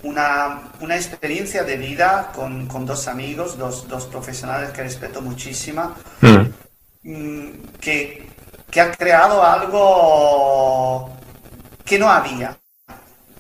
una, 0.04 0.72
una 0.80 0.96
experiencia 0.96 1.64
de 1.64 1.76
vida 1.76 2.32
con, 2.34 2.68
con 2.68 2.86
dos 2.86 3.08
amigos, 3.08 3.58
dos, 3.58 3.88
dos, 3.88 4.06
profesionales 4.06 4.72
que 4.72 4.84
respeto 4.84 5.22
muchísimo, 5.22 5.96
mm. 6.22 6.67
Mm, 7.08 7.80
que, 7.80 8.28
que 8.70 8.82
ha 8.82 8.92
creado 8.92 9.44
algo 9.44 11.10
que 11.86 11.98
no 11.98 12.10
había. 12.10 12.58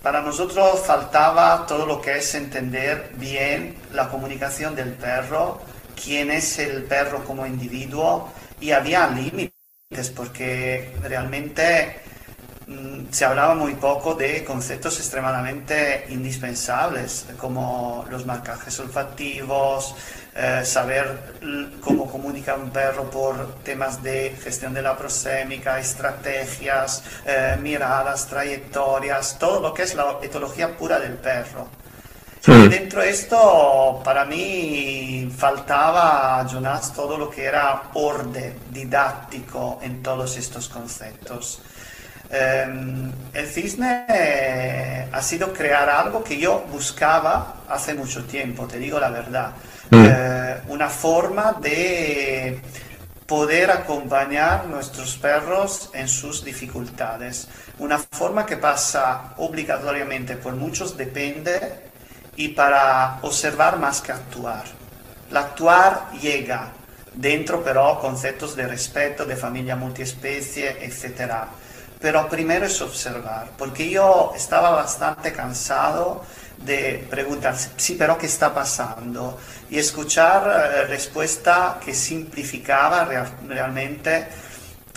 Para 0.02 0.22
nosotros 0.22 0.80
faltaba 0.86 1.66
todo 1.68 1.86
lo 1.86 2.00
que 2.02 2.18
es 2.18 2.34
entender 2.36 3.12
bien 3.16 3.76
la 3.92 4.10
comunicación 4.10 4.74
del 4.74 4.94
perro, 4.94 5.60
quién 6.02 6.32
es 6.32 6.60
el 6.60 6.84
perro 6.84 7.26
como 7.26 7.46
individuo 7.46 8.32
y 8.62 8.72
había 8.72 9.08
límites 9.08 10.10
porque 10.16 10.94
realmente 11.02 12.00
se 13.12 13.24
hablaba 13.24 13.56
muy 13.56 13.76
poco 13.76 14.14
de 14.14 14.44
conceptos 14.44 14.98
extremadamente 14.98 16.06
indispensables 16.10 17.26
como 17.38 18.06
los 18.10 18.26
marcajes 18.26 18.78
olfativos, 18.80 19.96
eh, 20.36 20.62
saber 20.66 21.36
cómo 21.82 22.12
comunica 22.12 22.56
un 22.56 22.70
perro 22.70 23.10
por 23.10 23.56
temas 23.64 24.04
de 24.04 24.36
gestión 24.44 24.74
de 24.74 24.82
la 24.82 24.98
prosémica, 24.98 25.80
estrategias, 25.80 27.04
eh, 27.26 27.58
miradas, 27.62 28.28
trayectorias, 28.28 29.40
todo 29.40 29.62
lo 29.62 29.74
que 29.74 29.84
es 29.84 29.96
la 29.96 30.18
etología 30.22 30.76
pura 30.76 31.00
del 31.00 31.14
perro. 31.14 31.68
Y 32.46 32.68
dentro 32.70 33.02
de 33.02 33.10
esto, 33.10 34.02
para 34.06 34.24
mí 34.24 35.30
faltaba, 35.36 36.46
Jonas, 36.50 36.94
todo 36.94 37.18
lo 37.18 37.30
que 37.30 37.44
era 37.44 37.90
orden 37.94 38.58
didáctico 38.72 39.80
en 39.82 40.02
todos 40.02 40.38
estos 40.38 40.70
conceptos. 40.70 41.62
Em, 42.30 43.12
el 43.34 43.48
cisne 43.48 44.06
eh, 44.10 45.08
ha 45.12 45.22
sido 45.22 45.54
crear 45.54 45.90
algo 45.90 46.24
que 46.24 46.38
yo 46.38 46.66
buscaba 46.70 47.62
hace 47.70 47.94
mucho 47.94 48.26
tiempo, 48.26 48.68
te 48.68 48.78
digo 48.78 49.00
la 49.00 49.10
verdad. 49.10 49.52
Mm. 49.92 50.06
Eh, 50.06 50.58
una 50.68 50.90
forma 50.90 51.54
de 51.54 52.60
poder 53.26 53.72
acompañar 53.72 54.66
nuestros 54.66 55.18
perros 55.18 55.90
en 55.94 56.08
sus 56.08 56.44
dificultades. 56.44 57.48
Una 57.80 57.98
forma 57.98 58.46
que 58.46 58.58
pasa 58.58 59.34
obligatoriamente 59.38 60.36
por 60.36 60.54
muchos 60.56 60.98
depende 60.98 61.60
y 62.36 62.50
para 62.50 63.20
observar 63.22 63.80
más 63.80 64.02
que 64.02 64.12
actuar. 64.12 64.64
El 65.30 65.38
actuar 65.38 66.12
llega 66.22 66.70
dentro 67.14 67.64
pero 67.64 68.00
conceptos 68.00 68.56
de 68.56 68.68
respeto, 68.68 69.26
de 69.26 69.36
familia 69.36 69.76
multiespecie, 69.76 70.78
etcétera 70.82 71.48
pero 72.00 72.28
primero 72.30 72.66
es 72.66 72.82
observar, 72.82 73.50
porque 73.58 73.90
yo 73.90 74.34
estaba 74.36 74.72
bastante 74.72 75.34
cansado 75.34 76.24
de 76.58 77.06
preguntar, 77.10 77.56
sí, 77.76 77.96
pero 77.98 78.18
¿qué 78.18 78.26
está 78.26 78.54
pasando? 78.54 79.38
Y 79.70 79.78
escuchar 79.78 80.72
eh, 80.74 80.84
respuesta 80.86 81.80
que 81.84 81.94
simplificaba 81.94 83.06
realmente 83.48 84.28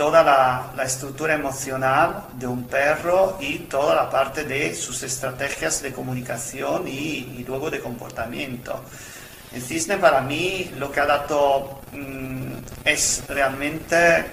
toda 0.00 0.22
la, 0.22 0.84
estructura 0.84 1.34
emocional 1.34 2.24
de 2.32 2.46
un 2.46 2.64
perro 2.64 3.36
y 3.38 3.58
toda 3.60 3.94
la 3.94 4.08
parte 4.08 4.44
de 4.44 4.74
sus 4.74 5.02
estrategias 5.02 5.82
de 5.82 5.92
comunicación 5.92 6.88
y, 6.88 7.44
luego 7.46 7.70
de 7.70 7.80
comportamiento. 7.80 8.82
El 9.52 9.60
cisne 9.60 9.98
para 9.98 10.22
mí 10.22 10.70
lo 10.78 10.90
que 10.90 11.00
ha 11.00 11.06
dado 11.06 11.82
mm, 11.92 12.52
es 12.84 13.24
realmente 13.28 14.24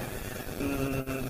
mm, 0.62 1.28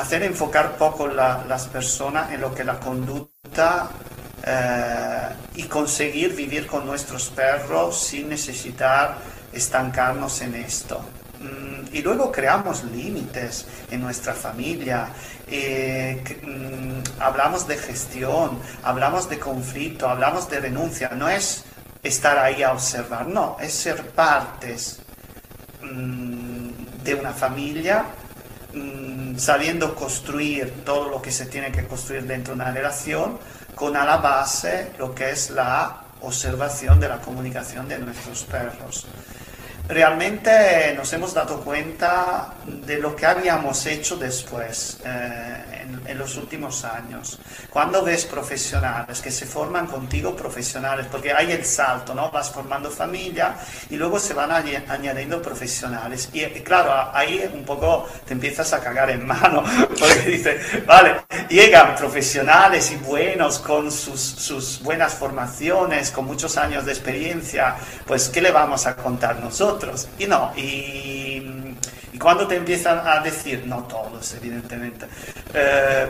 hacer 0.00 0.22
enfocar 0.22 0.76
poco 0.76 1.06
las 1.06 1.66
personas 1.68 2.32
en 2.32 2.40
lo 2.40 2.54
que 2.54 2.64
la 2.64 2.80
conducta 2.80 3.90
eh, 4.44 5.28
y 5.56 5.64
conseguir 5.64 6.34
vivir 6.34 6.66
con 6.66 6.86
nuestros 6.86 7.28
perros 7.28 8.00
sin 8.00 8.30
necesitar 8.30 9.18
estancarnos 9.52 10.40
en 10.40 10.54
esto. 10.54 11.00
Mm, 11.40 11.94
y 11.94 12.00
luego 12.02 12.32
creamos 12.32 12.84
límites 12.84 13.66
en 13.90 14.00
nuestra 14.00 14.32
familia, 14.32 15.08
eh, 15.46 16.22
mm, 16.44 17.20
hablamos 17.20 17.66
de 17.66 17.76
gestión, 17.76 18.58
hablamos 18.82 19.28
de 19.28 19.38
conflicto, 19.38 20.08
hablamos 20.08 20.48
de 20.48 20.60
renuncia. 20.60 21.10
No 21.10 21.28
es 21.28 21.64
estar 22.02 22.38
ahí 22.38 22.62
a 22.62 22.72
observar, 22.72 23.26
no, 23.26 23.58
es 23.60 23.74
ser 23.74 24.02
partes 24.10 25.00
mm, 25.82 26.70
de 27.04 27.14
una 27.14 27.32
familia 27.32 28.04
Mm, 28.72 29.36
sabiendo 29.36 29.94
construir 29.94 30.84
todo 30.84 31.08
lo 31.08 31.20
que 31.20 31.32
se 31.32 31.46
tiene 31.46 31.72
que 31.72 31.86
construir 31.86 32.24
dentro 32.24 32.54
de 32.54 32.62
una 32.62 32.70
relación, 32.70 33.38
con 33.74 33.96
a 33.96 34.04
la 34.04 34.18
base 34.18 34.92
lo 34.98 35.14
que 35.14 35.30
es 35.30 35.50
la 35.50 36.02
observación 36.20 37.00
de 37.00 37.08
la 37.08 37.20
comunicación 37.20 37.88
de 37.88 37.98
nuestros 37.98 38.44
perros. 38.44 39.06
Realmente 39.90 40.94
nos 40.96 41.12
hemos 41.12 41.34
dado 41.34 41.62
cuenta 41.62 42.54
de 42.64 42.98
lo 42.98 43.16
que 43.16 43.26
habíamos 43.26 43.84
hecho 43.86 44.16
después. 44.16 45.00
Eh, 45.04 45.80
en, 46.06 46.18
los 46.18 46.36
últimos 46.36 46.84
años. 46.84 47.38
Cuando 47.70 48.02
ves 48.02 48.26
profesionales 48.26 49.20
que 49.20 49.30
se 49.30 49.46
forman 49.46 49.86
contigo 49.86 50.36
profesionales, 50.36 51.06
porque 51.10 51.32
hay 51.32 51.52
el 51.52 51.64
salto, 51.64 52.14
¿no? 52.14 52.30
Vas 52.30 52.50
formando 52.50 52.90
familia 52.90 53.56
y 53.88 53.96
luego 53.96 54.18
se 54.18 54.34
van 54.34 54.50
añadiendo 54.50 55.40
profesionales. 55.40 56.28
Y, 56.32 56.44
claro, 56.60 57.10
ahí 57.14 57.48
un 57.52 57.64
poco 57.64 58.06
te 58.26 58.34
empiezas 58.34 58.72
a 58.72 58.80
cagar 58.80 59.10
en 59.10 59.26
mano, 59.26 59.64
porque 59.88 60.30
dices, 60.30 60.84
vale, 60.86 61.22
llegan 61.48 61.94
profesionales 61.96 62.90
y 62.92 62.96
buenos 62.96 63.58
con 63.58 63.90
sus, 63.90 64.20
sus 64.20 64.82
buenas 64.82 65.14
formaciones, 65.14 66.10
con 66.10 66.26
muchos 66.26 66.56
años 66.56 66.84
de 66.84 66.92
experiencia, 66.92 67.76
pues 68.06 68.28
¿qué 68.28 68.40
le 68.40 68.50
vamos 68.50 68.86
a 68.86 68.96
contar 68.96 69.40
nosotros? 69.40 69.79
Y 70.18 70.26
no, 70.26 70.52
y 70.56 71.70
cuando 72.20 72.46
te 72.46 72.56
empiezan 72.56 73.00
a 73.06 73.20
decir, 73.20 73.64
no 73.66 73.84
todos 73.84 74.34
evidentemente, 74.34 75.06
eh, 75.54 76.06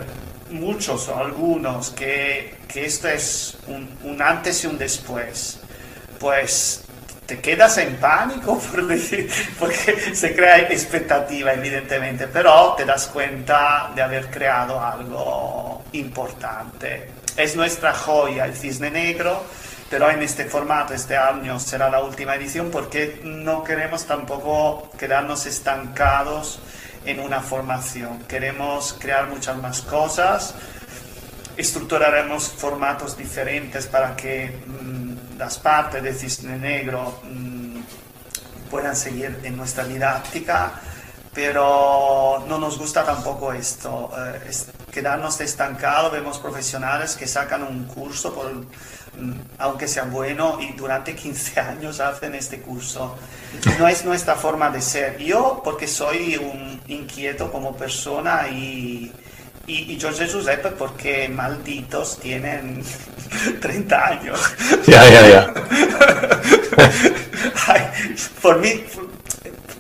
muchos 0.50 1.08
o 1.08 1.16
algunos, 1.16 1.90
que, 1.90 2.56
que 2.66 2.84
esto 2.84 3.08
es 3.08 3.56
un, 3.68 4.20
antes 4.20 4.64
y 4.64 4.66
un 4.66 4.76
después, 4.76 5.60
pues 6.18 6.84
te 7.26 7.40
quedas 7.40 7.78
en 7.78 7.96
pánico 7.96 8.58
por 8.72 8.86
decir, 8.86 9.30
porque 9.58 10.14
se 10.14 10.34
crea 10.34 10.58
expectativa 10.58 11.52
evidentemente, 11.52 12.26
pero 12.26 12.74
te 12.76 12.84
das 12.84 13.06
cuenta 13.06 13.92
de 13.94 14.02
haber 14.02 14.30
creado 14.30 14.80
algo 14.80 15.84
importante. 15.92 17.08
Es 17.36 17.54
nuestra 17.54 17.94
joya, 17.94 18.46
el 18.46 18.56
cisne 18.56 18.90
negro, 18.90 19.44
pero 19.90 20.08
en 20.08 20.22
este 20.22 20.44
formato, 20.44 20.94
este 20.94 21.16
año 21.16 21.58
será 21.58 21.90
la 21.90 22.00
última 22.00 22.36
edición 22.36 22.70
porque 22.70 23.20
no 23.24 23.64
queremos 23.64 24.06
tampoco 24.06 24.88
quedarnos 24.96 25.46
estancados 25.46 26.60
en 27.04 27.18
una 27.18 27.40
formación. 27.40 28.20
Queremos 28.28 28.96
crear 29.00 29.28
muchas 29.28 29.56
más 29.56 29.82
cosas, 29.82 30.54
estructuraremos 31.56 32.48
formatos 32.48 33.16
diferentes 33.16 33.88
para 33.88 34.14
que 34.14 34.62
mm, 34.64 35.36
las 35.38 35.58
partes 35.58 36.04
de 36.04 36.14
Cisne 36.14 36.56
Negro 36.56 37.20
mm, 37.24 37.80
puedan 38.70 38.94
seguir 38.94 39.40
en 39.42 39.56
nuestra 39.56 39.82
didáctica, 39.84 40.72
pero 41.34 42.44
no 42.46 42.58
nos 42.58 42.78
gusta 42.78 43.04
tampoco 43.04 43.52
esto, 43.52 44.12
eh, 44.16 44.50
quedarnos 44.92 45.40
estancados. 45.40 46.12
Vemos 46.12 46.38
profesionales 46.38 47.16
que 47.16 47.26
sacan 47.26 47.64
un 47.64 47.84
curso 47.86 48.32
por 48.32 48.52
aunque 49.58 49.88
sea 49.88 50.04
bueno, 50.04 50.58
y 50.60 50.72
durante 50.72 51.14
15 51.14 51.60
años 51.60 52.00
hacen 52.00 52.34
este 52.34 52.60
curso. 52.60 53.16
No 53.78 53.88
es 53.88 54.04
nuestra 54.04 54.36
forma 54.36 54.70
de 54.70 54.80
ser. 54.80 55.18
Yo, 55.18 55.60
porque 55.64 55.86
soy 55.86 56.36
un 56.36 56.80
inquieto 56.86 57.50
como 57.50 57.76
persona 57.76 58.48
y, 58.48 59.12
y, 59.66 59.92
y 59.92 59.98
Giorgio 59.98 60.26
Giuseppe 60.26 60.70
porque 60.70 61.28
malditos 61.28 62.18
tienen 62.20 62.82
30 63.60 64.06
años. 64.06 64.40
Ya, 64.86 65.08
ya, 65.10 65.28
ya. 65.28 65.52
por 68.42 68.58
mí, 68.58 68.84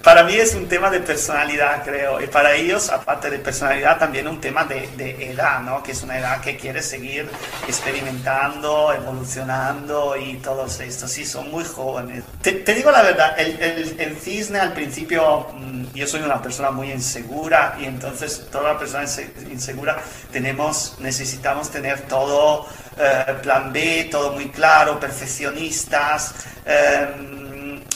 para 0.02 0.24
mí 0.24 0.34
es 0.34 0.54
un 0.54 0.66
tema 0.66 0.88
de 0.90 1.00
personalidad, 1.00 1.84
creo. 1.84 2.20
Y 2.22 2.26
para 2.26 2.54
ellos, 2.54 2.88
aparte 2.90 3.28
de 3.28 3.38
personalidad, 3.38 3.98
también 3.98 4.26
un 4.28 4.40
tema 4.40 4.64
de, 4.64 4.88
de 4.96 5.30
edad, 5.30 5.60
¿no? 5.60 5.82
Que 5.82 5.92
es 5.92 6.02
una 6.02 6.18
edad 6.18 6.40
que 6.40 6.56
quiere 6.56 6.82
seguir 6.82 7.28
experimentando, 7.68 8.92
evolucionando 8.94 10.16
y 10.16 10.34
todos 10.36 10.80
estos. 10.80 11.10
Sí, 11.10 11.26
son 11.26 11.50
muy 11.50 11.64
jóvenes. 11.64 12.24
Te, 12.40 12.52
te 12.52 12.74
digo 12.74 12.90
la 12.90 13.02
verdad, 13.02 13.38
el, 13.38 13.60
el, 13.60 14.00
el, 14.00 14.16
cisne 14.16 14.58
al 14.58 14.72
principio, 14.72 15.48
mm, 15.52 15.92
yo 15.94 16.06
soy 16.06 16.22
una 16.22 16.40
persona 16.40 16.70
muy 16.70 16.90
insegura 16.90 17.76
y 17.78 17.84
entonces 17.84 18.46
toda 18.50 18.78
persona 18.78 19.04
insegura 19.50 19.98
tenemos, 20.32 20.96
necesitamos 21.00 21.70
tener 21.70 22.02
todo 22.02 22.66
eh, 22.98 23.34
plan 23.42 23.70
B, 23.72 24.08
todo 24.10 24.32
muy 24.32 24.48
claro, 24.48 24.98
perfeccionistas. 24.98 26.34
Eh, 26.64 27.48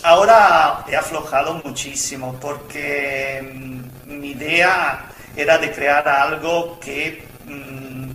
ahora 0.05 0.84
he 0.86 0.94
aflojado 0.94 1.61
muchísimo 1.64 2.36
porque 2.40 3.42
mm, 3.42 4.18
mi 4.20 4.30
idea 4.30 5.07
era 5.34 5.59
de 5.59 5.72
crear 5.72 6.07
algo 6.07 6.78
que 6.78 7.24
mm, 7.46 8.11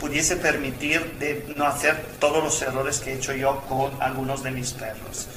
pudiese 0.00 0.36
permitir 0.36 1.04
de 1.18 1.44
no 1.56 1.66
hacer 1.66 1.96
todos 2.18 2.42
los 2.42 2.62
errores 2.62 3.00
que 3.00 3.12
he 3.12 3.14
hecho 3.16 3.34
yo 3.34 3.60
con 3.68 3.90
algunos 4.00 4.42
de 4.42 4.50
mis 4.52 4.72
perros. 4.72 5.28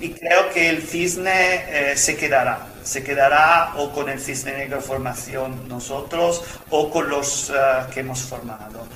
Y 0.00 0.10
creo 0.10 0.50
que 0.52 0.70
el 0.70 0.82
cisne 0.82 1.64
eh, 1.68 1.96
se 1.96 2.16
quedará, 2.16 2.66
se 2.82 3.04
quedará 3.04 3.74
o 3.76 3.92
con 3.92 4.08
el 4.08 4.18
cisne 4.18 4.52
negro 4.52 4.80
formación 4.80 5.68
nosotros 5.68 6.42
o 6.70 6.90
con 6.90 7.08
los 7.08 7.52
que 7.92 8.00
hemos 8.00 8.22
formado. 8.22 8.86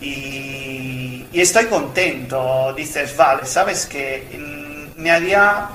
Y, 0.00 1.26
estoy 1.32 1.66
contento. 1.66 2.72
Dices, 2.74 3.16
vale, 3.16 3.46
sabes 3.46 3.86
que 3.86 4.28
me 5.00 5.10
había... 5.10 5.70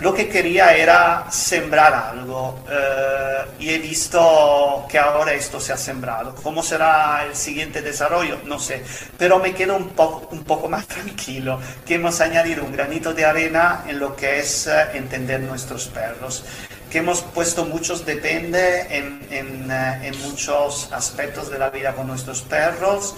Lo 0.00 0.14
que 0.14 0.28
quería 0.28 0.76
era 0.76 1.26
sembrar 1.28 1.92
algo 1.92 2.60
eh, 2.70 3.44
y 3.58 3.70
he 3.70 3.78
visto 3.78 4.86
que 4.88 4.96
ahora 4.96 5.32
esto 5.32 5.58
se 5.58 5.72
ha 5.72 5.76
sembrado. 5.76 6.36
¿Cómo 6.36 6.62
será 6.62 7.24
el 7.26 7.34
siguiente 7.34 7.82
desarrollo? 7.82 8.38
No 8.44 8.60
sé, 8.60 8.84
pero 9.18 9.40
me 9.40 9.54
quedo 9.54 9.76
un 9.76 9.88
poco, 9.88 10.28
un 10.30 10.44
poco 10.44 10.68
más 10.68 10.86
tranquilo 10.94 11.58
que 11.84 11.96
hemos 11.96 12.20
añadido 12.20 12.62
un 12.64 12.70
granito 12.70 13.12
de 13.12 13.24
arena 13.24 13.82
en 13.88 13.98
lo 13.98 14.14
que 14.14 14.38
es 14.38 14.68
eh, 14.68 14.86
entender 14.94 15.40
nuestros 15.40 15.88
perros 15.88 16.44
que 16.90 16.98
hemos 16.98 17.20
puesto 17.20 17.66
muchos 17.66 18.06
depende 18.06 18.86
en, 18.96 19.26
en, 19.30 19.70
eh, 19.70 20.00
en 20.04 20.22
muchos 20.22 20.90
aspectos 20.92 21.50
de 21.50 21.58
la 21.58 21.70
vida 21.70 21.92
con 21.94 22.06
nuestros 22.06 22.42
perros 22.42 23.14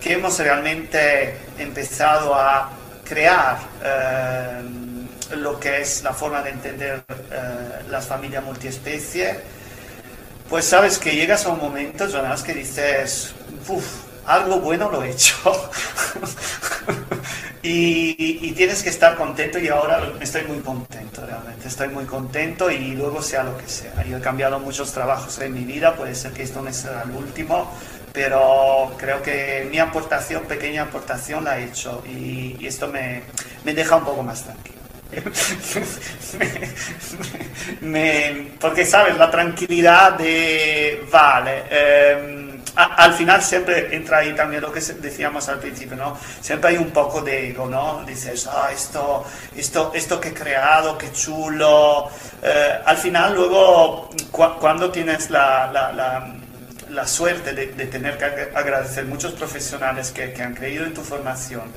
que 0.00 0.14
hemos 0.14 0.38
realmente 0.38 1.38
empezado 1.58 2.34
a 2.34 2.72
crear 3.12 3.58
eh, 3.84 4.62
lo 5.36 5.60
que 5.60 5.82
es 5.82 6.02
la 6.02 6.14
forma 6.14 6.42
de 6.42 6.48
entender 6.48 7.04
eh, 7.10 7.82
las 7.90 8.06
familias 8.06 8.42
multiespecie, 8.42 9.38
pues 10.48 10.64
sabes 10.64 10.98
que 10.98 11.14
llegas 11.14 11.44
a 11.44 11.50
un 11.50 11.58
momento, 11.58 12.08
Jonas, 12.08 12.42
que 12.42 12.54
dices, 12.54 13.34
uff, 13.68 13.84
algo 14.24 14.60
bueno 14.60 14.90
lo 14.90 15.02
he 15.02 15.10
hecho. 15.10 15.36
y, 17.62 18.48
y, 18.48 18.52
tienes 18.52 18.82
que 18.82 18.88
estar 18.88 19.14
contento 19.16 19.58
y 19.58 19.68
ahora 19.68 20.12
estoy 20.20 20.44
muy 20.44 20.60
contento, 20.60 21.26
realmente. 21.26 21.68
Estoy 21.68 21.88
muy 21.88 22.06
contento 22.06 22.70
y 22.70 22.94
luego 22.94 23.20
sea 23.20 23.42
lo 23.42 23.58
que 23.58 23.68
sea. 23.68 24.04
Yo 24.04 24.16
he 24.16 24.20
cambiado 24.22 24.58
muchos 24.58 24.90
trabajos 24.92 25.38
en 25.40 25.52
mi 25.52 25.64
vida, 25.64 25.96
puede 25.96 26.14
ser 26.14 26.32
que 26.32 26.44
esto 26.44 26.62
no 26.62 26.72
sea 26.72 27.02
el 27.02 27.10
último, 27.10 27.70
pero 28.12 28.94
creo 28.98 29.22
que 29.22 29.66
mi 29.70 29.78
aportación, 29.78 30.42
pequeña 30.44 30.82
aportación, 30.82 31.44
la 31.44 31.58
he 31.58 31.64
hecho 31.64 32.02
y, 32.06 32.66
esto 32.66 32.88
me, 32.88 33.22
me, 33.64 33.74
deja 33.74 33.96
un 33.96 34.04
poco 34.04 34.22
más 34.22 34.44
tranquilo. 34.44 34.76
me, 37.82 38.52
porque, 38.60 38.86
¿sabes? 38.86 39.16
La 39.16 39.30
tranquilidad 39.30 40.12
de, 40.12 41.06
vale, 41.10 41.64
em, 41.70 42.62
al 42.74 43.12
final 43.12 43.42
siempre 43.42 43.94
entra 43.94 44.18
ahí 44.18 44.34
también 44.34 44.62
lo 44.62 44.72
que 44.72 44.80
decíamos 44.80 45.48
al 45.48 45.58
principio, 45.58 45.96
¿no? 45.96 46.16
Siempre 46.40 46.70
hay 46.70 46.76
un 46.78 46.90
poco 46.90 47.20
de 47.20 47.50
ego, 47.50 47.66
¿no? 47.66 48.02
Dices, 48.06 48.46
ah, 48.46 48.70
esto, 48.72 49.24
esto, 49.54 49.92
esto 49.94 50.18
que 50.18 50.28
he 50.28 50.34
creado, 50.34 50.96
qué 50.96 51.12
chulo. 51.12 52.08
Eh, 52.42 52.80
al 52.84 52.96
final, 52.96 53.34
luego, 53.34 54.08
cuando 54.30 54.90
tienes 54.90 55.28
la, 55.28 55.70
la 55.70 55.92
la 55.92 56.41
suerte 57.06 57.52
de, 57.52 57.66
tener 57.86 58.18
que 58.18 58.24
agradecer 58.54 59.04
muchos 59.04 59.32
profesionales 59.32 60.10
que, 60.10 60.34
han 60.42 60.54
creído 60.54 60.84
en 60.84 60.94
tu 60.94 61.02
formación 61.02 61.72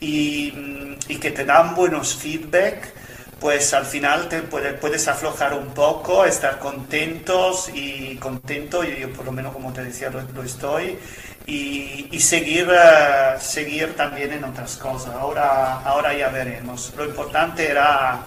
y, 0.00 0.96
que 1.20 1.30
te 1.30 1.44
dan 1.44 1.74
buenos 1.74 2.14
feedback, 2.14 2.92
pues 3.40 3.72
al 3.74 3.86
final 3.86 4.28
te 4.28 4.42
puedes 4.42 5.08
aflojar 5.08 5.54
un 5.54 5.68
poco, 5.68 6.24
estar 6.24 6.58
contentos 6.58 7.70
y 7.72 8.16
contento, 8.16 8.84
y 8.84 9.00
yo 9.00 9.12
por 9.12 9.24
lo 9.24 9.32
menos 9.32 9.52
como 9.52 9.72
te 9.72 9.82
decía 9.84 10.10
lo, 10.10 10.42
estoy, 10.42 10.98
y, 11.46 12.20
seguir, 12.20 12.68
eh, 12.70 13.36
seguir 13.40 13.94
también 13.96 14.32
en 14.32 14.44
otras 14.44 14.76
cosas. 14.76 15.14
Ahora, 15.14 15.80
ahora 15.80 16.14
ya 16.14 16.28
veremos. 16.28 16.92
Lo 16.96 17.06
importante 17.06 17.70
era 17.70 18.20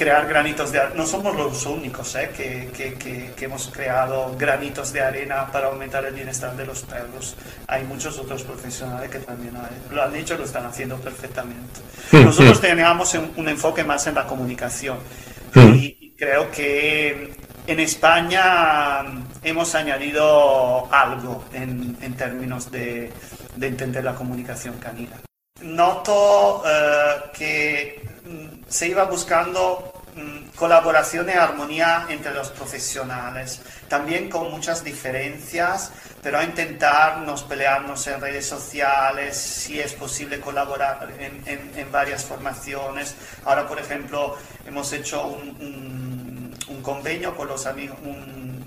crear 0.00 0.26
granitos 0.26 0.72
de 0.72 0.78
arena. 0.80 0.94
No 0.96 1.06
somos 1.06 1.36
los 1.36 1.66
únicos 1.66 2.14
¿eh? 2.14 2.30
que, 2.34 2.70
que, 2.74 2.94
que, 3.36 3.44
hemos 3.44 3.68
creado 3.68 4.34
granitos 4.38 4.94
de 4.94 5.02
arena 5.02 5.52
para 5.52 5.66
aumentar 5.66 6.06
el 6.06 6.14
bienestar 6.14 6.56
de 6.56 6.64
los 6.64 6.80
perros. 6.84 7.36
Hay 7.66 7.84
muchos 7.84 8.18
otros 8.18 8.42
profesionales 8.42 9.10
que 9.10 9.18
también 9.18 9.52
lo 9.90 10.02
han 10.02 10.16
hecho 10.16 10.34
y 10.34 10.38
lo 10.38 10.44
están 10.44 10.64
haciendo 10.64 10.96
perfectamente. 10.96 11.80
Nosotros 12.12 12.62
teníamos 12.62 13.14
un, 13.36 13.46
enfoque 13.50 13.84
más 13.84 14.06
en 14.06 14.14
la 14.14 14.26
comunicación 14.26 14.96
y 15.54 16.14
creo 16.16 16.50
que 16.50 17.34
en 17.66 17.80
España 17.80 19.02
hemos 19.42 19.74
añadido 19.74 20.88
algo 20.90 21.44
en, 21.52 21.98
en 22.00 22.14
términos 22.14 22.70
de, 22.70 23.12
de, 23.54 23.66
entender 23.66 24.02
la 24.02 24.14
comunicación 24.14 24.78
canina. 24.78 25.29
Noto 25.62 26.62
eh, 26.66 27.30
que 27.32 28.00
Mm, 28.30 28.64
se 28.68 28.86
iba 28.88 29.04
buscando 29.04 29.92
mm, 30.14 30.56
colaboración 30.56 31.28
y 31.28 31.32
armonía 31.32 32.06
entre 32.10 32.32
los 32.32 32.50
profesionales, 32.50 33.60
también 33.88 34.28
con 34.28 34.50
muchas 34.52 34.84
diferencias, 34.84 35.90
pero 36.22 36.38
a 36.38 36.44
intentar 36.44 37.18
nos 37.18 37.42
pelearnos 37.42 38.06
en 38.06 38.20
redes 38.20 38.46
sociales, 38.46 39.36
si 39.36 39.80
es 39.80 39.94
posible 39.94 40.38
colaborar 40.38 41.08
en, 41.18 41.90
varias 41.90 42.24
formaciones. 42.24 43.16
Ahora, 43.44 43.66
por 43.66 43.80
ejemplo, 43.80 44.36
hemos 44.66 44.92
hecho 44.92 45.26
un, 45.26 46.54
convenio 46.82 47.36
con 47.36 47.48
los 47.48 47.66
amigos, 47.66 47.98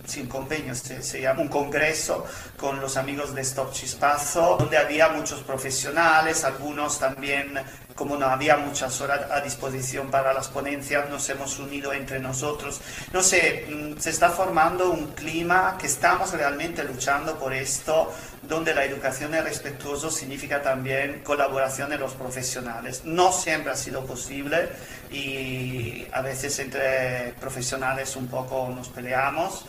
sin 0.05 0.27
convenio, 0.27 0.75
se, 0.75 1.21
llama 1.21 1.41
un 1.41 1.47
congreso 1.47 2.25
con 2.57 2.79
los 2.79 2.97
amigos 2.97 3.33
de 3.33 3.41
Stop 3.41 3.71
Chispazo, 3.71 4.57
donde 4.59 4.77
había 4.77 5.09
muchos 5.09 5.41
profesionales, 5.41 6.43
algunos 6.43 6.99
también, 6.99 7.59
como 7.95 8.17
no 8.17 8.25
había 8.25 8.57
muchas 8.57 8.99
horas 9.01 9.31
a 9.31 9.39
disposición 9.41 10.11
para 10.11 10.33
las 10.33 10.47
ponencias, 10.49 11.09
nos 11.09 11.27
hemos 11.29 11.57
unido 11.59 11.93
entre 11.93 12.19
nosotros. 12.19 12.81
No 13.11 13.23
sé, 13.23 13.65
mm, 13.69 13.99
se 13.99 14.09
está 14.09 14.29
formando 14.29 14.89
un 14.91 15.07
clima 15.13 15.77
que 15.79 15.87
estamos 15.87 16.33
realmente 16.33 16.83
luchando 16.83 17.37
por 17.37 17.53
esto, 17.53 18.11
donde 18.41 18.73
la 18.73 18.83
educación 18.83 19.33
es 19.35 19.43
respetuoso 19.43 20.11
significa 20.11 20.61
también 20.61 21.21
colaboración 21.23 21.89
de 21.89 21.97
los 21.97 22.13
profesionales. 22.13 23.03
No 23.05 23.31
siempre 23.31 23.71
ha 23.71 23.75
sido 23.75 24.05
posible 24.05 24.69
y 25.11 26.05
a 26.11 26.21
veces 26.21 26.59
entre 26.59 27.33
profesionales 27.39 28.15
un 28.15 28.27
poco 28.27 28.69
nos 28.75 28.89
peleamos. 28.89 29.65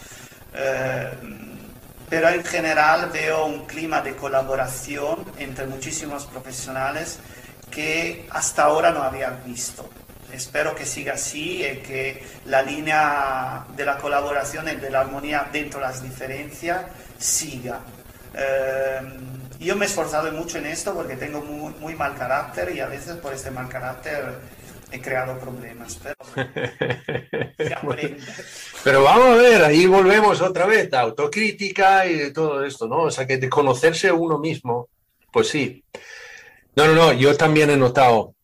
Eh, 0.55 1.11
pero 2.09 2.29
en 2.29 2.45
general 2.45 3.11
veo 3.13 3.47
un 3.47 3.67
clima 3.67 4.01
de 4.01 4.15
colaboración 4.15 5.25
entre 5.39 5.67
muchísimos 5.67 6.27
profesionales 6.27 7.19
que 7.71 8.27
hasta 8.31 8.65
ahora 8.65 8.91
no 8.91 9.03
había 9.03 9.31
visto. 9.31 9.89
Espero 10.33 10.75
que 10.75 10.85
siga 10.85 11.15
así 11.15 11.65
y 11.65 11.79
que 11.79 12.25
la 12.47 12.63
línea 12.63 13.65
de 13.77 13.85
la 13.85 13.99
colaboración 13.99 14.69
y 14.69 14.77
de 14.77 14.91
la 14.91 15.01
armonía 15.01 15.49
dentro 15.53 15.81
de 15.81 15.87
las 15.87 16.03
diferencias 16.03 16.83
siga. 17.19 17.81
Eh, 18.35 19.01
yo 19.61 19.77
me 19.77 19.87
he 19.87 19.89
esforzado 19.89 20.31
mucho 20.33 20.59
en 20.59 20.67
esto 20.67 20.93
porque 20.95 21.17
tengo 21.17 21.41
muy, 21.41 21.73
muy 21.75 21.95
mal 21.95 22.17
carácter 22.17 22.75
y 22.75 22.81
a 22.81 22.87
veces 22.87 23.17
por 23.17 23.33
este 23.33 23.51
mal 23.51 23.69
carácter 23.69 24.25
he 24.95 25.01
creado 25.01 25.39
problemas, 25.39 26.01
pero 26.03 26.17
Pero 28.85 29.03
vamos 29.03 29.27
a 29.27 29.35
ver, 29.37 29.65
ahí 29.65 29.87
volvemos 29.87 30.41
otra 30.41 30.67
vez, 30.67 30.91
de 30.91 30.97
autocrítica 30.97 32.07
y 32.07 32.15
de 32.15 32.31
todo 32.33 32.65
esto, 32.65 32.87
¿no? 32.87 33.03
O 33.03 33.11
sea, 33.11 33.27
que 33.27 33.39
de 33.39 33.49
conocerse 33.49 34.13
uno 34.13 34.39
mismo, 34.39 34.89
pues 35.33 35.49
sí. 35.49 35.83
No, 36.77 36.87
no, 36.87 36.95
no, 36.95 37.13
yo 37.13 37.37
también 37.37 37.71
he 37.71 37.77
notado, 37.77 38.35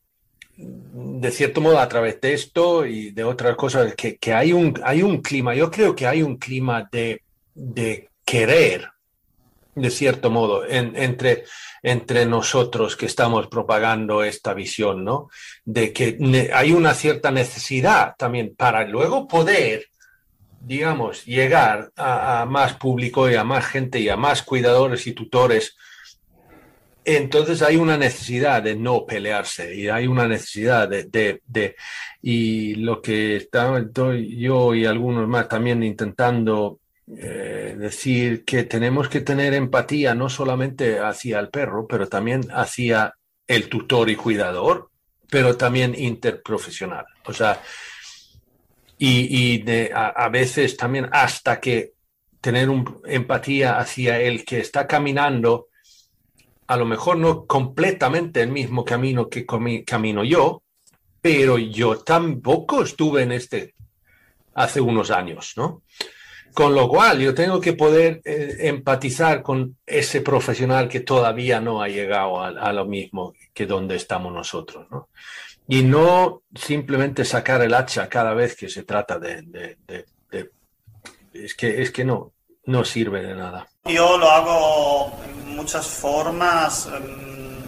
de 0.57 1.31
cierto 1.31 1.61
modo, 1.61 1.79
a 1.79 1.87
través 1.87 2.19
de 2.21 2.33
esto 2.33 2.85
y 2.85 3.11
de 3.11 3.23
otras 3.23 3.55
cosas, 3.55 3.95
que, 3.95 4.17
que 4.17 4.33
hay, 4.33 4.51
un, 4.53 4.79
hay 4.83 5.03
un 5.03 5.21
clima, 5.21 5.53
yo 5.53 5.69
creo 5.69 5.95
que 5.95 6.07
hay 6.07 6.21
un 6.21 6.37
clima 6.37 6.89
de, 6.91 7.21
de 7.53 8.09
querer 8.25 8.91
de 9.75 9.89
cierto 9.89 10.29
modo, 10.29 10.65
entre, 10.65 11.45
entre 11.83 12.25
nosotros 12.25 12.95
que 12.95 13.07
estamos 13.07 13.47
propagando 13.47 14.23
esta 14.23 14.53
visión, 14.53 15.03
¿no? 15.03 15.29
De 15.65 15.91
que 15.91 16.49
hay 16.53 16.73
una 16.73 16.93
cierta 16.93 17.31
necesidad 17.31 18.15
también 18.17 18.55
para 18.55 18.85
luego 18.85 19.27
poder, 19.27 19.85
digamos, 20.59 21.25
llegar 21.25 21.91
a, 21.95 22.45
más 22.47 22.73
público 22.75 23.29
y 23.29 23.35
a 23.35 23.43
más 23.43 23.65
gente 23.65 23.99
y 23.99 24.09
a 24.09 24.15
más 24.15 24.43
cuidadores 24.43 25.07
y 25.07 25.13
tutores. 25.13 25.75
Entonces 27.03 27.63
hay 27.63 27.77
una 27.77 27.97
necesidad 27.97 28.61
de 28.61 28.75
no 28.75 29.07
pelearse 29.07 29.75
y 29.75 29.89
hay 29.89 30.05
una 30.05 30.27
necesidad 30.27 30.87
de, 30.87 31.41
de, 31.47 31.75
y 32.21 32.75
lo 32.75 33.01
que 33.01 33.37
estoy 33.37 34.37
yo 34.37 34.75
y 34.75 34.85
algunos 34.85 35.27
más 35.27 35.47
también 35.47 35.81
intentando 35.81 36.80
eh, 37.17 37.75
decir 37.77 38.45
que 38.45 38.63
tenemos 38.63 39.09
que 39.09 39.19
tener 39.19 39.53
empatía 39.53 40.15
no 40.15 40.29
solamente 40.29 40.99
hacia 40.99 41.39
el 41.39 41.49
perro, 41.49 41.85
pero 41.85 42.07
también 42.07 42.41
hacia 42.51 43.13
el 43.47 43.67
tutor 43.67 44.09
y 44.09 44.15
cuidador, 44.15 44.89
pero 45.29 45.57
también 45.57 45.93
interprofesional. 45.97 47.05
O 47.25 47.33
sea, 47.33 47.61
y, 48.97 49.63
a, 49.93 50.29
veces 50.29 50.77
también 50.77 51.09
hasta 51.11 51.59
que 51.59 51.93
tener 52.39 52.69
un, 52.69 53.01
empatía 53.05 53.77
hacia 53.77 54.19
el 54.19 54.45
que 54.45 54.59
está 54.59 54.87
caminando, 54.87 55.67
a 56.67 56.77
lo 56.77 56.85
mejor 56.85 57.17
no 57.17 57.45
completamente 57.45 58.41
el 58.41 58.51
mismo 58.51 58.85
camino 58.85 59.27
que 59.27 59.45
camino 59.85 60.23
yo, 60.23 60.63
pero 61.19 61.57
yo 61.57 61.97
tampoco 61.99 62.83
estuve 62.83 63.23
en 63.23 63.33
este 63.33 63.75
hace 64.53 64.79
unos 64.79 65.11
años, 65.11 65.53
¿no? 65.57 65.83
Con 66.53 66.75
lo 66.75 66.89
cual, 66.89 67.19
yo 67.19 67.33
tengo 67.33 67.61
que 67.61 67.73
poder 67.73 68.21
eh, 68.25 68.55
empatizar 68.61 69.41
con 69.41 69.77
ese 69.85 70.21
profesional 70.21 70.89
que 70.89 70.99
todavía 70.99 71.61
no 71.61 71.81
ha 71.81 71.87
llegado 71.87 72.41
a, 72.41 72.73
lo 72.73 72.85
mismo 72.85 73.33
que 73.53 73.65
donde 73.65 73.95
estamos 73.95 74.33
nosotros, 74.33 74.87
¿no? 74.91 75.09
Y 75.67 75.83
no 75.83 76.41
simplemente 76.53 77.23
sacar 77.23 77.61
el 77.61 77.73
hacha 77.73 78.09
cada 78.09 78.33
vez 78.33 78.55
que 78.55 78.67
se 78.67 78.83
trata 78.83 79.17
de... 79.17 79.77
es, 81.33 81.55
que, 81.55 81.81
es 81.81 81.91
que 81.91 82.03
no, 82.03 82.33
no 82.65 82.83
sirve 82.83 83.21
de 83.21 83.35
nada. 83.35 83.67
Yo 83.85 84.17
lo 84.17 84.29
hago 84.29 85.21
en 85.23 85.55
muchas 85.55 85.87
formas, 85.87 86.87
em, 86.87 87.61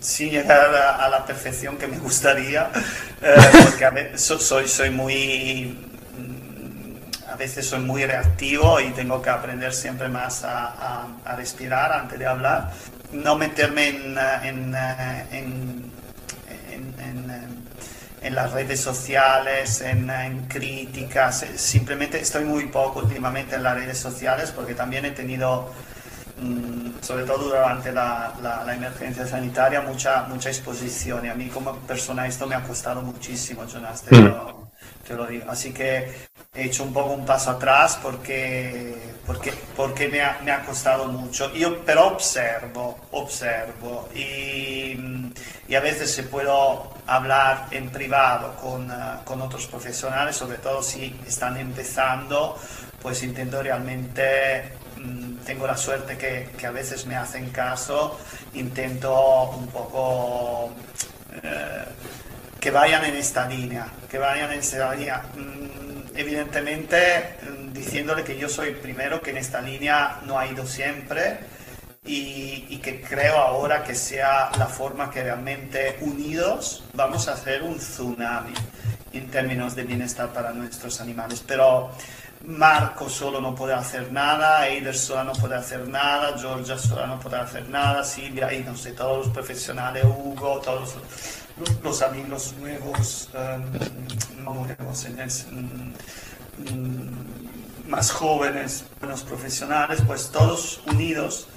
sin 0.00 0.30
llegar 0.30 0.74
a, 0.74 1.08
la 1.08 1.24
perfección 1.24 1.78
que 1.78 1.86
me 1.86 1.98
gustaría, 1.98 2.70
eh, 3.22 3.34
porque 3.64 3.84
a 3.84 3.90
veces 3.90 4.20
soy, 4.20 4.68
soy 4.68 4.90
muy 4.90 5.87
a 5.87 5.87
veces 7.38 7.66
soy 7.66 7.80
muy 7.80 8.04
reactivo 8.04 8.80
y 8.80 8.90
tengo 8.90 9.22
que 9.22 9.30
aprender 9.30 9.72
siempre 9.72 10.08
más 10.08 10.44
a, 10.44 11.06
respirar 11.36 11.92
antes 11.92 12.18
de 12.18 12.26
hablar. 12.26 12.72
No 13.12 13.36
meterme 13.36 13.88
en, 13.88 14.18
en, 14.42 14.74
en, 15.30 15.92
en 18.22 18.34
las 18.34 18.52
redes 18.52 18.80
sociales, 18.80 19.80
en, 19.80 20.08
críticas. 20.48 21.46
Simplemente 21.56 22.20
estoy 22.20 22.44
muy 22.44 22.66
poco 22.66 23.00
últimamente 23.00 23.56
en 23.56 23.62
las 23.62 23.76
redes 23.76 23.98
sociales 23.98 24.52
porque 24.54 24.74
también 24.74 25.04
he 25.04 25.10
tenido, 25.10 25.72
mm, 26.40 27.00
sobre 27.00 27.24
todo 27.24 27.48
durante 27.48 27.92
la, 27.92 28.34
la, 28.42 28.74
emergencia 28.74 29.26
sanitaria, 29.26 29.80
mucha, 29.80 30.24
mucha 30.24 30.48
exposición 30.48 31.26
y 31.26 31.28
a 31.28 31.34
mí 31.34 31.48
como 31.48 31.74
persona 31.80 32.26
esto 32.26 32.46
me 32.46 32.54
ha 32.54 32.62
costado 32.62 33.02
muchísimo, 33.02 33.64
Jonas. 33.66 34.02
Te 34.02 34.16
lo 34.16 34.67
digo. 35.26 35.50
Así 35.50 35.72
que 35.72 36.28
he 36.54 36.64
hecho 36.64 36.84
un 36.84 36.92
poco 36.92 37.12
un 37.12 37.24
paso 37.24 37.50
atrás 37.50 37.98
porque, 38.02 38.94
porque, 39.26 39.52
porque 39.76 40.08
me, 40.08 40.20
ha, 40.20 40.38
me 40.42 40.50
ha 40.50 40.64
costado 40.64 41.06
mucho. 41.06 41.52
Yo, 41.54 41.84
pero 41.84 42.08
observo, 42.08 42.98
observo 43.12 44.08
y, 44.14 45.32
y, 45.68 45.74
a 45.74 45.80
veces 45.80 46.10
se 46.12 46.24
puedo 46.24 46.92
hablar 47.06 47.66
en 47.70 47.90
privado 47.90 48.56
con, 48.56 48.90
uh, 48.90 49.24
con 49.24 49.40
otros 49.40 49.66
profesionales, 49.66 50.36
sobre 50.36 50.58
todo 50.58 50.82
si 50.82 51.18
están 51.26 51.56
empezando, 51.56 52.58
pues 53.00 53.22
intento 53.22 53.62
realmente 53.62 54.72
mm, 54.96 55.36
tengo 55.44 55.66
la 55.66 55.76
suerte 55.76 56.16
que, 56.16 56.50
que, 56.56 56.66
a 56.66 56.70
veces 56.70 57.06
me 57.06 57.16
hacen 57.16 57.50
caso, 57.50 58.18
intento 58.54 59.50
un 59.50 59.68
poco 59.68 60.70
eh, 61.42 61.84
que 62.60 62.70
vayan 62.70 63.04
en 63.04 63.16
esta 63.16 63.46
línea, 63.46 63.86
que 64.10 64.18
vayan 64.18 64.52
en 64.52 64.58
esta 64.58 64.94
línea. 64.94 65.22
Mm, 65.34 66.16
evidentemente, 66.16 67.36
mm, 67.42 67.72
diciéndole 67.72 68.24
que 68.24 68.36
yo 68.36 68.48
soy 68.48 68.72
primero, 68.72 69.20
que 69.20 69.30
en 69.30 69.38
esta 69.38 69.60
línea 69.60 70.20
no 70.26 70.38
ha 70.38 70.46
ido 70.46 70.66
siempre 70.66 71.38
y, 72.04 72.78
que 72.78 73.02
creo 73.02 73.36
ahora 73.36 73.84
que 73.84 73.94
sea 73.94 74.50
la 74.56 74.66
forma 74.66 75.10
que 75.10 75.22
realmente 75.22 75.98
unidos 76.00 76.84
vamos 76.94 77.28
a 77.28 77.34
hacer 77.34 77.62
un 77.62 77.76
tsunami 77.76 78.54
en 79.12 79.28
términos 79.30 79.74
de 79.74 79.82
bienestar 79.82 80.32
para 80.32 80.52
nuestros 80.52 81.00
animales. 81.00 81.42
Pero 81.46 81.90
Marco 82.46 83.10
solo 83.10 83.40
no 83.40 83.54
puede 83.54 83.74
hacer 83.74 84.12
nada, 84.12 84.66
Eider 84.68 84.96
sola 84.96 85.24
no 85.24 85.32
puede 85.32 85.56
hacer 85.56 85.86
nada, 85.88 86.38
Georgia 86.38 86.78
sola 86.78 87.06
no 87.06 87.18
puede 87.20 87.36
hacer 87.36 87.68
nada, 87.68 88.04
Silvia 88.04 88.52
y 88.54 88.62
no 88.62 88.76
sé, 88.76 88.92
todos 88.92 89.26
los 89.26 89.34
profesionales, 89.34 90.04
Hugo, 90.04 90.60
todos 90.64 90.80
los, 90.80 90.96
amigos 92.02 92.54
nuevos, 92.60 93.28
mm, 96.64 97.88
más 97.88 98.10
jóvenes, 98.10 98.84
los 99.00 99.22
profesionales, 99.22 100.02
pues 100.06 100.30
todos 100.30 100.80
unidos 100.86 101.48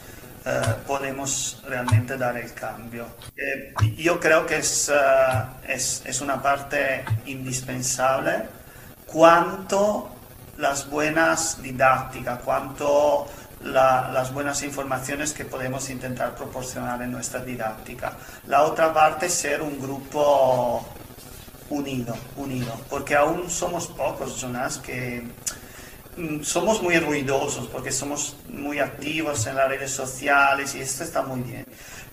uh, 0.45 0.87
podemos 0.87 1.61
realmente 1.67 2.17
dar 2.17 2.37
el 2.37 2.53
cambio. 2.53 3.05
Eh, 3.35 3.73
yo 3.97 4.19
creo 4.19 4.45
que 4.45 4.57
es, 4.57 4.89
uh, 4.89 5.43
es, 5.67 6.01
es 6.05 6.21
una 6.21 6.41
parte 6.41 7.03
indispensable 7.25 8.43
cuanto 9.05 10.09
las 10.57 10.89
buenas 10.89 11.61
didácticas, 11.61 12.41
cuanto 12.43 13.27
las 13.63 14.33
buenas 14.33 14.63
informaciones 14.63 15.33
que 15.33 15.45
podemos 15.45 15.89
intentar 15.89 16.35
proporcionar 16.35 17.01
en 17.01 17.11
nuestra 17.11 17.43
didáctica. 17.43 18.13
La 18.47 18.63
otra 18.63 18.93
parte 18.93 19.27
es 19.27 19.33
ser 19.33 19.61
un 19.61 19.79
grupo 19.79 20.85
unido, 21.69 22.15
unido, 22.35 22.73
porque 22.89 23.15
aún 23.15 23.49
somos 23.49 23.87
pocos, 23.87 24.39
Jonas, 24.39 24.77
que 24.77 25.23
mm, 26.17 26.41
somos 26.41 26.81
muy 26.81 26.99
ruidosos, 26.99 27.67
porque 27.67 27.91
somos 27.91 28.35
muy 28.49 28.79
activos 28.79 29.47
en 29.47 29.55
las 29.55 29.69
redes 29.69 29.91
sociales 29.91 30.75
y 30.75 30.81
esto 30.81 31.03
está 31.03 31.21
muy 31.21 31.41
bien, 31.41 31.65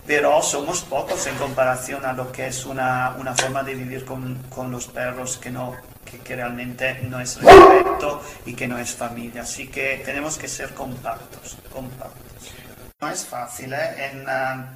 pero 0.07 0.41
somos 0.43 0.83
pocos 0.83 1.27
en 1.27 1.35
comparación 1.37 2.05
a 2.05 2.13
lo 2.13 2.31
que 2.31 2.47
es 2.47 2.65
una, 2.65 3.17
una 3.19 3.35
forma 3.35 3.63
de 3.63 3.75
vivir 3.75 4.05
con, 4.05 4.37
con 4.49 4.71
los 4.71 4.87
perros 4.87 5.39
que 5.39 5.51
no 5.51 5.75
que, 6.09 6.37
realmente 6.37 7.01
no 7.03 7.21
es 7.21 7.41
respeto 7.41 8.23
y 8.47 8.55
que 8.55 8.67
no 8.67 8.79
es 8.79 8.95
familia. 8.95 9.43
Así 9.43 9.69
que 9.69 10.03
tenemos 10.05 10.39
que 10.39 10.49
ser 10.49 10.75
compactos, 10.75 11.59
compactos. 11.73 12.53
No 13.01 13.09
es 13.09 13.25
fácil 13.25 13.73
¿eh? 13.73 14.11
en, 14.11 14.25
ah, 14.29 14.73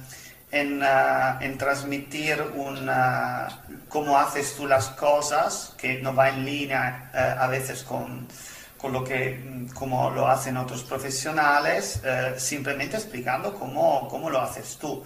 en, 0.51 0.81
ah, 0.83 1.39
en, 1.41 1.57
transmitir 1.57 2.41
una, 2.55 3.47
cómo 3.89 4.17
haces 4.17 4.55
tú 4.55 4.67
las 4.67 4.87
cosas, 4.89 5.73
que 5.77 6.01
no 6.01 6.15
va 6.15 6.29
en 6.29 6.45
línea 6.45 7.11
eh, 7.13 7.35
a 7.39 7.47
veces 7.47 7.83
con, 7.83 8.27
con 8.83 8.91
lo 8.91 9.01
que 9.01 9.65
como 9.73 10.09
lo 10.09 10.27
hacen 10.27 10.57
otros 10.57 10.83
profesionales, 10.83 12.01
eh, 12.03 12.33
simplemente 12.35 12.97
explicando 12.97 13.53
cómo, 13.53 14.09
cómo 14.09 14.29
lo 14.29 14.41
haces 14.41 14.77
tú. 14.77 15.01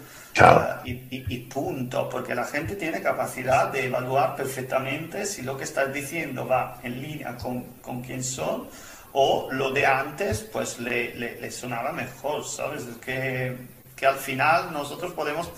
Y, 0.84 1.40
punto, 1.42 2.10
porque 2.10 2.34
la 2.34 2.46
gente 2.46 2.76
tiene 2.76 3.04
capacidad 3.04 3.72
de 3.72 3.86
evaluar 3.86 4.36
perfectamente 4.36 5.28
si 5.28 5.44
lo 5.44 5.56
que 5.56 5.66
estás 5.66 5.94
diciendo 5.94 6.48
va 6.48 6.80
en 6.82 7.00
línea 7.00 7.38
con, 7.38 7.66
con 7.84 8.02
quién 8.02 8.24
son 8.24 8.68
o 9.14 9.48
lo 9.52 9.70
de 9.70 9.86
antes 9.86 10.42
pues 10.42 10.80
le, 10.80 11.14
le, 11.14 11.52
sonaba 11.52 11.92
mejor, 11.92 12.44
¿sabes? 12.46 12.84
que, 13.06 13.56
que 13.96 14.08
al 14.08 14.16
final 14.16 14.74
nosotros 14.74 15.14
podemos 15.14 15.52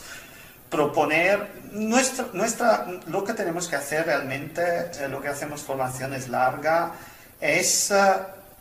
proponer 0.70 1.48
nuestra, 1.72 2.28
nuestra, 2.34 2.86
lo 3.08 3.24
que 3.24 3.34
tenemos 3.34 3.68
que 3.68 3.78
hacer 3.78 4.06
realmente, 4.06 4.62
eh, 4.62 5.08
lo 5.10 5.22
que 5.22 5.30
hacemos 5.30 5.62
formaciones 5.62 6.28
larga, 6.28 6.94
es 7.40 7.92
eh, 7.92 7.96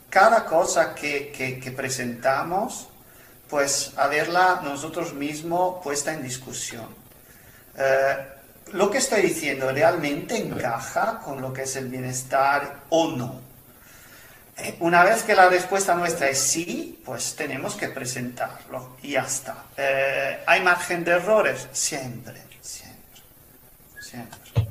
cada 0.09 0.45
cosa 0.45 0.93
que, 0.95 1.31
que, 1.31 1.59
que 1.59 1.71
presentamos, 1.71 2.87
pues 3.49 3.93
a 3.97 4.07
verla 4.07 4.61
nosotros 4.63 5.13
mismos 5.13 5.83
puesta 5.83 6.13
en 6.13 6.23
discusión. 6.23 6.87
Eh, 7.77 8.17
lo 8.73 8.89
que 8.91 8.99
estoy 8.99 9.21
diciendo 9.23 9.71
realmente 9.71 10.37
encaja 10.37 11.19
con 11.19 11.41
lo 11.41 11.51
que 11.51 11.63
es 11.63 11.75
el 11.75 11.87
bienestar 11.87 12.81
o 12.89 13.07
no. 13.07 13.41
Eh, 14.57 14.75
una 14.81 15.03
vez 15.03 15.23
que 15.23 15.35
la 15.35 15.49
respuesta 15.49 15.95
nuestra 15.95 16.29
es 16.29 16.37
sí, 16.37 17.01
pues 17.05 17.35
tenemos 17.35 17.75
que 17.75 17.87
presentarlo 17.89 18.97
y 19.01 19.11
ya 19.11 19.21
está. 19.21 19.63
Eh, 19.77 20.43
¿Hay 20.45 20.61
margen 20.61 21.03
de 21.03 21.11
errores? 21.11 21.67
Siempre, 21.71 22.41
siempre, 22.61 23.21
siempre. 24.01 24.68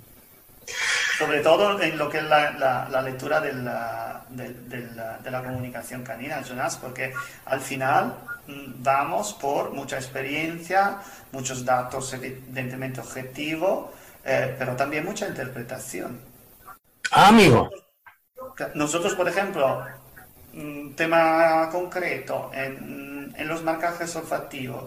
Sobre 1.19 1.41
todo 1.41 1.81
en 1.81 1.99
lo 1.99 2.09
que 2.09 2.19
es 2.19 2.25
la, 2.25 3.03
lectura 3.03 3.41
de 3.41 3.53
la, 3.53 4.23
de, 4.31 5.31
la, 5.31 5.43
comunicación 5.43 6.03
canina, 6.03 6.43
Jonas, 6.43 6.77
porque 6.77 7.13
al 7.47 7.61
final 7.61 8.15
mm, 8.47 8.83
vamos 8.83 9.33
por 9.35 9.73
mucha 9.73 9.97
experiencia, 9.97 10.99
muchos 11.33 11.65
datos 11.65 12.13
evidentemente 12.13 13.01
objetivos, 13.01 13.91
eh, 14.25 14.55
pero 14.59 14.77
también 14.77 15.05
mucha 15.05 15.27
interpretación. 15.27 16.21
Ah, 17.11 17.29
amigo. 17.29 17.71
Nosotros, 18.75 19.15
por 19.15 19.29
ejemplo, 19.29 19.85
un 20.55 20.91
mm, 20.91 20.95
tema 20.95 21.69
concreto, 21.73 22.51
en, 22.55 23.35
en 23.37 23.49
los 23.49 23.63
marcajes 23.63 24.15
olfativos, 24.17 24.85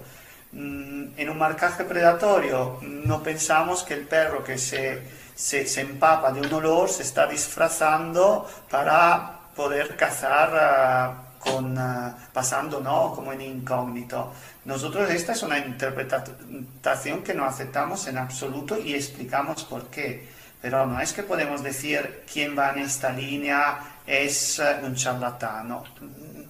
mm, 0.52 1.06
en 1.18 1.30
un 1.30 1.38
marcaje 1.38 1.84
predatorio 1.84 2.80
no 2.82 3.24
pensamos 3.24 3.84
que 3.84 3.96
el 3.96 4.08
perro 4.08 4.44
que 4.44 4.58
se, 4.58 5.02
se, 5.42 5.82
empapa 5.82 6.32
de 6.32 6.42
un 6.42 6.54
olor 6.54 6.88
se 6.88 7.02
está 7.02 7.26
disfrazando 7.26 8.48
para 8.70 9.40
poder 9.56 9.96
cazar 9.98 11.18
uh, 11.40 11.40
con, 11.40 11.76
uh, 11.76 12.14
pasando 12.32 12.80
¿no? 12.80 13.14
como 13.16 13.34
en 13.34 13.42
incógnito. 13.42 14.32
Nosotros 14.66 15.10
esta 15.10 15.32
es 15.34 15.42
una 15.42 15.58
interpretación 15.58 17.24
que 17.24 17.34
no 17.34 17.46
aceptamos 17.46 18.08
en 18.08 18.20
absoluto 18.20 18.78
y 18.78 18.94
explicamos 18.94 19.64
por 19.64 19.88
qué. 19.88 20.30
Pero 20.62 20.86
no 20.86 21.02
es 21.02 21.12
que 21.12 21.24
podemos 21.24 21.64
decir 21.64 22.24
quién 22.32 22.56
va 22.56 22.70
en 22.70 22.84
esta 22.84 23.10
línea 23.10 23.80
es 24.06 24.60
uh, 24.60 24.86
un 24.86 24.94
charlatano. 24.94 25.84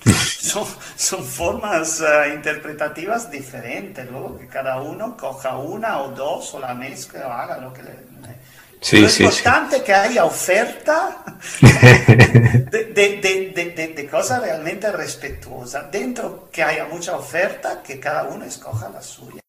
Son, 0.41 0.65
son 0.95 1.23
formas 1.23 2.01
interpretativas 2.33 3.29
diferentes, 3.29 4.09
luego 4.09 4.39
que 4.39 4.47
cada 4.47 4.81
uno 4.81 5.15
coja 5.15 5.55
una 5.55 5.99
o 5.99 6.09
dos 6.09 6.55
o 6.55 6.59
la 6.59 6.73
mezcla 6.73 7.27
o 7.27 7.31
haga 7.31 7.57
lo 7.59 7.71
que 7.71 7.83
le... 7.83 8.11
Sí, 8.81 9.05
es 9.05 9.19
importante 9.19 9.83
que 9.83 9.93
haya 9.93 10.25
oferta 10.25 11.23
de, 11.61 12.85
de, 12.85 13.53
de, 13.53 13.93
de, 13.95 14.07
cosas 14.07 14.41
realmente 14.41 14.91
respetuosas. 14.91 15.91
Dentro 15.91 16.49
que 16.51 16.63
haya 16.63 16.85
mucha 16.85 17.15
oferta, 17.15 17.83
que 17.83 17.99
cada 17.99 18.23
uno 18.23 18.43
escoja 18.43 18.89
la 18.89 19.03
suya. 19.03 19.39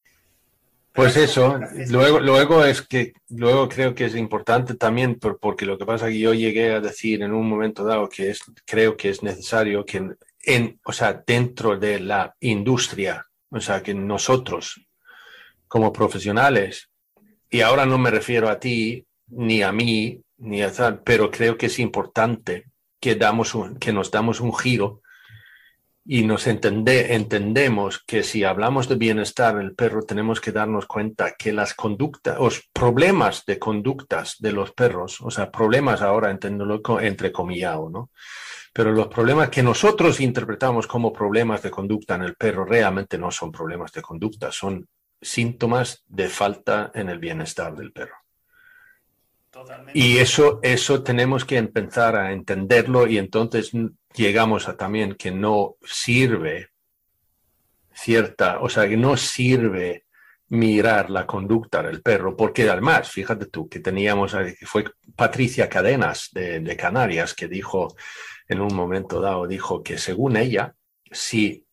Pues 0.92 1.16
eso, 1.16 1.58
luego, 1.88 2.20
luego 2.20 2.62
es 2.66 2.82
que, 2.82 3.14
luego 3.30 3.66
creo 3.70 3.94
que 3.94 4.04
es 4.04 4.14
importante 4.14 4.74
también, 4.74 5.18
porque 5.18 5.64
lo 5.64 5.78
que 5.78 5.86
pasa 5.86 6.06
es 6.08 6.12
que 6.12 6.18
yo 6.18 6.34
llegué 6.34 6.74
a 6.74 6.80
decir 6.80 7.22
en 7.22 7.32
un 7.32 7.48
momento 7.48 7.82
dado 7.82 8.10
que 8.10 8.28
es, 8.28 8.40
creo 8.66 8.98
que 8.98 9.08
es 9.08 9.22
necesario 9.22 9.86
que 9.86 10.10
en, 10.44 10.80
o 10.84 10.92
sea, 10.92 11.22
dentro 11.26 11.78
de 11.78 12.00
la 12.00 12.36
industria, 12.40 13.26
o 13.48 13.60
sea, 13.60 13.82
que 13.82 13.94
nosotros 13.94 14.86
como 15.66 15.90
profesionales, 15.90 16.90
y 17.48 17.62
ahora 17.62 17.86
no 17.86 17.96
me 17.96 18.10
refiero 18.10 18.50
a 18.50 18.60
ti, 18.60 19.06
ni 19.32 19.62
a 19.62 19.72
mí, 19.72 20.22
ni 20.38 20.62
a 20.62 20.72
tal, 20.72 21.02
pero 21.02 21.30
creo 21.30 21.56
que 21.56 21.66
es 21.66 21.78
importante 21.78 22.66
que, 23.00 23.14
damos 23.14 23.56
que 23.80 23.92
nos 23.92 24.10
damos 24.10 24.40
un 24.40 24.54
giro 24.54 25.02
y 26.04 26.24
nos 26.24 26.46
entende, 26.46 27.14
entendemos 27.14 28.02
que 28.04 28.22
si 28.22 28.44
hablamos 28.44 28.88
de 28.88 28.96
bienestar 28.96 29.56
del 29.56 29.74
perro 29.74 30.02
tenemos 30.02 30.40
que 30.40 30.52
darnos 30.52 30.86
cuenta 30.86 31.34
que 31.38 31.52
las 31.52 31.74
conductas, 31.74 32.38
los 32.38 32.68
problemas 32.72 33.44
de 33.46 33.58
conductas 33.58 34.36
de 34.40 34.52
los 34.52 34.72
perros, 34.72 35.20
o 35.20 35.30
sea, 35.30 35.50
problemas 35.50 36.02
ahora 36.02 36.30
entenderlo 36.30 36.82
entre 37.00 37.32
comillado, 37.32 37.88
¿no? 37.88 38.10
Pero 38.74 38.90
los 38.90 39.08
problemas 39.08 39.50
que 39.50 39.62
nosotros 39.62 40.18
interpretamos 40.20 40.86
como 40.86 41.12
problemas 41.12 41.62
de 41.62 41.70
conducta 41.70 42.14
en 42.16 42.22
el 42.22 42.34
perro 42.34 42.64
realmente 42.64 43.18
no 43.18 43.30
son 43.30 43.52
problemas 43.52 43.92
de 43.92 44.02
conducta, 44.02 44.50
son 44.50 44.88
síntomas 45.20 46.02
de 46.06 46.28
falta 46.28 46.90
en 46.94 47.10
el 47.10 47.18
bienestar 47.18 47.76
del 47.76 47.92
perro. 47.92 48.21
Y 49.94 50.18
eso, 50.18 50.60
eso 50.62 51.02
tenemos 51.02 51.44
que 51.44 51.58
empezar 51.58 52.16
a 52.16 52.32
entenderlo 52.32 53.06
y 53.06 53.18
entonces 53.18 53.72
llegamos 54.14 54.68
a 54.68 54.76
también 54.76 55.14
que 55.14 55.30
no 55.30 55.76
sirve 55.84 56.70
cierta, 57.92 58.60
o 58.60 58.68
sea, 58.68 58.88
que 58.88 58.96
no 58.96 59.16
sirve 59.16 60.06
mirar 60.48 61.10
la 61.10 61.26
conducta 61.26 61.82
del 61.82 62.02
perro, 62.02 62.36
porque 62.36 62.68
además, 62.68 63.10
fíjate 63.10 63.46
tú, 63.46 63.68
que 63.68 63.80
teníamos, 63.80 64.34
que 64.34 64.66
fue 64.66 64.84
Patricia 65.16 65.68
Cadenas 65.68 66.28
de, 66.32 66.60
de 66.60 66.76
Canarias 66.76 67.34
que 67.34 67.48
dijo 67.48 67.94
en 68.48 68.60
un 68.60 68.74
momento 68.74 69.20
dado, 69.20 69.46
dijo 69.46 69.82
que 69.82 69.96
según 69.96 70.36
ella, 70.36 70.74
si 71.10 71.66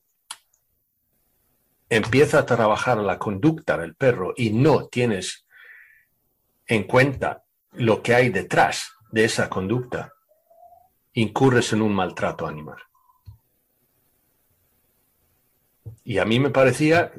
empieza 1.89 2.39
a 2.39 2.45
trabajar 2.45 2.97
la 2.99 3.17
conducta 3.17 3.77
del 3.77 3.95
perro 3.95 4.33
y 4.37 4.51
no 4.51 4.87
tienes 4.87 5.45
en 6.67 6.83
cuenta 6.83 7.43
lo 7.73 8.01
que 8.01 8.15
hay 8.15 8.29
detrás 8.29 8.91
de 9.11 9.25
esa 9.25 9.49
conducta, 9.49 10.13
incurres 11.13 11.73
en 11.73 11.81
un 11.81 11.93
maltrato 11.93 12.47
animal. 12.47 12.77
Y 16.03 16.17
a 16.17 16.25
mí 16.25 16.39
me 16.39 16.49
parecía, 16.49 17.11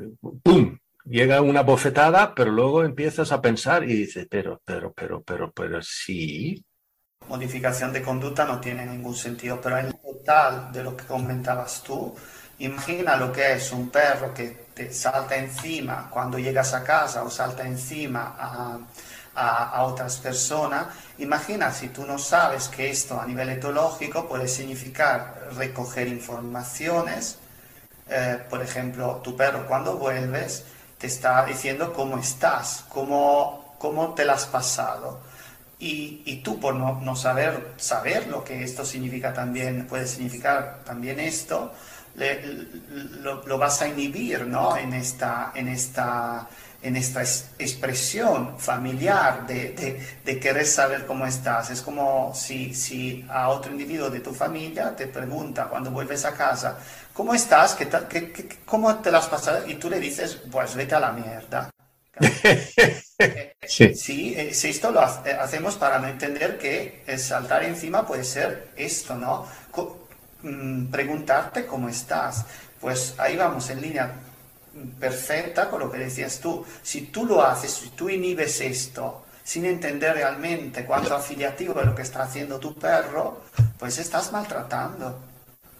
¡pum! 0.42 0.78
Llega 1.04 1.40
una 1.40 1.62
bofetada, 1.62 2.34
pero 2.34 2.52
luego 2.52 2.84
empiezas 2.84 3.32
a 3.32 3.40
pensar 3.40 3.84
y 3.84 3.94
dices, 3.94 4.26
pero, 4.30 4.60
pero, 4.64 4.92
pero, 4.92 5.22
pero, 5.22 5.50
pero 5.50 5.82
sí. 5.82 6.64
Modificación 7.28 7.92
de 7.92 8.02
conducta 8.02 8.44
no 8.44 8.60
tiene 8.60 8.86
ningún 8.86 9.14
sentido, 9.14 9.60
pero 9.60 9.78
en 9.78 9.92
total 9.92 10.70
de 10.72 10.84
lo 10.84 10.96
que 10.96 11.04
comentabas 11.04 11.82
tú, 11.82 12.14
imagina 12.58 13.16
lo 13.16 13.32
que 13.32 13.54
es 13.54 13.72
un 13.72 13.90
perro 13.90 14.32
que 14.34 14.66
te 14.74 14.92
salta 14.92 15.36
encima 15.36 16.08
cuando 16.10 16.38
llegas 16.38 16.74
a 16.74 16.84
casa 16.84 17.22
o 17.24 17.30
salta 17.30 17.66
encima 17.66 18.36
a 18.38 18.78
a, 19.40 19.82
otras 19.84 20.18
personas. 20.18 20.86
Imagina 21.18 21.72
si 21.72 21.88
tú 21.88 22.04
no 22.06 22.18
sabes 22.18 22.68
que 22.68 22.90
esto 22.90 23.20
a 23.20 23.26
nivel 23.26 23.48
etológico 23.48 24.28
puede 24.28 24.48
significar 24.48 25.48
recoger 25.56 26.08
informaciones. 26.08 27.38
Eh, 28.08 28.38
por 28.48 28.62
ejemplo, 28.62 29.20
tu 29.22 29.36
perro 29.36 29.66
cuando 29.66 29.96
vuelves 29.96 30.64
te 30.98 31.06
está 31.06 31.44
diciendo 31.44 31.92
cómo 31.92 32.18
estás, 32.18 32.84
cómo, 32.88 33.76
cómo 33.78 34.14
te 34.14 34.24
lo 34.24 34.32
has 34.32 34.46
pasado. 34.46 35.20
Y, 35.78 36.22
y, 36.26 36.42
tú 36.42 36.60
por 36.60 36.74
no, 36.74 37.00
no, 37.00 37.16
saber, 37.16 37.72
saber 37.78 38.26
lo 38.26 38.44
que 38.44 38.62
esto 38.62 38.84
significa 38.84 39.32
también, 39.32 39.86
puede 39.86 40.06
significar 40.06 40.80
también 40.84 41.18
esto, 41.18 41.72
lo, 43.22 43.46
lo, 43.46 43.58
vas 43.58 43.80
a 43.80 43.88
inhibir 43.88 44.46
¿no? 44.46 44.76
en, 44.76 44.92
esta, 44.92 45.52
en, 45.54 45.68
esta, 45.68 46.46
en 46.82 46.96
esta 46.96 47.22
expresión 47.22 48.58
familiar 48.58 49.46
de, 49.46 50.00
de, 50.24 50.40
querer 50.40 50.66
saber 50.66 51.04
cómo 51.04 51.26
estás. 51.26 51.70
Es 51.70 51.82
como 51.82 52.32
si, 52.34 52.74
si 52.74 53.24
a 53.28 53.50
otro 53.50 53.70
individuo 53.72 54.08
de 54.08 54.20
tu 54.20 54.32
familia 54.32 54.96
te 54.96 55.06
pregunta 55.06 55.66
cuando 55.66 55.90
vuelves 55.90 56.24
a 56.24 56.32
casa, 56.32 56.78
¿cómo 57.12 57.34
estás? 57.34 57.74
¿Qué 57.74 57.86
tal, 57.86 58.08
qué, 58.08 58.32
¿Cómo 58.64 58.94
te 58.96 59.10
las 59.10 59.26
pasado? 59.26 59.68
Y 59.68 59.74
tú 59.74 59.90
le 59.90 60.00
dices, 60.00 60.40
pues 60.50 60.74
vete 60.74 60.94
a 60.94 61.00
la 61.00 61.12
mierda. 61.12 61.70
sí, 63.66 63.94
sí 63.94 64.34
esto 64.68 64.90
lo 64.90 65.02
eh, 65.02 65.32
hacemos 65.38 65.76
para 65.76 65.98
no 65.98 66.08
entender 66.08 66.58
que 66.58 67.02
el 67.06 67.18
saltar 67.18 67.64
encima 67.64 68.06
puede 68.06 68.24
ser 68.24 68.70
esto, 68.76 69.14
¿no? 69.14 69.46
Mm, 70.42 70.86
preguntarte 70.86 71.66
cómo 71.66 71.90
estás. 71.90 72.46
Pues 72.80 73.14
ahí 73.18 73.36
vamos 73.36 73.68
en 73.68 73.82
línea 73.82 74.12
perfecta 74.98 75.68
con 75.68 75.80
lo 75.80 75.90
que 75.90 75.98
decías 75.98 76.40
tú. 76.40 76.64
Si 76.82 77.02
tú 77.06 77.26
lo 77.26 77.42
haces, 77.42 77.72
si 77.72 77.90
tú 77.90 78.08
inhibes 78.08 78.60
esto 78.60 79.24
sin 79.42 79.64
entender 79.64 80.14
realmente 80.14 80.84
cuánto 80.84 81.14
afiliativo 81.14 81.80
es 81.80 81.86
lo 81.86 81.94
que 81.94 82.02
está 82.02 82.22
haciendo 82.22 82.58
tu 82.60 82.74
perro, 82.74 83.42
pues 83.78 83.98
estás 83.98 84.30
maltratando. 84.32 85.18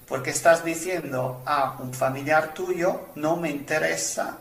Porque 0.08 0.30
estás 0.30 0.64
diciendo 0.64 1.42
a 1.46 1.76
un 1.78 1.94
familiar 1.94 2.52
tuyo, 2.52 3.10
no 3.14 3.36
me 3.36 3.48
interesa 3.50 4.38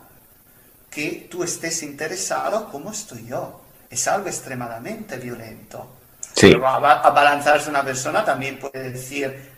que 0.90 1.28
tú 1.30 1.44
estés 1.44 1.84
interesado 1.84 2.72
como 2.72 2.92
estoy 2.92 3.28
yo. 3.28 3.62
Es 3.90 4.08
algo 4.08 4.28
extremadamente 4.28 5.18
violento. 5.18 5.96
Pero 6.40 6.68
a, 6.68 6.78
a 6.78 7.10
balanzarse 7.12 7.70
una 7.70 7.84
persona 7.84 8.26
también 8.26 8.58
puede 8.58 8.92
decir 8.92 9.50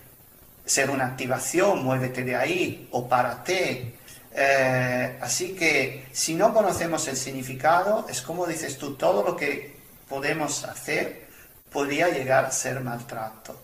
ser 0.65 0.89
una 0.89 1.05
activación, 1.05 1.83
muévete 1.83 2.23
de 2.23 2.35
ahí 2.35 2.87
o 2.91 3.07
párate 3.07 3.95
eh, 4.33 5.17
así 5.21 5.55
que 5.55 6.07
si 6.11 6.35
no 6.35 6.53
conocemos 6.53 7.07
el 7.07 7.17
significado, 7.17 8.05
es 8.09 8.21
como 8.21 8.47
dices 8.47 8.77
tú, 8.77 8.95
todo 8.95 9.23
lo 9.23 9.35
que 9.35 9.75
podemos 10.07 10.63
hacer 10.63 11.27
podría 11.71 12.09
llegar 12.09 12.45
a 12.45 12.51
ser 12.51 12.81
maltrato. 12.81 13.59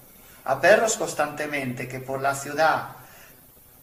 A 0.45 0.59
perros 0.59 0.95
constantemente 0.97 1.87
que 1.87 1.99
por 1.99 2.21
la 2.21 2.35
ciudad, 2.35 2.89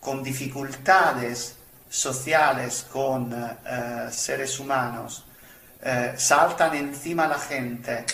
con 0.01 0.23
dificultades 0.23 1.57
sociales 1.89 2.87
con 2.91 3.33
eh, 3.33 4.09
seres 4.11 4.59
humanos, 4.59 5.25
eh, 5.83 6.15
saltan 6.17 6.75
encima 6.75 7.25
a 7.25 7.29
la 7.29 7.39
gente 7.39 8.05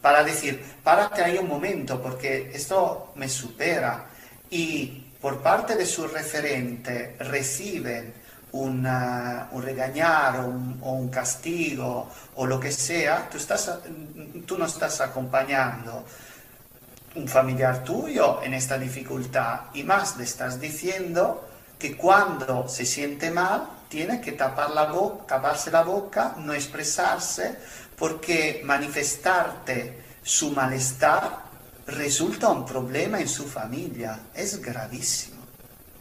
para 0.00 0.24
decir, 0.24 0.64
párate 0.82 1.22
ahí 1.22 1.38
un 1.38 1.48
momento 1.48 2.00
porque 2.02 2.50
esto 2.52 3.12
me 3.14 3.28
supera. 3.28 4.06
Y 4.50 4.99
por 5.20 5.42
parte 5.42 5.76
de 5.76 5.86
su 5.86 6.06
referente 6.06 7.16
reciben 7.20 8.14
un 8.52 8.84
regañar 9.62 10.40
o 10.40 10.46
un, 10.46 11.08
castigo 11.08 12.08
o 12.34 12.46
lo 12.46 12.58
que 12.58 12.72
sea, 12.72 13.28
tú 14.46 14.58
no 14.58 14.66
estás 14.66 15.00
acompañando 15.00 16.04
un 17.14 17.28
familiar 17.28 17.84
tuyo 17.84 18.42
en 18.42 18.54
esta 18.54 18.78
dificultad. 18.78 19.60
Y 19.74 19.84
más 19.84 20.16
le 20.16 20.24
estás 20.24 20.60
diciendo 20.60 21.48
que 21.78 21.96
cuando 21.96 22.68
se 22.68 22.84
siente 22.84 23.30
mal 23.30 23.68
tiene 23.88 24.20
que 24.20 24.32
tapar 24.32 24.70
la 24.70 24.86
boca, 24.86 25.26
taparse 25.26 25.70
la 25.70 25.82
boca, 25.82 26.34
no 26.38 26.52
expresarse, 26.52 27.56
porque 27.96 28.62
manifestarte 28.64 29.98
su 30.22 30.52
malestar 30.52 31.49
resulta 31.90 32.48
un 32.48 32.64
problema 32.64 33.20
en 33.20 33.28
su 33.28 33.46
familia, 33.46 34.18
es 34.34 34.60
gravísimo. 34.60 35.40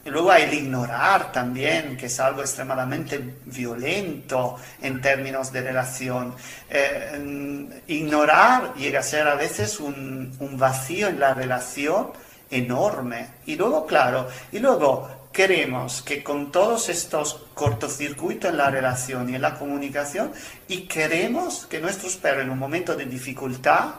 Y 0.05 0.09
luego 0.09 0.31
hay 0.31 0.43
el 0.43 0.53
ignorar 0.53 1.31
también, 1.31 1.97
que 1.97 2.05
es 2.05 2.19
algo 2.19 2.41
extremadamente 2.41 3.35
violento 3.45 4.55
en 4.81 5.01
términos 5.01 5.51
de 5.51 5.61
relación. 5.61 6.33
Eh, 6.69 7.81
ignorar 7.87 8.73
llega 8.75 9.01
a 9.01 9.03
ser 9.03 9.27
a 9.27 9.35
veces 9.35 9.79
un, 9.79 10.35
un 10.39 10.57
vacío 10.57 11.09
en 11.09 11.19
la 11.19 11.33
relación 11.33 12.11
enorme. 12.49 13.27
Y 13.45 13.55
luego, 13.55 13.85
claro, 13.85 14.27
y 14.51 14.59
luego 14.59 15.27
queremos 15.31 16.01
que 16.01 16.23
con 16.23 16.51
todos 16.51 16.89
estos 16.89 17.45
cortocircuitos 17.53 18.51
en 18.51 18.57
la 18.57 18.69
relación 18.69 19.29
y 19.29 19.35
en 19.35 19.41
la 19.41 19.59
comunicación, 19.59 20.31
y 20.67 20.87
queremos 20.87 21.65
que 21.65 21.79
nuestros 21.79 22.15
perros 22.15 22.43
en 22.43 22.49
un 22.49 22.59
momento 22.59 22.95
de 22.95 23.05
dificultad 23.05 23.89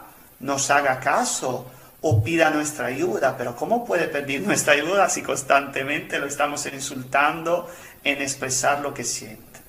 nos 0.41 0.71
haga 0.71 0.99
caso 0.99 1.67
o 2.03 2.23
pida 2.23 2.51
nuestra 2.51 2.87
ayuda, 2.87 3.37
pero 3.37 3.55
¿cómo 3.55 3.85
puede 3.85 4.09
pedir 4.09 4.43
nuestra 4.43 4.73
ayuda 4.75 5.09
si 5.09 5.23
constantemente 5.23 6.19
lo 6.19 6.27
estamos 6.27 6.67
insultando 6.67 7.69
en 8.05 8.23
expresar 8.23 8.81
lo 8.81 8.95
que 8.95 9.05
siente? 9.05 9.61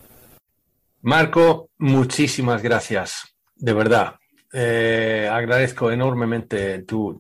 Marco, 1.02 1.70
muchísimas 1.80 2.62
gracias, 2.62 3.36
de 3.56 3.74
verdad. 3.74 4.16
Eh, 4.54 5.30
agradezco 5.32 5.92
enormemente 5.92 6.84
tu, 6.84 7.20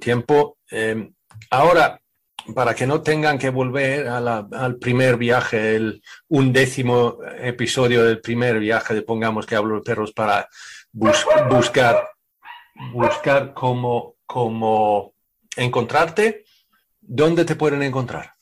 tiempo. 0.00 0.58
Eh, 0.70 1.10
ahora, 1.50 2.00
para 2.54 2.74
que 2.74 2.86
no 2.86 3.02
tengan 3.02 3.38
que 3.38 3.50
volver 3.50 4.06
al 4.08 4.76
primer 4.78 5.16
viaje, 5.16 5.76
el 5.76 6.02
undécimo 6.28 7.18
episodio 7.38 8.04
del 8.04 8.20
primer 8.20 8.58
viaje 8.58 8.94
de 8.94 9.02
Pongamos 9.02 9.46
que 9.46 9.56
hablo 9.56 9.76
de 9.76 9.82
perros 9.82 10.12
para 10.12 10.48
buscar, 10.92 12.08
buscar 12.92 13.52
cómo 13.52 14.17
como 14.28 15.14
encontrarte, 15.56 16.44
¿dónde 17.00 17.46
te 17.46 17.56
pueden 17.56 17.82
encontrar? 17.82 18.34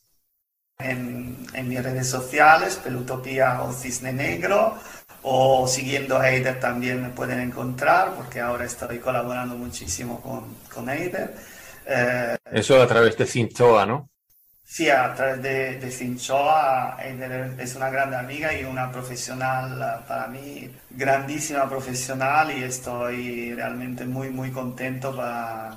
En, 0.78 1.46
mis 1.68 1.82
redes 1.82 2.10
sociales, 2.10 2.76
Pelutopía 2.82 3.62
o 3.62 3.72
Cisne 3.72 4.12
Negro, 4.12 4.76
o 5.22 5.66
siguiendo 5.68 6.18
a 6.18 6.28
Eider 6.28 6.58
también 6.58 7.00
me 7.00 7.10
pueden 7.10 7.40
encontrar, 7.40 8.14
porque 8.16 8.40
ahora 8.40 8.64
estoy 8.64 8.98
colaborando 8.98 9.54
muchísimo 9.54 10.20
con, 10.20 10.56
con 10.74 10.90
Eider. 10.90 11.34
Eh, 11.86 12.36
Eso 12.50 12.82
a 12.82 12.86
través 12.86 13.16
de 13.16 13.24
Cinchoa, 13.24 13.86
¿no? 13.86 14.10
Sí, 14.68 14.90
a 14.90 15.14
través 15.14 15.42
de, 15.42 15.78
de 15.78 15.90
Cinchoa. 15.90 16.96
Eider 17.00 17.54
es 17.58 17.76
una 17.76 17.88
gran 17.88 18.12
amiga 18.12 18.52
y 18.52 18.64
una 18.64 18.90
profesional 18.90 19.80
eh, 19.80 20.04
para 20.08 20.26
mí, 20.26 20.70
grandísima 20.90 21.68
profesional 21.68 22.50
y 22.50 22.64
estoy 22.64 23.54
realmente 23.54 24.04
muy, 24.04 24.28
muy 24.30 24.50
contento 24.50 25.14
para, 25.16 25.76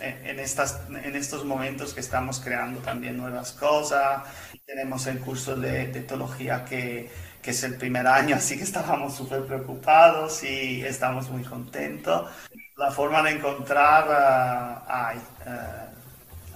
en, 0.00 0.40
estas, 0.40 0.80
en 0.90 1.14
estos 1.16 1.44
momentos 1.44 1.94
que 1.94 2.00
estamos 2.00 2.40
creando 2.40 2.80
también 2.80 3.16
nuevas 3.16 3.52
cosas. 3.52 4.22
Tenemos 4.66 5.06
el 5.06 5.20
curso 5.20 5.54
de, 5.56 5.86
teología 5.86 6.64
que, 6.64 7.10
que, 7.40 7.50
es 7.52 7.62
el 7.62 7.76
primer 7.76 8.06
año, 8.06 8.36
así 8.36 8.56
que 8.58 8.64
estábamos 8.64 9.14
súper 9.16 9.44
preocupados 9.46 10.42
y 10.42 10.84
estamos 10.84 11.30
muy 11.30 11.44
contentos. 11.44 12.30
La 12.76 12.90
forma 12.90 13.22
de 13.22 13.30
encontrar 13.30 14.04
uh, 14.08 14.92
hay, 14.92 15.18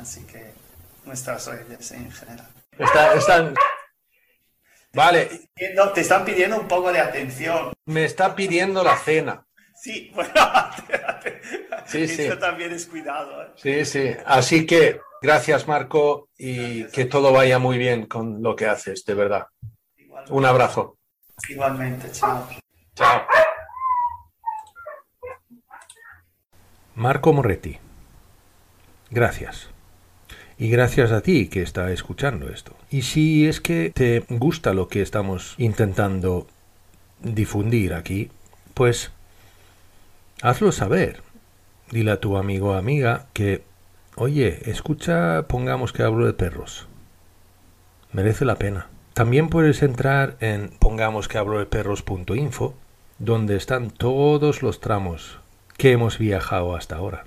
así 0.01 0.23
que 0.25 0.62
nuestras 1.05 1.47
redes 1.47 1.93
en 1.93 2.11
general. 2.11 2.49
están... 3.17 3.55
Vale. 4.95 5.49
Te 5.55 6.01
están 6.01 6.25
pidiendo 6.25 6.61
un 6.61 6.69
poco 6.69 6.93
de 6.93 7.01
atención. 7.01 7.73
Me 7.87 8.05
está 8.05 8.35
pidiendo 8.35 8.85
la 8.85 8.97
cena. 8.97 9.47
Sí, 9.75 10.13
bueno, 10.15 10.31
sí, 11.87 12.07
sí. 12.07 12.29
también 12.39 12.73
es 12.73 12.87
cuidado. 12.87 13.43
¿eh? 13.43 13.49
Sí, 13.57 13.85
sí. 13.85 14.17
Así 14.27 14.65
que 14.67 15.01
gracias, 15.21 15.67
Marco, 15.67 16.29
y 16.39 16.85
que 16.85 17.07
todo 17.07 17.33
vaya 17.33 17.59
muy 17.59 17.79
bien 17.79 18.07
con 18.07 18.43
lo 18.43 18.55
que 18.55 18.67
haces, 18.67 19.05
de 19.05 19.15
verdad. 19.15 19.47
Un 20.29 20.45
abrazo. 20.45 20.99
Igualmente, 21.49 22.13
chao. 22.13 22.47
Chao. 22.95 23.23
Marco 26.95 27.33
Moretti. 27.33 27.79
Gracias. 29.11 29.72
Y 30.63 30.69
gracias 30.69 31.11
a 31.11 31.23
ti 31.23 31.49
que 31.49 31.61
está 31.61 31.91
escuchando 31.91 32.49
esto. 32.49 32.77
Y 32.89 33.03
si 33.03 33.49
es 33.49 33.61
que 33.61 33.91
te 33.93 34.23
gusta 34.29 34.75
lo 34.75 34.87
que 34.87 35.03
estamos 35.03 35.57
intentando 35.59 36.47
difundir 37.21 37.95
aquí, 37.95 38.31
pues 38.73 39.11
hazlo 40.41 40.71
saber. 40.71 41.21
Dile 41.91 42.13
a 42.13 42.21
tu 42.21 42.37
amigo 42.37 42.71
o 42.71 42.75
amiga 42.75 43.27
que, 43.33 43.65
oye, 44.15 44.71
escucha, 44.71 45.49
pongamos 45.49 45.93
que 45.93 46.05
hablo 46.05 46.27
de 46.27 46.33
perros. 46.33 46.87
Merece 48.13 48.45
la 48.45 48.55
pena. 48.55 48.87
También 49.15 49.49
puedes 49.49 49.83
entrar 49.83 50.37
en 50.39 50.69
pongamos 50.79 51.27
que 51.27 51.39
hablo 51.39 51.59
de 51.59 51.67
perros.info, 51.67 52.75
donde 53.19 53.57
están 53.57 53.91
todos 53.91 54.63
los 54.63 54.79
tramos 54.81 55.41
que 55.77 55.91
hemos 55.91 56.19
viajado 56.19 56.77
hasta 56.77 56.95
ahora. 56.95 57.25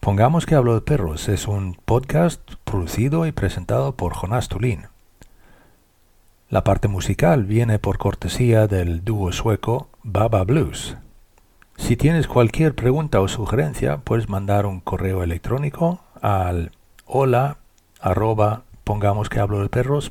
Pongamos 0.00 0.46
que 0.46 0.54
hablo 0.54 0.72
de 0.72 0.80
perros 0.80 1.28
es 1.28 1.46
un 1.46 1.76
podcast 1.84 2.40
producido 2.64 3.26
y 3.26 3.32
presentado 3.32 3.96
por 3.96 4.14
Jonás 4.14 4.48
Tulín. 4.48 4.86
La 6.48 6.64
parte 6.64 6.88
musical 6.88 7.44
viene 7.44 7.78
por 7.78 7.98
cortesía 7.98 8.66
del 8.66 9.04
dúo 9.04 9.30
sueco 9.30 9.90
Baba 10.02 10.42
Blues. 10.44 10.96
Si 11.76 11.98
tienes 11.98 12.28
cualquier 12.28 12.74
pregunta 12.74 13.20
o 13.20 13.28
sugerencia, 13.28 13.98
puedes 13.98 14.30
mandar 14.30 14.64
un 14.64 14.80
correo 14.80 15.22
electrónico 15.22 16.00
al 16.22 16.72
hola 17.04 17.58
arroba 18.00 18.62
pongamos 18.84 19.28
que 19.28 19.38
hablo 19.38 19.60
de 19.60 19.68
perros 19.68 20.10